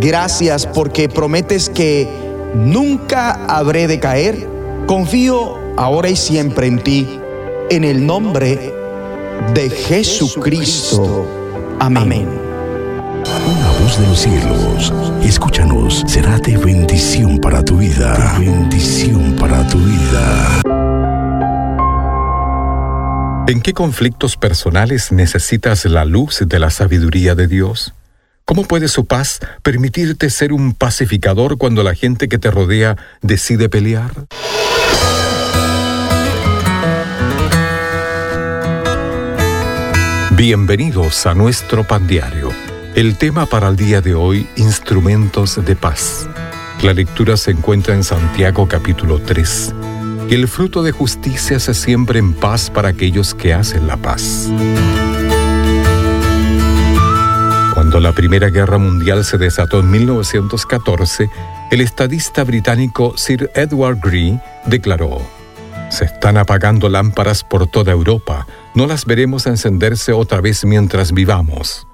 Gracias 0.00 0.66
porque 0.66 1.08
prometes 1.08 1.70
que 1.70 2.08
nunca 2.54 3.44
habré 3.46 3.86
de 3.86 4.00
caer. 4.00 4.48
Confío 4.86 5.58
ahora 5.76 6.08
y 6.08 6.16
siempre 6.16 6.66
en 6.66 6.78
ti. 6.82 7.20
En 7.70 7.84
el 7.84 8.04
nombre 8.04 8.74
de 9.54 9.70
Jesucristo. 9.70 11.26
Amén. 11.78 12.45
De 13.86 14.06
los 14.08 14.18
cielos, 14.18 14.92
escúchanos, 15.22 16.02
será 16.08 16.38
de 16.40 16.58
bendición 16.58 17.38
para 17.38 17.64
tu 17.64 17.78
vida. 17.78 18.36
De 18.36 18.44
bendición 18.44 19.36
para 19.36 19.66
tu 19.68 19.78
vida. 19.78 20.60
¿En 23.46 23.62
qué 23.62 23.72
conflictos 23.72 24.36
personales 24.36 25.12
necesitas 25.12 25.84
la 25.86 26.04
luz 26.04 26.42
de 26.44 26.58
la 26.58 26.70
sabiduría 26.70 27.36
de 27.36 27.46
Dios? 27.46 27.94
¿Cómo 28.44 28.64
puede 28.64 28.88
su 28.88 29.06
paz 29.06 29.38
permitirte 29.62 30.30
ser 30.30 30.52
un 30.52 30.74
pacificador 30.74 31.56
cuando 31.56 31.82
la 31.84 31.94
gente 31.94 32.28
que 32.28 32.38
te 32.38 32.50
rodea 32.50 32.96
decide 33.22 33.68
pelear? 33.68 34.10
Bienvenidos 40.32 41.24
a 41.24 41.34
nuestro 41.34 41.84
pan 41.84 42.06
diario. 42.06 42.65
El 42.96 43.18
tema 43.18 43.44
para 43.44 43.68
el 43.68 43.76
día 43.76 44.00
de 44.00 44.14
hoy, 44.14 44.48
instrumentos 44.56 45.62
de 45.62 45.76
paz. 45.76 46.26
La 46.80 46.94
lectura 46.94 47.36
se 47.36 47.50
encuentra 47.50 47.94
en 47.94 48.02
Santiago 48.02 48.66
capítulo 48.68 49.20
3. 49.20 49.74
El 50.30 50.48
fruto 50.48 50.82
de 50.82 50.92
justicia 50.92 51.60
se 51.60 51.74
siembra 51.74 52.18
en 52.18 52.32
paz 52.32 52.70
para 52.70 52.88
aquellos 52.88 53.34
que 53.34 53.52
hacen 53.52 53.86
la 53.86 53.98
paz. 53.98 54.48
Cuando 57.74 58.00
la 58.00 58.12
Primera 58.12 58.48
Guerra 58.48 58.78
Mundial 58.78 59.26
se 59.26 59.36
desató 59.36 59.80
en 59.80 59.90
1914, 59.90 61.28
el 61.70 61.82
estadista 61.82 62.44
británico 62.44 63.12
Sir 63.18 63.50
Edward 63.54 63.98
Green 64.02 64.40
declaró, 64.64 65.20
se 65.90 66.06
están 66.06 66.38
apagando 66.38 66.88
lámparas 66.88 67.44
por 67.44 67.66
toda 67.66 67.92
Europa, 67.92 68.46
no 68.74 68.86
las 68.86 69.04
veremos 69.04 69.46
encenderse 69.46 70.14
otra 70.14 70.40
vez 70.40 70.64
mientras 70.64 71.12
vivamos. 71.12 71.86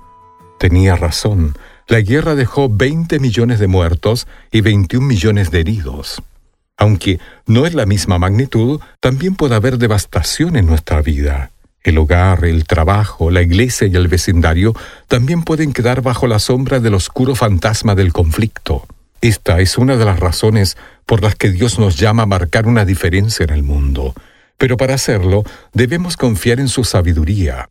Tenía 0.62 0.94
razón, 0.94 1.58
la 1.88 2.02
guerra 2.02 2.36
dejó 2.36 2.68
20 2.68 3.18
millones 3.18 3.58
de 3.58 3.66
muertos 3.66 4.28
y 4.52 4.60
21 4.60 5.04
millones 5.04 5.50
de 5.50 5.58
heridos. 5.58 6.22
Aunque 6.76 7.18
no 7.46 7.66
es 7.66 7.74
la 7.74 7.84
misma 7.84 8.20
magnitud, 8.20 8.78
también 9.00 9.34
puede 9.34 9.56
haber 9.56 9.76
devastación 9.76 10.54
en 10.54 10.66
nuestra 10.66 11.02
vida. 11.02 11.50
El 11.82 11.98
hogar, 11.98 12.44
el 12.44 12.64
trabajo, 12.64 13.32
la 13.32 13.42
iglesia 13.42 13.88
y 13.88 13.96
el 13.96 14.06
vecindario 14.06 14.72
también 15.08 15.42
pueden 15.42 15.72
quedar 15.72 16.00
bajo 16.00 16.28
la 16.28 16.38
sombra 16.38 16.78
del 16.78 16.94
oscuro 16.94 17.34
fantasma 17.34 17.96
del 17.96 18.12
conflicto. 18.12 18.86
Esta 19.20 19.58
es 19.58 19.78
una 19.78 19.96
de 19.96 20.04
las 20.04 20.20
razones 20.20 20.76
por 21.06 21.24
las 21.24 21.34
que 21.34 21.50
Dios 21.50 21.80
nos 21.80 21.96
llama 21.96 22.22
a 22.22 22.26
marcar 22.26 22.68
una 22.68 22.84
diferencia 22.84 23.42
en 23.42 23.50
el 23.50 23.64
mundo. 23.64 24.14
Pero 24.58 24.76
para 24.76 24.94
hacerlo, 24.94 25.42
debemos 25.72 26.16
confiar 26.16 26.60
en 26.60 26.68
su 26.68 26.84
sabiduría. 26.84 27.68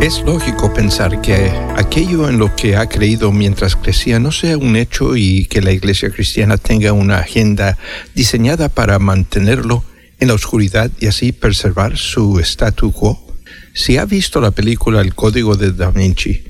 Es 0.00 0.22
lógico 0.22 0.74
pensar 0.74 1.20
que 1.22 1.50
aquello 1.76 2.28
en 2.28 2.38
lo 2.38 2.54
que 2.54 2.76
ha 2.76 2.88
creído 2.88 3.32
mientras 3.32 3.74
crecía 3.74 4.18
no 4.18 4.30
sea 4.32 4.58
un 4.58 4.76
hecho 4.76 5.16
y 5.16 5.46
que 5.46 5.62
la 5.62 5.72
iglesia 5.72 6.10
cristiana 6.10 6.58
tenga 6.58 6.92
una 6.92 7.18
agenda 7.18 7.78
diseñada 8.14 8.68
para 8.68 8.98
mantenerlo 8.98 9.82
en 10.20 10.28
la 10.28 10.34
oscuridad 10.34 10.90
y 11.00 11.06
así 11.06 11.32
preservar 11.32 11.96
su 11.96 12.38
statu 12.40 12.92
quo. 12.92 13.36
Si 13.72 13.96
ha 13.96 14.04
visto 14.04 14.40
la 14.40 14.50
película 14.50 15.00
El 15.00 15.14
Código 15.14 15.56
de 15.56 15.72
Da 15.72 15.90
Vinci 15.90 16.44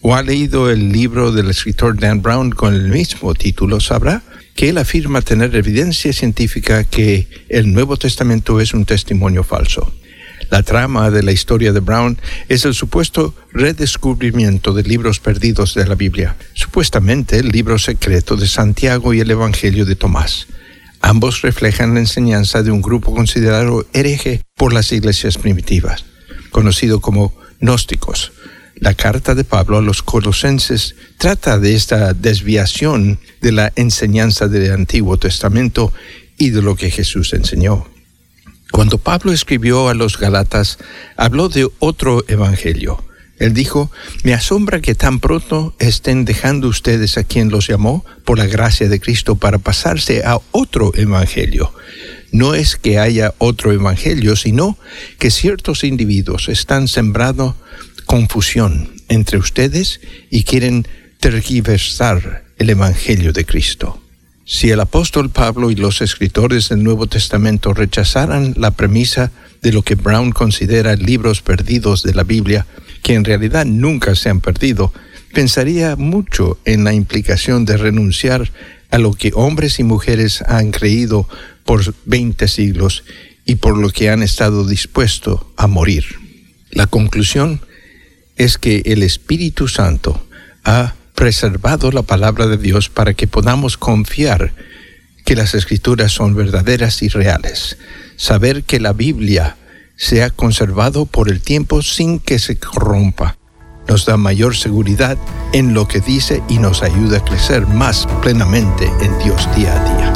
o 0.00 0.14
ha 0.14 0.22
leído 0.22 0.70
el 0.70 0.92
libro 0.92 1.32
del 1.32 1.50
escritor 1.50 1.98
Dan 1.98 2.22
Brown 2.22 2.50
con 2.50 2.74
el 2.74 2.88
mismo 2.88 3.34
título, 3.34 3.80
sabrá 3.80 4.22
que 4.54 4.68
él 4.68 4.78
afirma 4.78 5.22
tener 5.22 5.54
evidencia 5.54 6.12
científica 6.12 6.84
que 6.84 7.28
el 7.48 7.72
Nuevo 7.72 7.96
Testamento 7.96 8.60
es 8.60 8.74
un 8.74 8.84
testimonio 8.84 9.44
falso. 9.44 9.92
La 10.50 10.62
trama 10.62 11.10
de 11.10 11.22
la 11.22 11.32
historia 11.32 11.72
de 11.72 11.80
Brown 11.80 12.18
es 12.48 12.64
el 12.64 12.74
supuesto 12.74 13.34
redescubrimiento 13.52 14.72
de 14.72 14.82
libros 14.82 15.20
perdidos 15.20 15.74
de 15.74 15.86
la 15.86 15.94
Biblia, 15.94 16.36
supuestamente 16.54 17.38
el 17.38 17.48
libro 17.48 17.78
secreto 17.78 18.36
de 18.36 18.48
Santiago 18.48 19.12
y 19.12 19.20
el 19.20 19.30
Evangelio 19.30 19.84
de 19.84 19.94
Tomás. 19.94 20.46
Ambos 21.00 21.42
reflejan 21.42 21.94
la 21.94 22.00
enseñanza 22.00 22.62
de 22.62 22.70
un 22.70 22.82
grupo 22.82 23.14
considerado 23.14 23.86
hereje 23.92 24.42
por 24.56 24.72
las 24.72 24.92
iglesias 24.92 25.38
primitivas, 25.38 26.04
conocido 26.50 27.00
como 27.00 27.34
gnósticos. 27.60 28.32
La 28.76 28.94
carta 28.94 29.34
de 29.34 29.44
Pablo 29.44 29.78
a 29.78 29.82
los 29.82 30.02
colosenses 30.02 30.94
trata 31.16 31.58
de 31.58 31.74
esta 31.74 32.14
desviación 32.14 33.18
de 33.40 33.52
la 33.52 33.72
enseñanza 33.74 34.46
del 34.46 34.72
Antiguo 34.72 35.16
Testamento 35.16 35.92
y 36.36 36.50
de 36.50 36.62
lo 36.62 36.76
que 36.76 36.90
Jesús 36.90 37.32
enseñó. 37.32 37.86
Cuando 38.70 38.98
Pablo 38.98 39.32
escribió 39.32 39.88
a 39.88 39.94
los 39.94 40.18
Galatas, 40.18 40.78
habló 41.16 41.48
de 41.48 41.68
otro 41.78 42.24
evangelio. 42.28 43.02
Él 43.38 43.54
dijo, 43.54 43.90
me 44.24 44.34
asombra 44.34 44.80
que 44.80 44.94
tan 44.94 45.20
pronto 45.20 45.74
estén 45.78 46.24
dejando 46.24 46.68
ustedes 46.68 47.18
a 47.18 47.24
quien 47.24 47.50
los 47.50 47.68
llamó 47.68 48.04
por 48.24 48.38
la 48.38 48.46
gracia 48.46 48.88
de 48.88 49.00
Cristo 49.00 49.36
para 49.36 49.58
pasarse 49.58 50.24
a 50.24 50.38
otro 50.50 50.92
evangelio. 50.94 51.72
No 52.32 52.54
es 52.54 52.76
que 52.76 52.98
haya 52.98 53.34
otro 53.38 53.72
evangelio, 53.72 54.36
sino 54.36 54.76
que 55.18 55.30
ciertos 55.30 55.84
individuos 55.84 56.48
están 56.48 56.88
sembrando 56.88 57.56
confusión 58.06 58.90
entre 59.08 59.38
ustedes 59.38 60.00
y 60.30 60.44
quieren 60.44 60.86
tergiversar 61.20 62.44
el 62.58 62.70
evangelio 62.70 63.32
de 63.32 63.44
Cristo. 63.44 64.00
Si 64.44 64.70
el 64.70 64.80
apóstol 64.80 65.30
Pablo 65.30 65.70
y 65.70 65.74
los 65.74 66.00
escritores 66.00 66.70
del 66.70 66.82
Nuevo 66.82 67.06
Testamento 67.06 67.74
rechazaran 67.74 68.54
la 68.56 68.70
premisa 68.70 69.30
de 69.62 69.72
lo 69.72 69.82
que 69.82 69.94
Brown 69.94 70.32
considera 70.32 70.96
libros 70.96 71.42
perdidos 71.42 72.02
de 72.02 72.14
la 72.14 72.24
Biblia, 72.24 72.66
que 73.02 73.14
en 73.14 73.24
realidad 73.24 73.64
nunca 73.66 74.14
se 74.14 74.28
han 74.28 74.40
perdido, 74.40 74.92
pensaría 75.32 75.96
mucho 75.96 76.58
en 76.64 76.84
la 76.84 76.92
implicación 76.92 77.64
de 77.64 77.76
renunciar 77.76 78.50
a 78.90 78.98
lo 78.98 79.12
que 79.12 79.32
hombres 79.34 79.78
y 79.78 79.84
mujeres 79.84 80.42
han 80.42 80.70
creído 80.70 81.28
por 81.64 81.94
20 82.06 82.48
siglos 82.48 83.04
y 83.44 83.56
por 83.56 83.76
lo 83.76 83.90
que 83.90 84.10
han 84.10 84.22
estado 84.22 84.66
dispuestos 84.66 85.40
a 85.56 85.66
morir. 85.66 86.04
La 86.70 86.86
conclusión 86.86 87.60
es 88.36 88.58
que 88.58 88.82
el 88.86 89.02
Espíritu 89.02 89.68
Santo 89.68 90.26
ha 90.64 90.94
preservado 91.14 91.90
la 91.90 92.02
palabra 92.02 92.46
de 92.46 92.56
Dios 92.56 92.88
para 92.88 93.14
que 93.14 93.26
podamos 93.26 93.76
confiar 93.76 94.52
que 95.24 95.34
las 95.34 95.54
escrituras 95.54 96.12
son 96.12 96.34
verdaderas 96.34 97.02
y 97.02 97.08
reales. 97.08 97.76
Saber 98.16 98.62
que 98.64 98.80
la 98.80 98.92
Biblia 98.92 99.56
se 99.98 100.22
ha 100.22 100.30
conservado 100.30 101.04
por 101.04 101.28
el 101.28 101.42
tiempo 101.42 101.82
sin 101.82 102.20
que 102.20 102.38
se 102.38 102.56
corrompa. 102.56 103.36
Nos 103.88 104.06
da 104.06 104.16
mayor 104.16 104.56
seguridad 104.56 105.18
en 105.52 105.74
lo 105.74 105.88
que 105.88 106.00
dice 106.00 106.42
y 106.48 106.58
nos 106.58 106.82
ayuda 106.82 107.18
a 107.18 107.24
crecer 107.24 107.66
más 107.66 108.06
plenamente 108.22 108.90
en 109.02 109.18
Dios 109.18 109.48
día 109.56 109.74
a 109.74 109.96
día. 109.96 110.12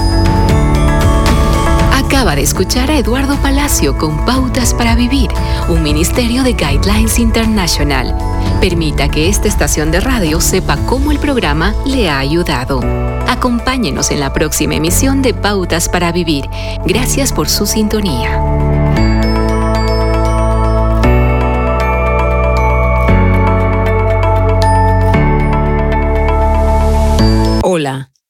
Acaba 1.93 2.37
de 2.37 2.43
escuchar 2.43 2.91
a 2.91 2.99
Eduardo 2.99 3.37
Palacio 3.37 3.97
con 3.99 4.25
Pautas 4.25 4.73
para 4.75 4.95
Vivir, 4.95 5.31
un 5.69 5.83
ministerio 5.83 6.43
de 6.43 6.53
Guidelines 6.53 7.19
International. 7.19 8.15
Permita 8.61 9.09
que 9.09 9.29
esta 9.29 9.49
estación 9.49 9.91
de 9.91 10.01
radio 10.01 10.41
sepa 10.41 10.77
cómo 10.87 11.11
el 11.11 11.19
programa 11.19 11.75
le 11.87 12.09
ha 12.09 12.19
ayudado. 12.19 12.81
Acompáñenos 13.27 14.11
en 14.11 14.21
la 14.21 14.33
próxima 14.33 14.75
emisión 14.75 15.23
de 15.23 15.35
Pautas 15.35 15.89
para 15.89 16.13
Vivir. 16.13 16.45
Gracias 16.87 17.33
por 17.33 17.49
su 17.49 17.67
sintonía. 17.67 18.72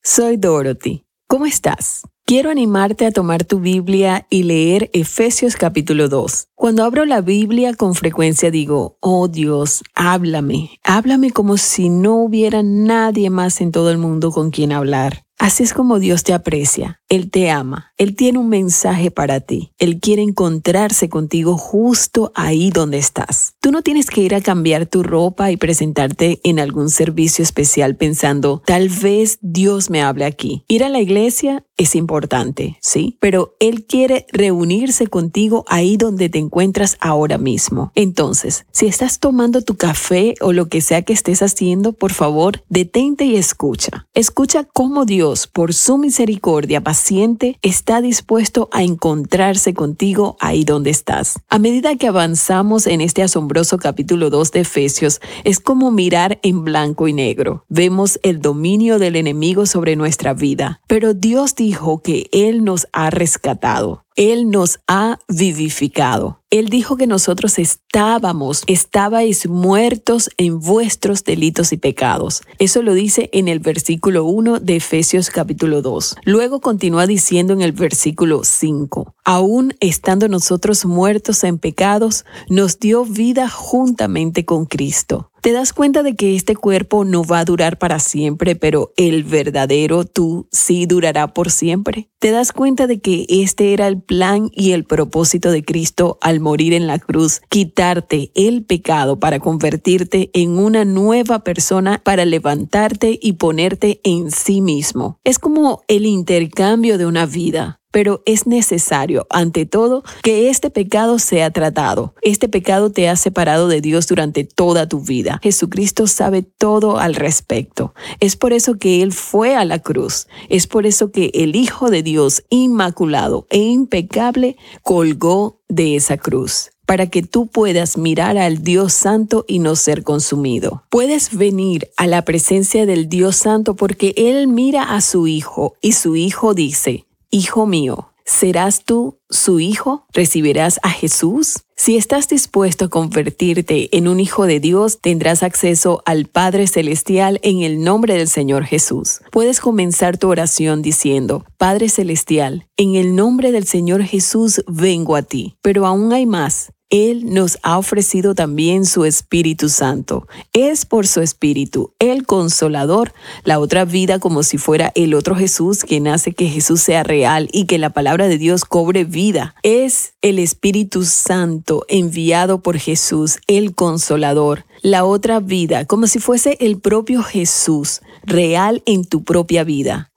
Soy 0.02 0.36
Dorothy. 0.36 1.04
¿Cómo 1.28 1.46
estás? 1.46 2.02
Quiero 2.26 2.50
animarte 2.50 3.06
a 3.06 3.12
tomar 3.12 3.44
tu 3.44 3.60
Biblia 3.60 4.26
y 4.30 4.42
leer 4.42 4.90
Efesios 4.92 5.56
capítulo 5.56 6.08
2. 6.08 6.48
Cuando 6.54 6.84
abro 6.84 7.04
la 7.04 7.20
Biblia 7.20 7.74
con 7.74 7.94
frecuencia 7.94 8.50
digo, 8.50 8.96
oh 9.00 9.28
Dios, 9.28 9.82
háblame, 9.94 10.70
háblame 10.84 11.30
como 11.30 11.56
si 11.56 11.88
no 11.88 12.16
hubiera 12.16 12.62
nadie 12.62 13.30
más 13.30 13.60
en 13.60 13.70
todo 13.70 13.90
el 13.90 13.98
mundo 13.98 14.30
con 14.30 14.50
quien 14.50 14.72
hablar. 14.72 15.24
Así 15.42 15.64
es 15.64 15.74
como 15.74 15.98
Dios 15.98 16.22
te 16.22 16.34
aprecia. 16.34 17.00
Él 17.08 17.28
te 17.28 17.50
ama. 17.50 17.92
Él 17.98 18.14
tiene 18.14 18.38
un 18.38 18.48
mensaje 18.48 19.10
para 19.10 19.40
ti. 19.40 19.72
Él 19.80 19.98
quiere 19.98 20.22
encontrarse 20.22 21.08
contigo 21.08 21.58
justo 21.58 22.30
ahí 22.36 22.70
donde 22.70 22.98
estás. 22.98 23.54
Tú 23.60 23.72
no 23.72 23.82
tienes 23.82 24.08
que 24.08 24.20
ir 24.20 24.36
a 24.36 24.40
cambiar 24.40 24.86
tu 24.86 25.02
ropa 25.02 25.50
y 25.50 25.56
presentarte 25.56 26.38
en 26.44 26.60
algún 26.60 26.90
servicio 26.90 27.42
especial 27.42 27.96
pensando, 27.96 28.62
tal 28.64 28.88
vez 28.88 29.40
Dios 29.40 29.90
me 29.90 30.00
hable 30.00 30.26
aquí. 30.26 30.64
Ir 30.68 30.84
a 30.84 30.88
la 30.88 31.00
iglesia 31.00 31.64
es 31.82 31.94
importante, 31.94 32.78
¿sí? 32.80 33.16
Pero 33.20 33.54
Él 33.60 33.84
quiere 33.84 34.26
reunirse 34.32 35.06
contigo 35.06 35.64
ahí 35.68 35.96
donde 35.96 36.28
te 36.28 36.38
encuentras 36.38 36.96
ahora 37.00 37.38
mismo. 37.38 37.92
Entonces, 37.94 38.66
si 38.72 38.86
estás 38.86 39.18
tomando 39.18 39.62
tu 39.62 39.76
café 39.76 40.34
o 40.40 40.52
lo 40.52 40.68
que 40.68 40.80
sea 40.80 41.02
que 41.02 41.12
estés 41.12 41.42
haciendo, 41.42 41.92
por 41.92 42.12
favor, 42.12 42.62
detente 42.68 43.24
y 43.24 43.36
escucha. 43.36 44.06
Escucha 44.14 44.64
cómo 44.64 45.04
Dios, 45.04 45.46
por 45.46 45.74
su 45.74 45.98
misericordia 45.98 46.82
paciente, 46.82 47.58
está 47.62 48.00
dispuesto 48.00 48.68
a 48.72 48.82
encontrarse 48.82 49.74
contigo 49.74 50.36
ahí 50.40 50.64
donde 50.64 50.90
estás. 50.90 51.38
A 51.48 51.58
medida 51.58 51.96
que 51.96 52.08
avanzamos 52.08 52.86
en 52.86 53.00
este 53.00 53.22
asombroso 53.22 53.78
capítulo 53.78 54.30
2 54.30 54.52
de 54.52 54.60
Efesios, 54.60 55.20
es 55.44 55.60
como 55.60 55.90
mirar 55.90 56.38
en 56.42 56.64
blanco 56.64 57.08
y 57.08 57.12
negro. 57.12 57.64
Vemos 57.68 58.18
el 58.22 58.40
dominio 58.40 58.98
del 58.98 59.16
enemigo 59.16 59.66
sobre 59.66 59.96
nuestra 59.96 60.34
vida, 60.34 60.80
pero 60.86 61.14
Dios 61.14 61.54
dijo 61.72 62.02
que 62.02 62.28
Él 62.32 62.64
nos 62.64 62.86
ha 62.92 63.08
rescatado. 63.08 64.04
Él 64.14 64.50
nos 64.50 64.80
ha 64.88 65.18
vivificado. 65.26 66.41
Él 66.52 66.68
dijo 66.68 66.98
que 66.98 67.06
nosotros 67.06 67.58
estábamos, 67.58 68.62
estabais 68.66 69.48
muertos 69.48 70.28
en 70.36 70.60
vuestros 70.60 71.24
delitos 71.24 71.72
y 71.72 71.78
pecados. 71.78 72.42
Eso 72.58 72.82
lo 72.82 72.92
dice 72.92 73.30
en 73.32 73.48
el 73.48 73.58
versículo 73.58 74.26
1 74.26 74.60
de 74.60 74.76
Efesios 74.76 75.30
capítulo 75.30 75.80
2. 75.80 76.16
Luego 76.24 76.60
continúa 76.60 77.06
diciendo 77.06 77.54
en 77.54 77.62
el 77.62 77.72
versículo 77.72 78.44
5, 78.44 79.14
aún 79.24 79.72
estando 79.80 80.28
nosotros 80.28 80.84
muertos 80.84 81.42
en 81.42 81.56
pecados, 81.58 82.26
nos 82.50 82.78
dio 82.78 83.06
vida 83.06 83.48
juntamente 83.48 84.44
con 84.44 84.66
Cristo. 84.66 85.32
Te 85.42 85.50
das 85.50 85.72
cuenta 85.72 86.04
de 86.04 86.14
que 86.14 86.36
este 86.36 86.54
cuerpo 86.54 87.04
no 87.04 87.24
va 87.24 87.40
a 87.40 87.44
durar 87.44 87.76
para 87.76 87.98
siempre, 87.98 88.54
pero 88.54 88.92
el 88.96 89.24
verdadero 89.24 90.04
tú 90.04 90.46
sí 90.52 90.86
durará 90.86 91.34
por 91.34 91.50
siempre. 91.50 92.08
Te 92.20 92.30
das 92.30 92.52
cuenta 92.52 92.86
de 92.86 93.00
que 93.00 93.26
este 93.28 93.72
era 93.72 93.88
el 93.88 94.00
plan 94.00 94.50
y 94.52 94.70
el 94.70 94.84
propósito 94.84 95.50
de 95.50 95.64
Cristo 95.64 96.16
al 96.20 96.38
morir 96.42 96.74
en 96.74 96.86
la 96.86 96.98
cruz, 96.98 97.40
quitarte 97.48 98.30
el 98.34 98.64
pecado 98.64 99.18
para 99.18 99.40
convertirte 99.40 100.30
en 100.34 100.58
una 100.58 100.84
nueva 100.84 101.44
persona, 101.44 102.02
para 102.04 102.26
levantarte 102.26 103.18
y 103.20 103.34
ponerte 103.34 104.00
en 104.04 104.30
sí 104.30 104.60
mismo. 104.60 105.18
Es 105.24 105.38
como 105.38 105.82
el 105.88 106.04
intercambio 106.04 106.98
de 106.98 107.06
una 107.06 107.24
vida 107.24 107.81
pero 107.92 108.22
es 108.26 108.48
necesario, 108.48 109.26
ante 109.30 109.66
todo, 109.66 110.02
que 110.22 110.50
este 110.50 110.70
pecado 110.70 111.20
sea 111.20 111.52
tratado. 111.52 112.14
Este 112.22 112.48
pecado 112.48 112.90
te 112.90 113.08
ha 113.08 113.14
separado 113.14 113.68
de 113.68 113.80
Dios 113.80 114.08
durante 114.08 114.42
toda 114.42 114.88
tu 114.88 115.00
vida. 115.00 115.38
Jesucristo 115.42 116.08
sabe 116.08 116.42
todo 116.42 116.98
al 116.98 117.14
respecto. 117.14 117.94
Es 118.18 118.34
por 118.34 118.52
eso 118.52 118.78
que 118.78 119.02
Él 119.02 119.12
fue 119.12 119.54
a 119.54 119.64
la 119.64 119.78
cruz. 119.78 120.26
Es 120.48 120.66
por 120.66 120.86
eso 120.86 121.12
que 121.12 121.30
el 121.34 121.54
Hijo 121.54 121.90
de 121.90 122.02
Dios, 122.02 122.42
inmaculado 122.50 123.46
e 123.50 123.58
impecable, 123.58 124.56
colgó 124.82 125.60
de 125.68 125.96
esa 125.96 126.16
cruz 126.16 126.72
para 126.86 127.06
que 127.06 127.22
tú 127.22 127.46
puedas 127.46 127.96
mirar 127.96 128.36
al 128.36 128.62
Dios 128.62 128.92
Santo 128.92 129.44
y 129.48 129.60
no 129.60 129.76
ser 129.76 130.02
consumido. 130.02 130.82
Puedes 130.90 131.36
venir 131.36 131.88
a 131.96 132.06
la 132.06 132.22
presencia 132.24 132.86
del 132.86 133.08
Dios 133.08 133.36
Santo 133.36 133.76
porque 133.76 134.12
Él 134.16 134.48
mira 134.48 134.94
a 134.94 135.00
su 135.00 135.26
Hijo 135.26 135.74
y 135.80 135.92
su 135.92 136.16
Hijo 136.16 136.54
dice, 136.54 137.06
Hijo 137.34 137.64
mío, 137.64 138.12
¿serás 138.26 138.84
tú 138.84 139.18
su 139.30 139.58
hijo? 139.58 140.04
¿Recibirás 140.12 140.78
a 140.82 140.90
Jesús? 140.90 141.60
Si 141.76 141.96
estás 141.96 142.28
dispuesto 142.28 142.84
a 142.84 142.88
convertirte 142.90 143.88
en 143.96 144.06
un 144.06 144.20
hijo 144.20 144.44
de 144.44 144.60
Dios, 144.60 144.98
tendrás 145.00 145.42
acceso 145.42 146.02
al 146.04 146.26
Padre 146.26 146.66
Celestial 146.66 147.40
en 147.42 147.62
el 147.62 147.82
nombre 147.82 148.18
del 148.18 148.28
Señor 148.28 148.64
Jesús. 148.64 149.22
Puedes 149.30 149.60
comenzar 149.60 150.18
tu 150.18 150.28
oración 150.28 150.82
diciendo, 150.82 151.46
Padre 151.56 151.88
Celestial, 151.88 152.66
en 152.76 152.96
el 152.96 153.16
nombre 153.16 153.50
del 153.50 153.64
Señor 153.64 154.02
Jesús 154.02 154.62
vengo 154.68 155.16
a 155.16 155.22
ti. 155.22 155.56
Pero 155.62 155.86
aún 155.86 156.12
hay 156.12 156.26
más. 156.26 156.70
Él 156.92 157.32
nos 157.32 157.58
ha 157.62 157.78
ofrecido 157.78 158.34
también 158.34 158.84
su 158.84 159.06
Espíritu 159.06 159.70
Santo. 159.70 160.28
Es 160.52 160.84
por 160.84 161.06
su 161.06 161.22
Espíritu, 161.22 161.94
el 161.98 162.26
consolador, 162.26 163.14
la 163.44 163.58
otra 163.60 163.86
vida 163.86 164.18
como 164.18 164.42
si 164.42 164.58
fuera 164.58 164.92
el 164.94 165.14
otro 165.14 165.34
Jesús 165.34 165.84
quien 165.84 166.06
hace 166.06 166.32
que 166.32 166.48
Jesús 166.48 166.82
sea 166.82 167.02
real 167.02 167.48
y 167.50 167.64
que 167.64 167.78
la 167.78 167.90
palabra 167.90 168.28
de 168.28 168.36
Dios 168.36 168.66
cobre 168.66 169.04
vida. 169.04 169.54
Es 169.62 170.12
el 170.20 170.38
Espíritu 170.38 171.04
Santo 171.04 171.86
enviado 171.88 172.60
por 172.60 172.76
Jesús, 172.76 173.38
el 173.46 173.74
consolador, 173.74 174.66
la 174.82 175.06
otra 175.06 175.40
vida 175.40 175.86
como 175.86 176.06
si 176.06 176.18
fuese 176.18 176.58
el 176.60 176.78
propio 176.78 177.22
Jesús 177.22 178.02
real 178.24 178.82
en 178.84 179.06
tu 179.06 179.24
propia 179.24 179.64
vida. 179.64 180.11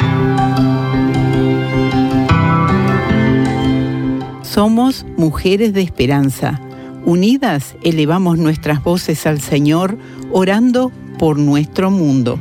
Somos 4.44 5.06
mujeres 5.18 5.74
de 5.74 5.82
esperanza 5.82 6.62
Unidas 7.06 7.76
elevamos 7.84 8.38
nuestras 8.38 8.84
voces 8.84 9.26
al 9.26 9.41
Señor, 9.41 9.97
orando 10.32 10.91
por 11.18 11.39
nuestro 11.39 11.89
mundo. 11.91 12.39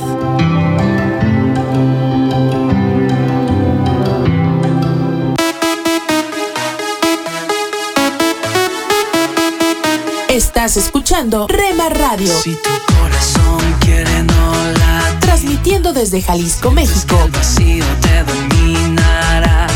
Estás 10.28 10.76
escuchando 10.76 11.46
Rema 11.46 11.88
Radio. 11.90 12.32
Si 12.32 12.52
tu 12.52 12.94
corazón 12.94 13.74
quiere 13.80 14.22
no 14.22 14.52
Transmitiendo 15.20 15.92
desde 15.92 16.22
Jalisco, 16.22 16.70
México. 16.70 17.18
El 17.24 17.30
vacío 17.30 17.84
te 18.00 18.22
dominará 18.24 19.66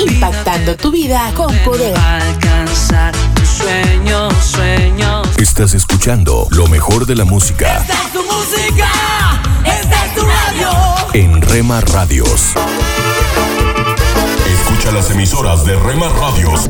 impactando 0.00 0.76
tu 0.76 0.90
vida 0.90 1.30
con 1.36 1.54
poder. 1.58 1.94
Sueños, 3.62 4.34
sueños. 4.44 5.28
Estás 5.38 5.72
escuchando 5.74 6.48
lo 6.50 6.66
mejor 6.66 7.06
de 7.06 7.14
la 7.14 7.24
música. 7.24 7.78
Esta 7.78 7.94
es 7.94 8.12
tu 8.12 8.24
música, 8.24 8.90
esta 9.64 10.06
es 10.06 10.14
tu 10.14 10.22
radio. 10.22 10.70
En 11.12 11.40
Rema 11.40 11.80
Radios. 11.80 12.54
Escucha 14.46 14.90
las 14.92 15.10
emisoras 15.10 15.64
de 15.64 15.76
Rema 15.78 16.08
Radios. 16.08 16.68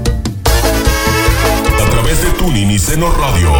A 1.80 1.84
través 1.90 2.22
de 2.22 2.30
Tuning 2.32 2.70
y 2.70 2.78
Seno 2.78 3.10
Radio. 3.12 3.50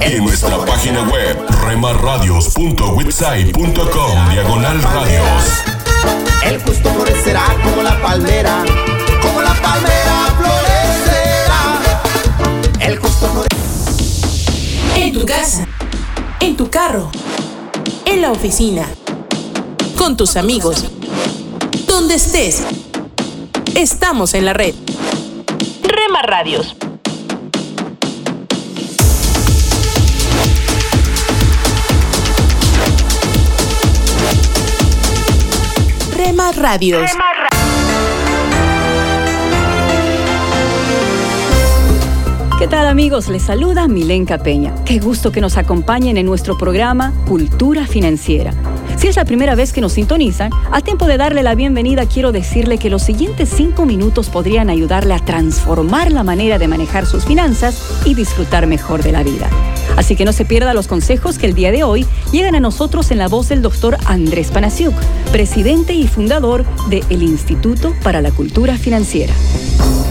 Y 0.00 0.04
en 0.14 0.24
nuestra 0.24 0.56
página 0.64 1.02
web, 1.02 1.36
remarradios.witsai.com, 1.66 4.30
diagonal 4.30 4.80
radios. 4.82 5.64
El 6.44 6.62
justo 6.62 6.88
florecerá 6.94 7.44
como 7.62 7.82
la 7.82 8.00
palmera, 8.00 8.64
la 9.50 9.62
palmera 9.62 10.34
florecerá. 10.36 11.80
El 12.80 12.98
justo 12.98 13.28
florecerá. 13.28 14.96
En 14.96 15.12
tu 15.12 15.26
casa, 15.26 15.66
en 16.40 16.56
tu 16.56 16.70
carro, 16.70 17.10
en 18.04 18.22
la 18.22 18.30
oficina, 18.32 18.86
con 19.96 20.16
tus 20.16 20.36
amigos, 20.36 20.84
donde 21.86 22.14
estés. 22.14 22.62
Estamos 23.74 24.34
en 24.34 24.44
la 24.44 24.52
red. 24.52 24.74
Rema 25.82 26.22
Radios 26.22 26.76
Rema 36.16 36.52
Radios. 36.52 37.10
¿Qué 42.60 42.68
tal 42.68 42.86
amigos? 42.88 43.30
Les 43.30 43.42
saluda 43.42 43.88
Milenka 43.88 44.36
Peña. 44.36 44.74
Qué 44.84 44.98
gusto 44.98 45.32
que 45.32 45.40
nos 45.40 45.56
acompañen 45.56 46.18
en 46.18 46.26
nuestro 46.26 46.58
programa 46.58 47.14
Cultura 47.26 47.86
Financiera. 47.86 48.52
Si 48.98 49.06
es 49.06 49.16
la 49.16 49.24
primera 49.24 49.54
vez 49.54 49.72
que 49.72 49.80
nos 49.80 49.94
sintonizan, 49.94 50.50
a 50.70 50.82
tiempo 50.82 51.06
de 51.06 51.16
darle 51.16 51.42
la 51.42 51.54
bienvenida 51.54 52.04
quiero 52.04 52.32
decirle 52.32 52.76
que 52.76 52.90
los 52.90 53.00
siguientes 53.00 53.48
cinco 53.48 53.86
minutos 53.86 54.28
podrían 54.28 54.68
ayudarle 54.68 55.14
a 55.14 55.24
transformar 55.24 56.12
la 56.12 56.22
manera 56.22 56.58
de 56.58 56.68
manejar 56.68 57.06
sus 57.06 57.24
finanzas 57.24 58.02
y 58.04 58.12
disfrutar 58.12 58.66
mejor 58.66 59.02
de 59.02 59.12
la 59.12 59.22
vida. 59.22 59.48
Así 60.00 60.16
que 60.16 60.24
no 60.24 60.32
se 60.32 60.46
pierda 60.46 60.72
los 60.72 60.88
consejos 60.88 61.36
que 61.36 61.44
el 61.44 61.52
día 61.52 61.72
de 61.72 61.84
hoy 61.84 62.06
llegan 62.32 62.54
a 62.54 62.60
nosotros 62.60 63.10
en 63.10 63.18
la 63.18 63.28
voz 63.28 63.50
del 63.50 63.60
doctor 63.60 63.98
Andrés 64.06 64.50
Panasiuk, 64.50 64.94
presidente 65.30 65.92
y 65.92 66.08
fundador 66.08 66.64
de 66.88 67.04
el 67.10 67.22
Instituto 67.22 67.94
para 68.02 68.22
la 68.22 68.30
Cultura 68.30 68.78
Financiera. 68.78 69.34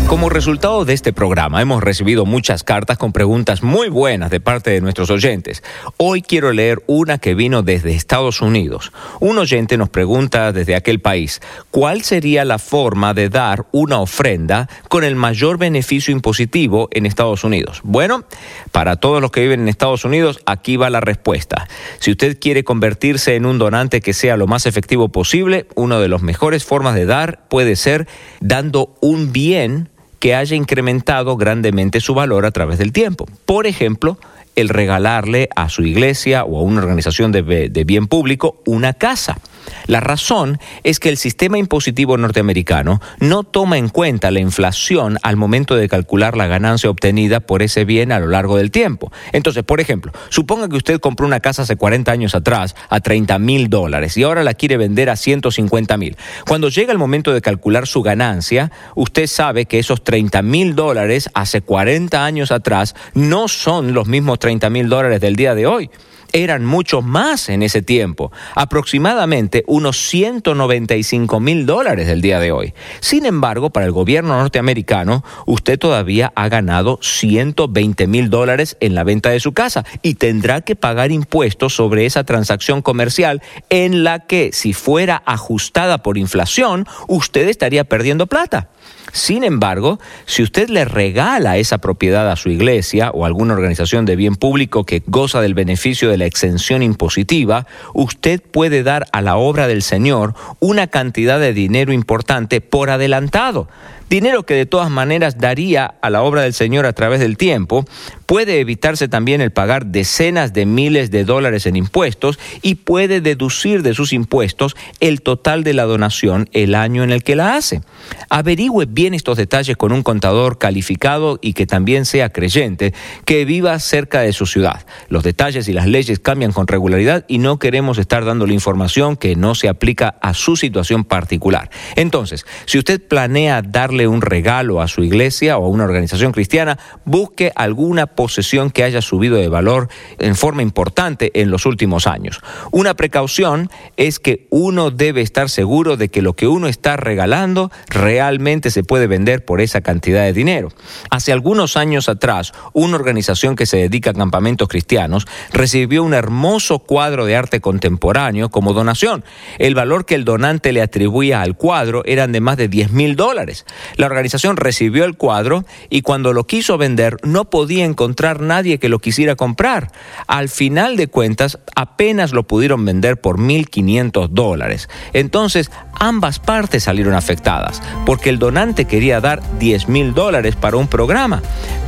Como 0.10 0.30
resultado 0.30 0.86
de 0.86 0.94
este 0.94 1.14
programa 1.14 1.62
hemos 1.62 1.84
recibido 1.84 2.26
muchas 2.26 2.64
cartas 2.64 2.98
con 2.98 3.14
preguntas 3.14 3.62
muy 3.62 3.90
buenas 3.90 4.32
de 4.32 4.40
parte 4.40 4.72
de 4.72 4.82
nuestros 4.82 5.12
oyentes. 5.12 5.62
Hoy 5.98 6.24
quiero 6.24 6.52
leer 6.52 6.82
una 6.88 7.20
que 7.20 7.36
vino 7.36 7.62
desde 7.62 7.94
Estados 7.94 8.42
Unidos. 8.42 8.92
Un 9.20 9.38
oyente 9.38 9.78
nos 9.78 9.90
pregunta 9.90 10.52
desde 10.52 10.76
aquel 10.76 11.00
país, 11.00 11.42
¿cuál 11.70 12.02
sería 12.02 12.44
la 12.44 12.58
forma 12.58 13.14
de 13.14 13.30
dar 13.30 13.68
una 13.72 14.00
ofrenda 14.00 14.68
con 14.88 15.04
el 15.04 15.16
mayor 15.16 15.60
beneficio 15.60 16.12
impositivo 16.12 16.90
en 16.92 17.06
Estados 17.06 17.44
Unidos? 17.44 17.82
Bueno, 17.84 18.24
para 18.72 18.96
todos 18.96 19.22
los 19.22 19.30
que 19.30 19.42
viven 19.42 19.62
en 19.62 19.70
Estados 19.80 20.04
Unidos, 20.04 20.42
aquí 20.46 20.76
va 20.76 20.90
la 20.90 21.00
respuesta. 21.00 21.70
Si 22.00 22.12
usted 22.12 22.38
quiere 22.38 22.66
convertirse 22.66 23.36
en 23.36 23.46
un 23.46 23.58
donante 23.58 24.02
que 24.02 24.12
sea 24.12 24.36
lo 24.36 24.46
más 24.46 24.66
efectivo 24.66 25.08
posible, 25.08 25.68
una 25.74 26.00
de 26.00 26.10
las 26.10 26.22
mejores 26.22 26.66
formas 26.66 26.96
de 26.96 27.06
dar 27.06 27.48
puede 27.48 27.78
ser 27.78 28.06
dando 28.42 28.94
un 29.00 29.32
bien 29.32 29.88
que 30.20 30.36
haya 30.36 30.58
incrementado 30.58 31.38
grandemente 31.38 32.02
su 32.02 32.14
valor 32.14 32.46
a 32.46 32.52
través 32.52 32.78
del 32.78 32.92
tiempo. 32.92 33.26
Por 33.46 33.68
ejemplo, 33.68 34.20
el 34.58 34.68
regalarle 34.68 35.48
a 35.56 35.70
su 35.70 35.84
iglesia 35.84 36.44
o 36.44 36.60
a 36.60 36.62
una 36.62 36.82
organización 36.82 37.32
de, 37.32 37.84
bien 37.86 38.08
público 38.08 38.62
una 38.66 38.92
casa. 38.92 39.40
La 39.88 40.00
razón 40.00 40.60
es 40.84 41.00
que 41.00 41.10
el 41.10 41.18
sistema 41.18 41.58
impositivo 41.58 42.18
norteamericano 42.18 43.02
no 43.20 43.44
toma 43.44 43.78
en 43.78 43.90
cuenta 43.90 44.32
la 44.32 44.40
inflación 44.40 45.18
al 45.24 45.36
momento 45.36 45.76
de 45.76 45.90
calcular 45.90 46.38
la 46.38 46.48
ganancia 46.48 46.90
obtenida 46.90 47.40
por 47.40 47.62
ese 47.62 47.86
bien 47.86 48.12
a 48.12 48.20
lo 48.20 48.28
largo 48.28 48.58
del 48.58 48.72
tiempo. 48.72 49.12
Entonces, 49.32 49.64
por 49.64 49.80
ejemplo, 49.80 50.12
suponga 50.30 50.70
que 50.70 50.78
usted 50.78 51.00
compró 51.00 51.26
una 51.26 51.40
casa 51.40 51.64
hace 51.64 51.76
40 51.76 52.12
años 52.12 52.36
atrás 52.36 52.76
a 52.90 53.00
30 53.00 53.40
mil 53.40 53.70
dólares 53.70 54.18
y 54.18 54.24
ahora 54.24 54.44
la 54.44 54.54
quiere 54.54 54.78
vender 54.78 55.10
a 55.10 55.16
150 55.16 55.98
mil. 55.98 56.18
Cuando 56.48 56.70
llega 56.70 56.92
el 56.92 56.98
momento 56.98 57.34
de 57.34 57.42
calcular 57.42 57.88
su 57.88 58.02
ganancia, 58.02 58.72
usted 58.96 59.28
sabe 59.28 59.66
que 59.66 59.80
esos 59.80 60.04
30 60.04 60.42
mil 60.42 60.76
dólares 60.76 61.30
hace 61.34 61.62
40 61.62 62.24
años 62.24 62.52
atrás 62.52 62.96
no 63.14 63.48
son 63.48 63.94
los 63.94 64.08
mismos 64.08 64.40
30 64.40 64.70
mil 64.70 64.90
dólares 64.90 65.22
del 65.22 65.36
día 65.36 65.56
de 65.56 65.68
hoy 65.68 65.90
eran 66.34 66.66
mucho 66.66 67.02
más 67.02 67.50
en 67.50 67.64
ese 67.64 67.82
tiempo, 67.82 68.32
aproximadamente 68.56 69.64
unos 69.68 69.98
195 70.10 71.40
mil 71.40 71.66
dólares 71.66 72.08
del 72.08 72.22
día 72.22 72.40
de 72.40 72.52
hoy. 72.52 72.74
Sin 73.00 73.26
embargo, 73.26 73.70
para 73.70 73.86
el 73.86 73.92
gobierno 73.92 74.38
norteamericano, 74.38 75.24
usted 75.46 75.78
todavía 75.80 76.32
ha 76.36 76.50
ganado 76.50 77.00
120 77.02 78.08
mil 78.08 78.30
dólares 78.30 78.78
en 78.80 78.96
la 78.96 79.04
venta 79.04 79.30
de 79.30 79.40
su 79.40 79.54
casa 79.54 79.86
y 80.02 80.16
tendrá 80.16 80.62
que 80.62 80.76
pagar 80.76 81.12
impuestos 81.12 81.76
sobre 81.76 82.06
esa 82.06 82.24
transacción 82.24 82.82
comercial 82.82 83.42
en 83.70 84.04
la 84.04 84.20
que, 84.20 84.52
si 84.54 84.74
fuera 84.74 85.22
ajustada 85.26 86.04
por 86.04 86.18
inflación, 86.18 86.86
usted 87.08 87.48
estaría 87.48 87.84
perdiendo 87.84 88.28
plata. 88.28 88.70
Sin 89.12 89.44
embargo, 89.44 90.00
si 90.26 90.44
usted 90.44 90.70
le 90.70 90.86
regala 90.86 91.58
esa 91.58 91.80
propiedad 91.80 92.30
a 92.30 92.36
su 92.36 92.50
iglesia 92.50 93.12
o 93.12 93.26
alguna 93.26 93.54
organización 93.54 94.06
de 94.06 94.16
bien 94.16 94.36
público 94.36 94.86
que 94.86 95.04
goza 95.06 95.42
del 95.42 95.54
beneficio 95.54 96.10
de 96.10 96.18
la 96.18 96.26
exención 96.26 96.84
impositiva, 96.84 97.66
usted 97.94 98.42
puede 98.42 98.84
dar 98.84 99.08
a 99.12 99.22
la 99.22 99.38
obra 99.38 99.68
del 99.68 99.82
Señor 99.82 100.36
una 100.60 100.88
cantidad 100.88 101.40
de 101.40 101.54
dinero 101.54 101.94
importante 101.94 102.62
por 102.62 102.90
adelantado. 102.90 103.68
Dinero 104.10 104.44
que 104.44 104.56
de 104.56 104.66
todas 104.66 104.90
maneras 104.90 105.38
daría 105.38 105.94
a 106.02 106.10
la 106.10 106.24
obra 106.24 106.42
del 106.42 106.54
Señor 106.54 106.88
a 106.88 106.94
través 106.94 107.20
del 107.20 107.38
tiempo, 107.38 107.86
puede 108.30 108.60
evitarse 108.60 109.08
también 109.08 109.42
el 109.42 109.50
pagar 109.50 109.88
decenas 109.88 110.54
de 110.54 110.68
miles 110.68 111.10
de 111.10 111.26
dólares 111.26 111.66
en 111.66 111.76
impuestos 111.76 112.38
y 112.62 112.76
puede 112.76 113.22
deducir 113.22 113.82
de 113.82 113.96
sus 113.96 114.14
impuestos 114.14 114.76
el 115.00 115.24
total 115.24 115.64
de 115.64 115.74
la 115.74 115.86
donación 115.86 116.48
el 116.54 116.76
año 116.76 117.04
en 117.04 117.10
el 117.10 117.24
que 117.24 117.36
la 117.36 117.56
hace. 117.56 117.82
Averigüe 118.30 118.86
bien 118.86 119.16
estos 119.16 119.36
detalles 119.36 119.78
con 119.78 119.92
un 119.92 120.04
contador 120.04 120.60
calificado 120.60 121.40
y 121.42 121.54
que 121.54 121.66
también 121.66 122.06
sea 122.06 122.30
creyente, 122.30 122.94
que 123.26 123.46
viva 123.46 123.80
cerca 123.80 124.22
de 124.22 124.32
su 124.32 124.46
ciudad. 124.46 124.86
Los 125.08 125.24
detalles 125.24 125.68
y 125.68 125.74
las 125.74 125.88
leyes 125.88 126.20
cambian 126.20 126.52
con 126.52 126.68
regularidad 126.68 127.26
y 127.28 127.40
no 127.40 127.58
queremos 127.58 127.98
estar 127.98 128.26
dando 128.26 128.46
la 128.46 128.54
información 128.54 129.18
que 129.18 129.36
no 129.36 129.56
se 129.56 129.70
aplica 129.70 130.20
a 130.22 130.36
su 130.36 130.56
situación 130.56 131.04
particular. 131.04 131.72
Entonces, 131.96 132.46
si 132.68 132.78
usted 132.78 133.02
planea 133.02 133.64
darle 133.64 134.08
un 134.08 134.22
regalo 134.22 134.82
a 134.82 134.88
su 134.88 135.04
iglesia 135.04 135.58
o 135.58 135.66
a 135.66 135.70
una 135.70 135.86
organización 135.86 136.32
cristiana, 136.32 136.78
busque 137.06 137.52
alguna 137.56 138.06
posesión 138.20 138.70
que 138.70 138.84
haya 138.84 139.02
subido 139.02 139.38
de 139.38 139.48
valor 139.48 139.88
en 140.18 140.36
forma 140.36 140.62
importante 140.62 141.32
en 141.36 141.52
los 141.52 141.66
últimos 141.66 142.06
años. 142.06 142.42
Una 142.70 142.94
precaución 142.94 143.70
es 143.96 144.20
que 144.20 144.46
uno 144.50 144.92
debe 144.92 145.22
estar 145.22 145.50
seguro 145.50 145.96
de 145.96 146.10
que 146.10 146.22
lo 146.22 146.34
que 146.34 146.46
uno 146.46 146.68
está 146.68 146.98
regalando 146.98 147.72
realmente 147.88 148.72
se 148.72 148.84
puede 148.84 149.08
vender 149.08 149.46
por 149.46 149.62
esa 149.62 149.80
cantidad 149.80 150.24
de 150.24 150.34
dinero. 150.34 150.68
Hace 151.10 151.32
algunos 151.32 151.78
años 151.78 152.10
atrás, 152.10 152.52
una 152.74 152.98
organización 152.98 153.56
que 153.56 153.66
se 153.66 153.78
dedica 153.78 154.10
a 154.10 154.14
campamentos 154.14 154.68
cristianos 154.68 155.26
recibió 155.54 156.04
un 156.04 156.14
hermoso 156.14 156.80
cuadro 156.80 157.24
de 157.24 157.38
arte 157.38 157.62
contemporáneo 157.62 158.50
como 158.50 158.74
donación. 158.74 159.24
El 159.60 159.76
valor 159.76 160.04
que 160.06 160.16
el 160.16 160.26
donante 160.26 160.74
le 160.74 160.82
atribuía 160.82 161.42
al 161.42 161.56
cuadro 161.56 162.04
eran 162.04 162.34
de 162.34 162.42
más 162.42 162.58
de 162.58 162.68
10 162.68 162.92
mil 162.92 163.16
dólares. 163.16 163.66
La 163.96 164.08
organización 164.08 164.58
recibió 164.58 165.06
el 165.06 165.16
cuadro 165.16 165.64
y 165.90 166.02
cuando 166.02 166.34
lo 166.34 166.46
quiso 166.46 166.78
vender 166.78 167.16
no 167.24 167.50
podía 167.50 167.86
encontrar 167.86 168.09
nadie 168.40 168.80
que 168.80 168.90
lo 168.90 169.00
quisiera 169.00 169.36
comprar. 169.36 169.92
Al 170.28 170.50
final 170.50 170.96
de 170.96 171.08
cuentas, 171.08 171.60
apenas 171.76 172.32
lo 172.32 172.44
pudieron 172.44 172.86
vender 172.86 173.20
por 173.20 173.40
1.500 173.40 174.30
dólares. 174.30 174.90
Entonces, 175.14 175.72
ambas 175.94 176.40
partes 176.40 176.84
salieron 176.84 177.14
afectadas, 177.14 177.82
porque 178.06 178.30
el 178.30 178.40
donante 178.40 178.86
quería 178.86 179.22
dar 179.22 179.42
10 179.60 179.90
mil 179.90 180.14
dólares 180.14 180.56
para 180.56 180.78
un 180.78 180.88
programa, 180.88 181.42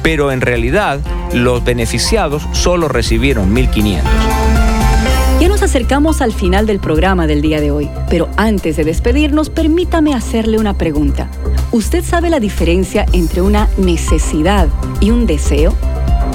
pero 0.04 0.32
en 0.32 0.42
realidad 0.42 1.00
los 1.34 1.64
beneficiados 1.64 2.48
solo 2.52 2.88
recibieron 2.88 3.54
1.500. 3.54 4.02
Ya 5.42 5.48
nos 5.48 5.64
acercamos 5.64 6.22
al 6.22 6.34
final 6.34 6.68
del 6.68 6.80
programa 6.80 7.26
del 7.26 7.42
día 7.42 7.60
de 7.60 7.72
hoy, 7.72 7.90
pero 8.12 8.30
antes 8.38 8.78
de 8.78 8.84
despedirnos, 8.84 9.50
permítame 9.50 10.14
hacerle 10.14 10.60
una 10.60 10.78
pregunta. 10.78 11.32
¿Usted 11.72 12.04
sabe 12.04 12.30
la 12.30 12.40
diferencia 12.40 13.08
entre 13.12 13.42
una 13.42 13.68
necesidad 13.78 14.68
y 15.00 15.10
un 15.10 15.26
deseo? 15.26 15.74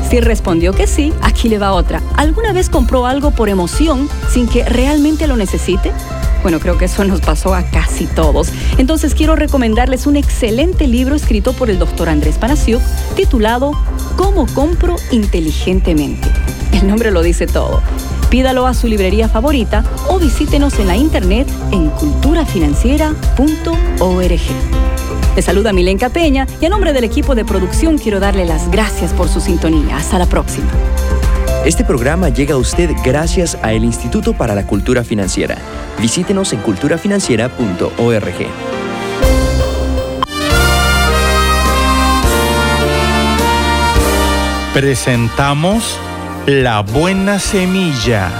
Si 0.08 0.20
respondió 0.20 0.72
que 0.72 0.86
sí, 0.86 1.12
aquí 1.20 1.48
le 1.48 1.58
va 1.58 1.72
otra. 1.72 2.00
¿Alguna 2.16 2.52
vez 2.52 2.70
compró 2.70 3.06
algo 3.06 3.32
por 3.32 3.48
emoción 3.48 4.08
sin 4.30 4.46
que 4.48 4.64
realmente 4.64 5.26
lo 5.26 5.36
necesite? 5.36 5.92
Bueno, 6.42 6.60
creo 6.60 6.78
que 6.78 6.84
eso 6.84 7.04
nos 7.04 7.20
pasó 7.20 7.54
a 7.54 7.64
casi 7.64 8.06
todos. 8.06 8.50
Entonces 8.78 9.16
quiero 9.16 9.34
recomendarles 9.34 10.06
un 10.06 10.14
excelente 10.14 10.86
libro 10.86 11.16
escrito 11.16 11.54
por 11.54 11.70
el 11.70 11.80
doctor 11.80 12.08
Andrés 12.08 12.38
Panasiuk 12.38 12.80
titulado 13.16 13.72
¿Cómo 14.16 14.46
compro 14.54 14.94
inteligentemente? 15.10 16.28
El 16.72 16.86
nombre 16.86 17.10
lo 17.10 17.22
dice 17.22 17.48
todo. 17.48 17.82
Pídalo 18.30 18.66
a 18.66 18.74
su 18.74 18.88
librería 18.88 19.28
favorita 19.28 19.84
o 20.08 20.18
visítenos 20.18 20.78
en 20.78 20.88
la 20.88 20.96
internet 20.96 21.48
en 21.72 21.90
culturafinanciera.org. 21.90 24.40
Le 25.36 25.42
saluda 25.42 25.72
Milenka 25.72 26.08
Peña 26.08 26.46
y 26.60 26.66
a 26.66 26.68
nombre 26.68 26.92
del 26.92 27.04
equipo 27.04 27.34
de 27.34 27.44
producción 27.44 27.98
quiero 27.98 28.20
darle 28.20 28.46
las 28.46 28.70
gracias 28.70 29.12
por 29.12 29.28
su 29.28 29.40
sintonía. 29.40 29.96
Hasta 29.96 30.18
la 30.18 30.26
próxima. 30.26 30.70
Este 31.66 31.84
programa 31.84 32.28
llega 32.28 32.54
a 32.54 32.58
usted 32.58 32.90
gracias 33.04 33.58
a 33.60 33.72
el 33.72 33.84
Instituto 33.84 34.32
para 34.32 34.54
la 34.54 34.66
Cultura 34.66 35.02
Financiera. 35.02 35.56
Visítenos 36.00 36.52
en 36.52 36.60
culturafinanciera.org. 36.60 38.46
Presentamos 44.72 45.98
La 46.46 46.78
Buena 46.82 47.40
Semilla, 47.40 48.30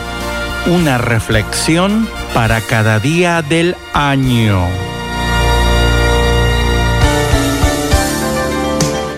una 0.67 0.97
reflexión 0.97 2.07
para 2.35 2.61
cada 2.61 3.01
día 3.01 3.43
del 3.43 3.75
año. 3.95 4.65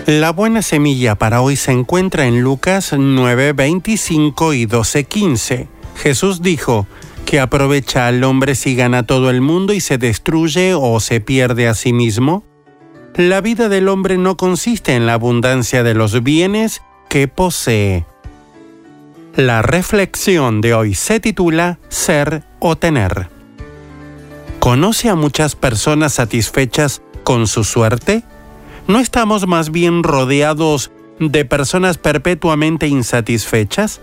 La 0.07 0.31
buena 0.31 0.63
semilla 0.63 1.13
para 1.13 1.41
hoy 1.41 1.55
se 1.55 1.71
encuentra 1.71 2.25
en 2.25 2.41
Lucas 2.41 2.95
9, 2.97 3.53
25 3.53 4.53
y 4.55 4.65
12, 4.65 5.03
15. 5.03 5.67
Jesús 5.95 6.41
dijo, 6.41 6.87
¿qué 7.25 7.39
aprovecha 7.39 8.07
al 8.07 8.23
hombre 8.23 8.55
si 8.55 8.75
gana 8.75 9.05
todo 9.05 9.29
el 9.29 9.41
mundo 9.41 9.73
y 9.73 9.81
se 9.81 9.99
destruye 9.99 10.73
o 10.73 10.99
se 10.99 11.21
pierde 11.21 11.67
a 11.67 11.75
sí 11.75 11.93
mismo? 11.93 12.43
La 13.13 13.39
vida 13.41 13.69
del 13.69 13.87
hombre 13.87 14.17
no 14.17 14.35
consiste 14.35 14.95
en 14.95 15.05
la 15.05 15.13
abundancia 15.13 15.83
de 15.83 15.93
los 15.93 16.23
bienes 16.23 16.81
que 17.07 17.27
posee. 17.27 18.07
La 19.35 19.61
reflexión 19.61 20.59
de 20.59 20.73
hoy 20.73 20.95
se 20.95 21.19
titula 21.19 21.77
Ser 21.87 22.43
o 22.59 22.75
tener. 22.75 23.29
¿Conoce 24.59 25.07
a 25.07 25.15
muchas 25.15 25.55
personas 25.55 26.13
satisfechas 26.13 27.01
con 27.23 27.45
su 27.45 27.63
suerte? 27.63 28.23
¿No 28.87 28.99
estamos 28.99 29.47
más 29.47 29.71
bien 29.71 30.01
rodeados 30.01 30.91
de 31.19 31.45
personas 31.45 31.99
perpetuamente 31.99 32.87
insatisfechas? 32.87 34.01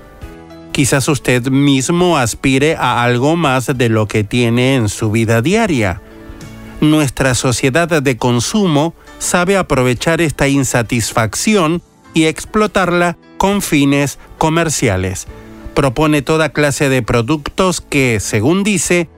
Quizás 0.71 1.09
usted 1.09 1.49
mismo 1.49 2.19
aspire 2.19 2.77
a 2.77 3.03
algo 3.03 3.35
más 3.35 3.67
de 3.77 3.89
lo 3.89 4.07
que 4.07 4.23
tiene 4.23 4.77
en 4.77 4.89
su 4.89 5.11
vida 5.11 5.43
diaria. 5.43 6.01
Nuestra 6.81 7.35
sociedad 7.35 8.01
de 8.01 8.17
consumo 8.17 8.95
sabe 9.19 9.57
aprovechar 9.57 10.21
esta 10.21 10.47
insatisfacción 10.47 11.83
y 12.15 12.27
explotarla 12.27 13.19
con 13.37 13.63
fines 13.63 14.19
comerciales. 14.39 15.27
Propone 15.75 16.23
toda 16.23 16.51
clase 16.51 16.89
de 16.89 17.03
productos 17.03 17.81
que, 17.81 18.19
según 18.21 18.65
dice, 18.65 19.09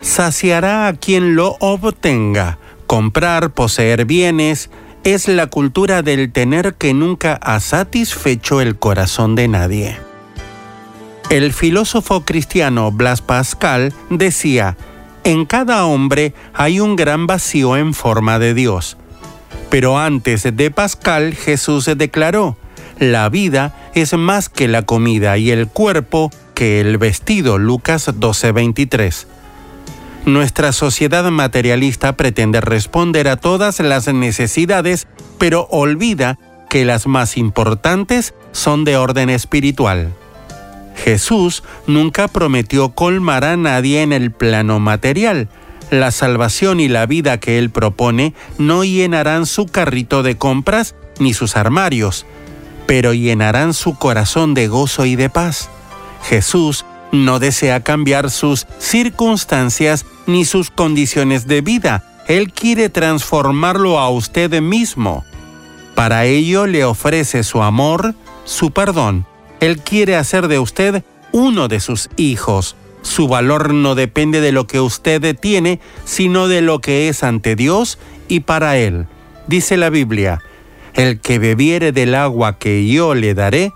saciará 0.00 0.88
a 0.88 0.94
quien 0.94 1.36
lo 1.36 1.56
obtenga. 1.60 2.58
Comprar, 2.86 3.50
poseer 3.50 4.04
bienes, 4.04 4.70
es 5.04 5.28
la 5.28 5.46
cultura 5.46 6.02
del 6.02 6.32
tener 6.32 6.74
que 6.74 6.94
nunca 6.94 7.34
ha 7.34 7.60
satisfecho 7.60 8.60
el 8.60 8.76
corazón 8.76 9.34
de 9.34 9.48
nadie. 9.48 9.96
El 11.28 11.52
filósofo 11.52 12.24
cristiano 12.24 12.92
Blas 12.92 13.20
Pascal 13.20 13.92
decía, 14.10 14.76
en 15.24 15.44
cada 15.44 15.84
hombre 15.86 16.34
hay 16.54 16.78
un 16.78 16.94
gran 16.94 17.26
vacío 17.26 17.76
en 17.76 17.94
forma 17.94 18.38
de 18.38 18.54
Dios. 18.54 18.96
Pero 19.70 19.98
antes 19.98 20.44
de 20.56 20.70
Pascal, 20.70 21.34
Jesús 21.34 21.90
declaró, 21.96 22.56
la 22.98 23.28
vida 23.28 23.74
es 23.94 24.14
más 24.14 24.48
que 24.48 24.68
la 24.68 24.82
comida 24.82 25.36
y 25.38 25.50
el 25.50 25.68
cuerpo 25.68 26.30
que 26.54 26.80
el 26.80 26.98
vestido. 26.98 27.58
Lucas 27.58 28.08
12:23. 28.14 29.26
Nuestra 30.24 30.72
sociedad 30.72 31.30
materialista 31.30 32.16
pretende 32.16 32.60
responder 32.60 33.28
a 33.28 33.36
todas 33.36 33.78
las 33.80 34.12
necesidades, 34.12 35.06
pero 35.38 35.68
olvida 35.70 36.38
que 36.68 36.84
las 36.84 37.06
más 37.06 37.36
importantes 37.36 38.34
son 38.50 38.84
de 38.84 38.96
orden 38.96 39.30
espiritual. 39.30 40.12
Jesús 40.96 41.62
nunca 41.86 42.26
prometió 42.26 42.88
colmar 42.94 43.44
a 43.44 43.56
nadie 43.56 44.02
en 44.02 44.12
el 44.12 44.32
plano 44.32 44.80
material. 44.80 45.48
La 45.90 46.10
salvación 46.10 46.80
y 46.80 46.88
la 46.88 47.06
vida 47.06 47.38
que 47.38 47.58
Él 47.58 47.70
propone 47.70 48.34
no 48.58 48.82
llenarán 48.82 49.46
su 49.46 49.66
carrito 49.66 50.22
de 50.24 50.36
compras 50.36 50.96
ni 51.20 51.34
sus 51.34 51.56
armarios, 51.56 52.26
pero 52.86 53.12
llenarán 53.12 53.74
su 53.74 53.96
corazón 53.96 54.54
de 54.54 54.68
gozo 54.68 55.04
y 55.04 55.16
de 55.16 55.28
paz. 55.28 55.68
Jesús 56.22 56.84
no 57.12 57.38
desea 57.38 57.80
cambiar 57.80 58.30
sus 58.30 58.66
circunstancias 58.78 60.06
ni 60.26 60.44
sus 60.44 60.70
condiciones 60.70 61.46
de 61.46 61.60
vida. 61.60 62.04
Él 62.26 62.52
quiere 62.52 62.88
transformarlo 62.88 63.98
a 63.98 64.10
usted 64.10 64.60
mismo. 64.60 65.24
Para 65.94 66.24
ello 66.24 66.66
le 66.66 66.84
ofrece 66.84 67.42
su 67.44 67.62
amor, 67.62 68.14
su 68.44 68.70
perdón. 68.70 69.26
Él 69.60 69.78
quiere 69.78 70.16
hacer 70.16 70.48
de 70.48 70.58
usted 70.58 71.04
uno 71.32 71.68
de 71.68 71.80
sus 71.80 72.10
hijos. 72.16 72.76
Su 73.02 73.28
valor 73.28 73.72
no 73.72 73.94
depende 73.94 74.40
de 74.40 74.52
lo 74.52 74.66
que 74.66 74.80
usted 74.80 75.38
tiene, 75.38 75.80
sino 76.04 76.48
de 76.48 76.60
lo 76.60 76.80
que 76.80 77.08
es 77.08 77.22
ante 77.22 77.54
Dios 77.54 77.98
y 78.28 78.40
para 78.40 78.76
Él. 78.76 79.06
Dice 79.46 79.76
la 79.76 79.90
Biblia, 79.90 80.42
el 80.96 81.20
que 81.20 81.38
bebiere 81.38 81.92
del 81.92 82.14
agua 82.14 82.58
que 82.58 82.86
yo 82.86 83.14
le 83.14 83.34
daré, 83.34 83.72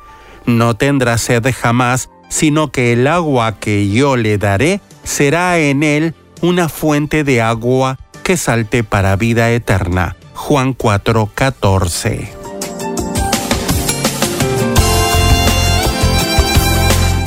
no 0.47 0.75
tendrá 0.75 1.19
sed 1.19 1.47
jamás, 1.55 2.11
sino 2.29 2.73
que 2.73 2.93
el 2.93 3.07
agua 3.07 3.59
que 3.59 3.89
yo 3.89 4.17
le 4.17 4.39
daré 4.39 4.81
será 5.05 5.59
en 5.59 5.83
él 5.83 6.15
una 6.41 6.69
fuente 6.69 7.25
de 7.25 7.43
agua 7.43 7.99
que 8.23 8.37
salte 8.37 8.83
para 8.85 9.17
vida 9.17 9.51
eterna. 9.51 10.17
Juan 10.35 10.75
4:14. 10.75 12.31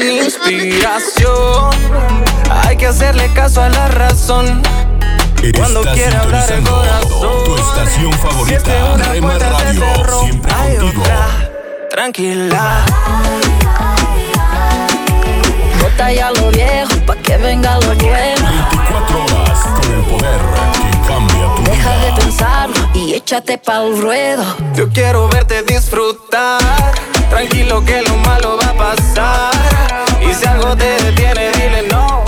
Inspiración, 0.00 1.70
hay 2.50 2.76
que 2.76 2.86
hacerle 2.86 3.30
caso 3.34 3.60
a 3.62 3.68
la 3.68 3.88
razón. 3.88 4.62
Cuando 5.56 5.82
quiera 5.92 6.20
hablar 6.20 6.50
el 6.52 6.62
corazón. 6.64 7.44
tu 7.44 7.56
estación 7.56 8.12
favorita, 8.12 8.96
Rema 9.12 9.38
Radio, 9.38 9.80
cerró, 9.94 10.20
siempre 10.20 10.52
hay 10.52 10.76
contigo. 10.76 11.02
otra. 11.02 11.50
Tranquila. 11.90 12.84
Bota 15.80 16.12
ya 16.12 16.30
lo 16.32 16.50
viejo 16.50 16.94
pa' 17.06 17.16
que 17.16 17.36
venga 17.38 17.74
lo 17.78 17.94
bueno. 17.94 18.50
24 18.50 19.24
horas 19.24 19.58
con 19.80 19.94
el 19.94 20.02
poder 20.02 20.40
que 20.72 21.08
cambia 21.08 21.54
tu 21.56 21.62
Deja 21.70 21.96
de 21.98 22.12
pensarlo 22.20 22.90
y 22.94 23.14
échate 23.14 23.58
pa'l 23.58 24.00
ruedo. 24.00 24.44
Yo 24.74 24.88
quiero 24.90 25.28
verte 25.28 25.62
disfrutar. 25.62 26.60
Tranquilo 27.30 27.84
que 27.84 28.02
lo 28.02 28.16
malo 28.18 28.58
va 28.60 28.70
a 28.70 28.74
pasar. 28.74 29.52
Y 30.28 30.34
si 30.34 30.46
algo 30.46 30.76
te 30.76 31.02
detiene, 31.04 31.50
dile 31.52 31.82
no. 31.90 32.27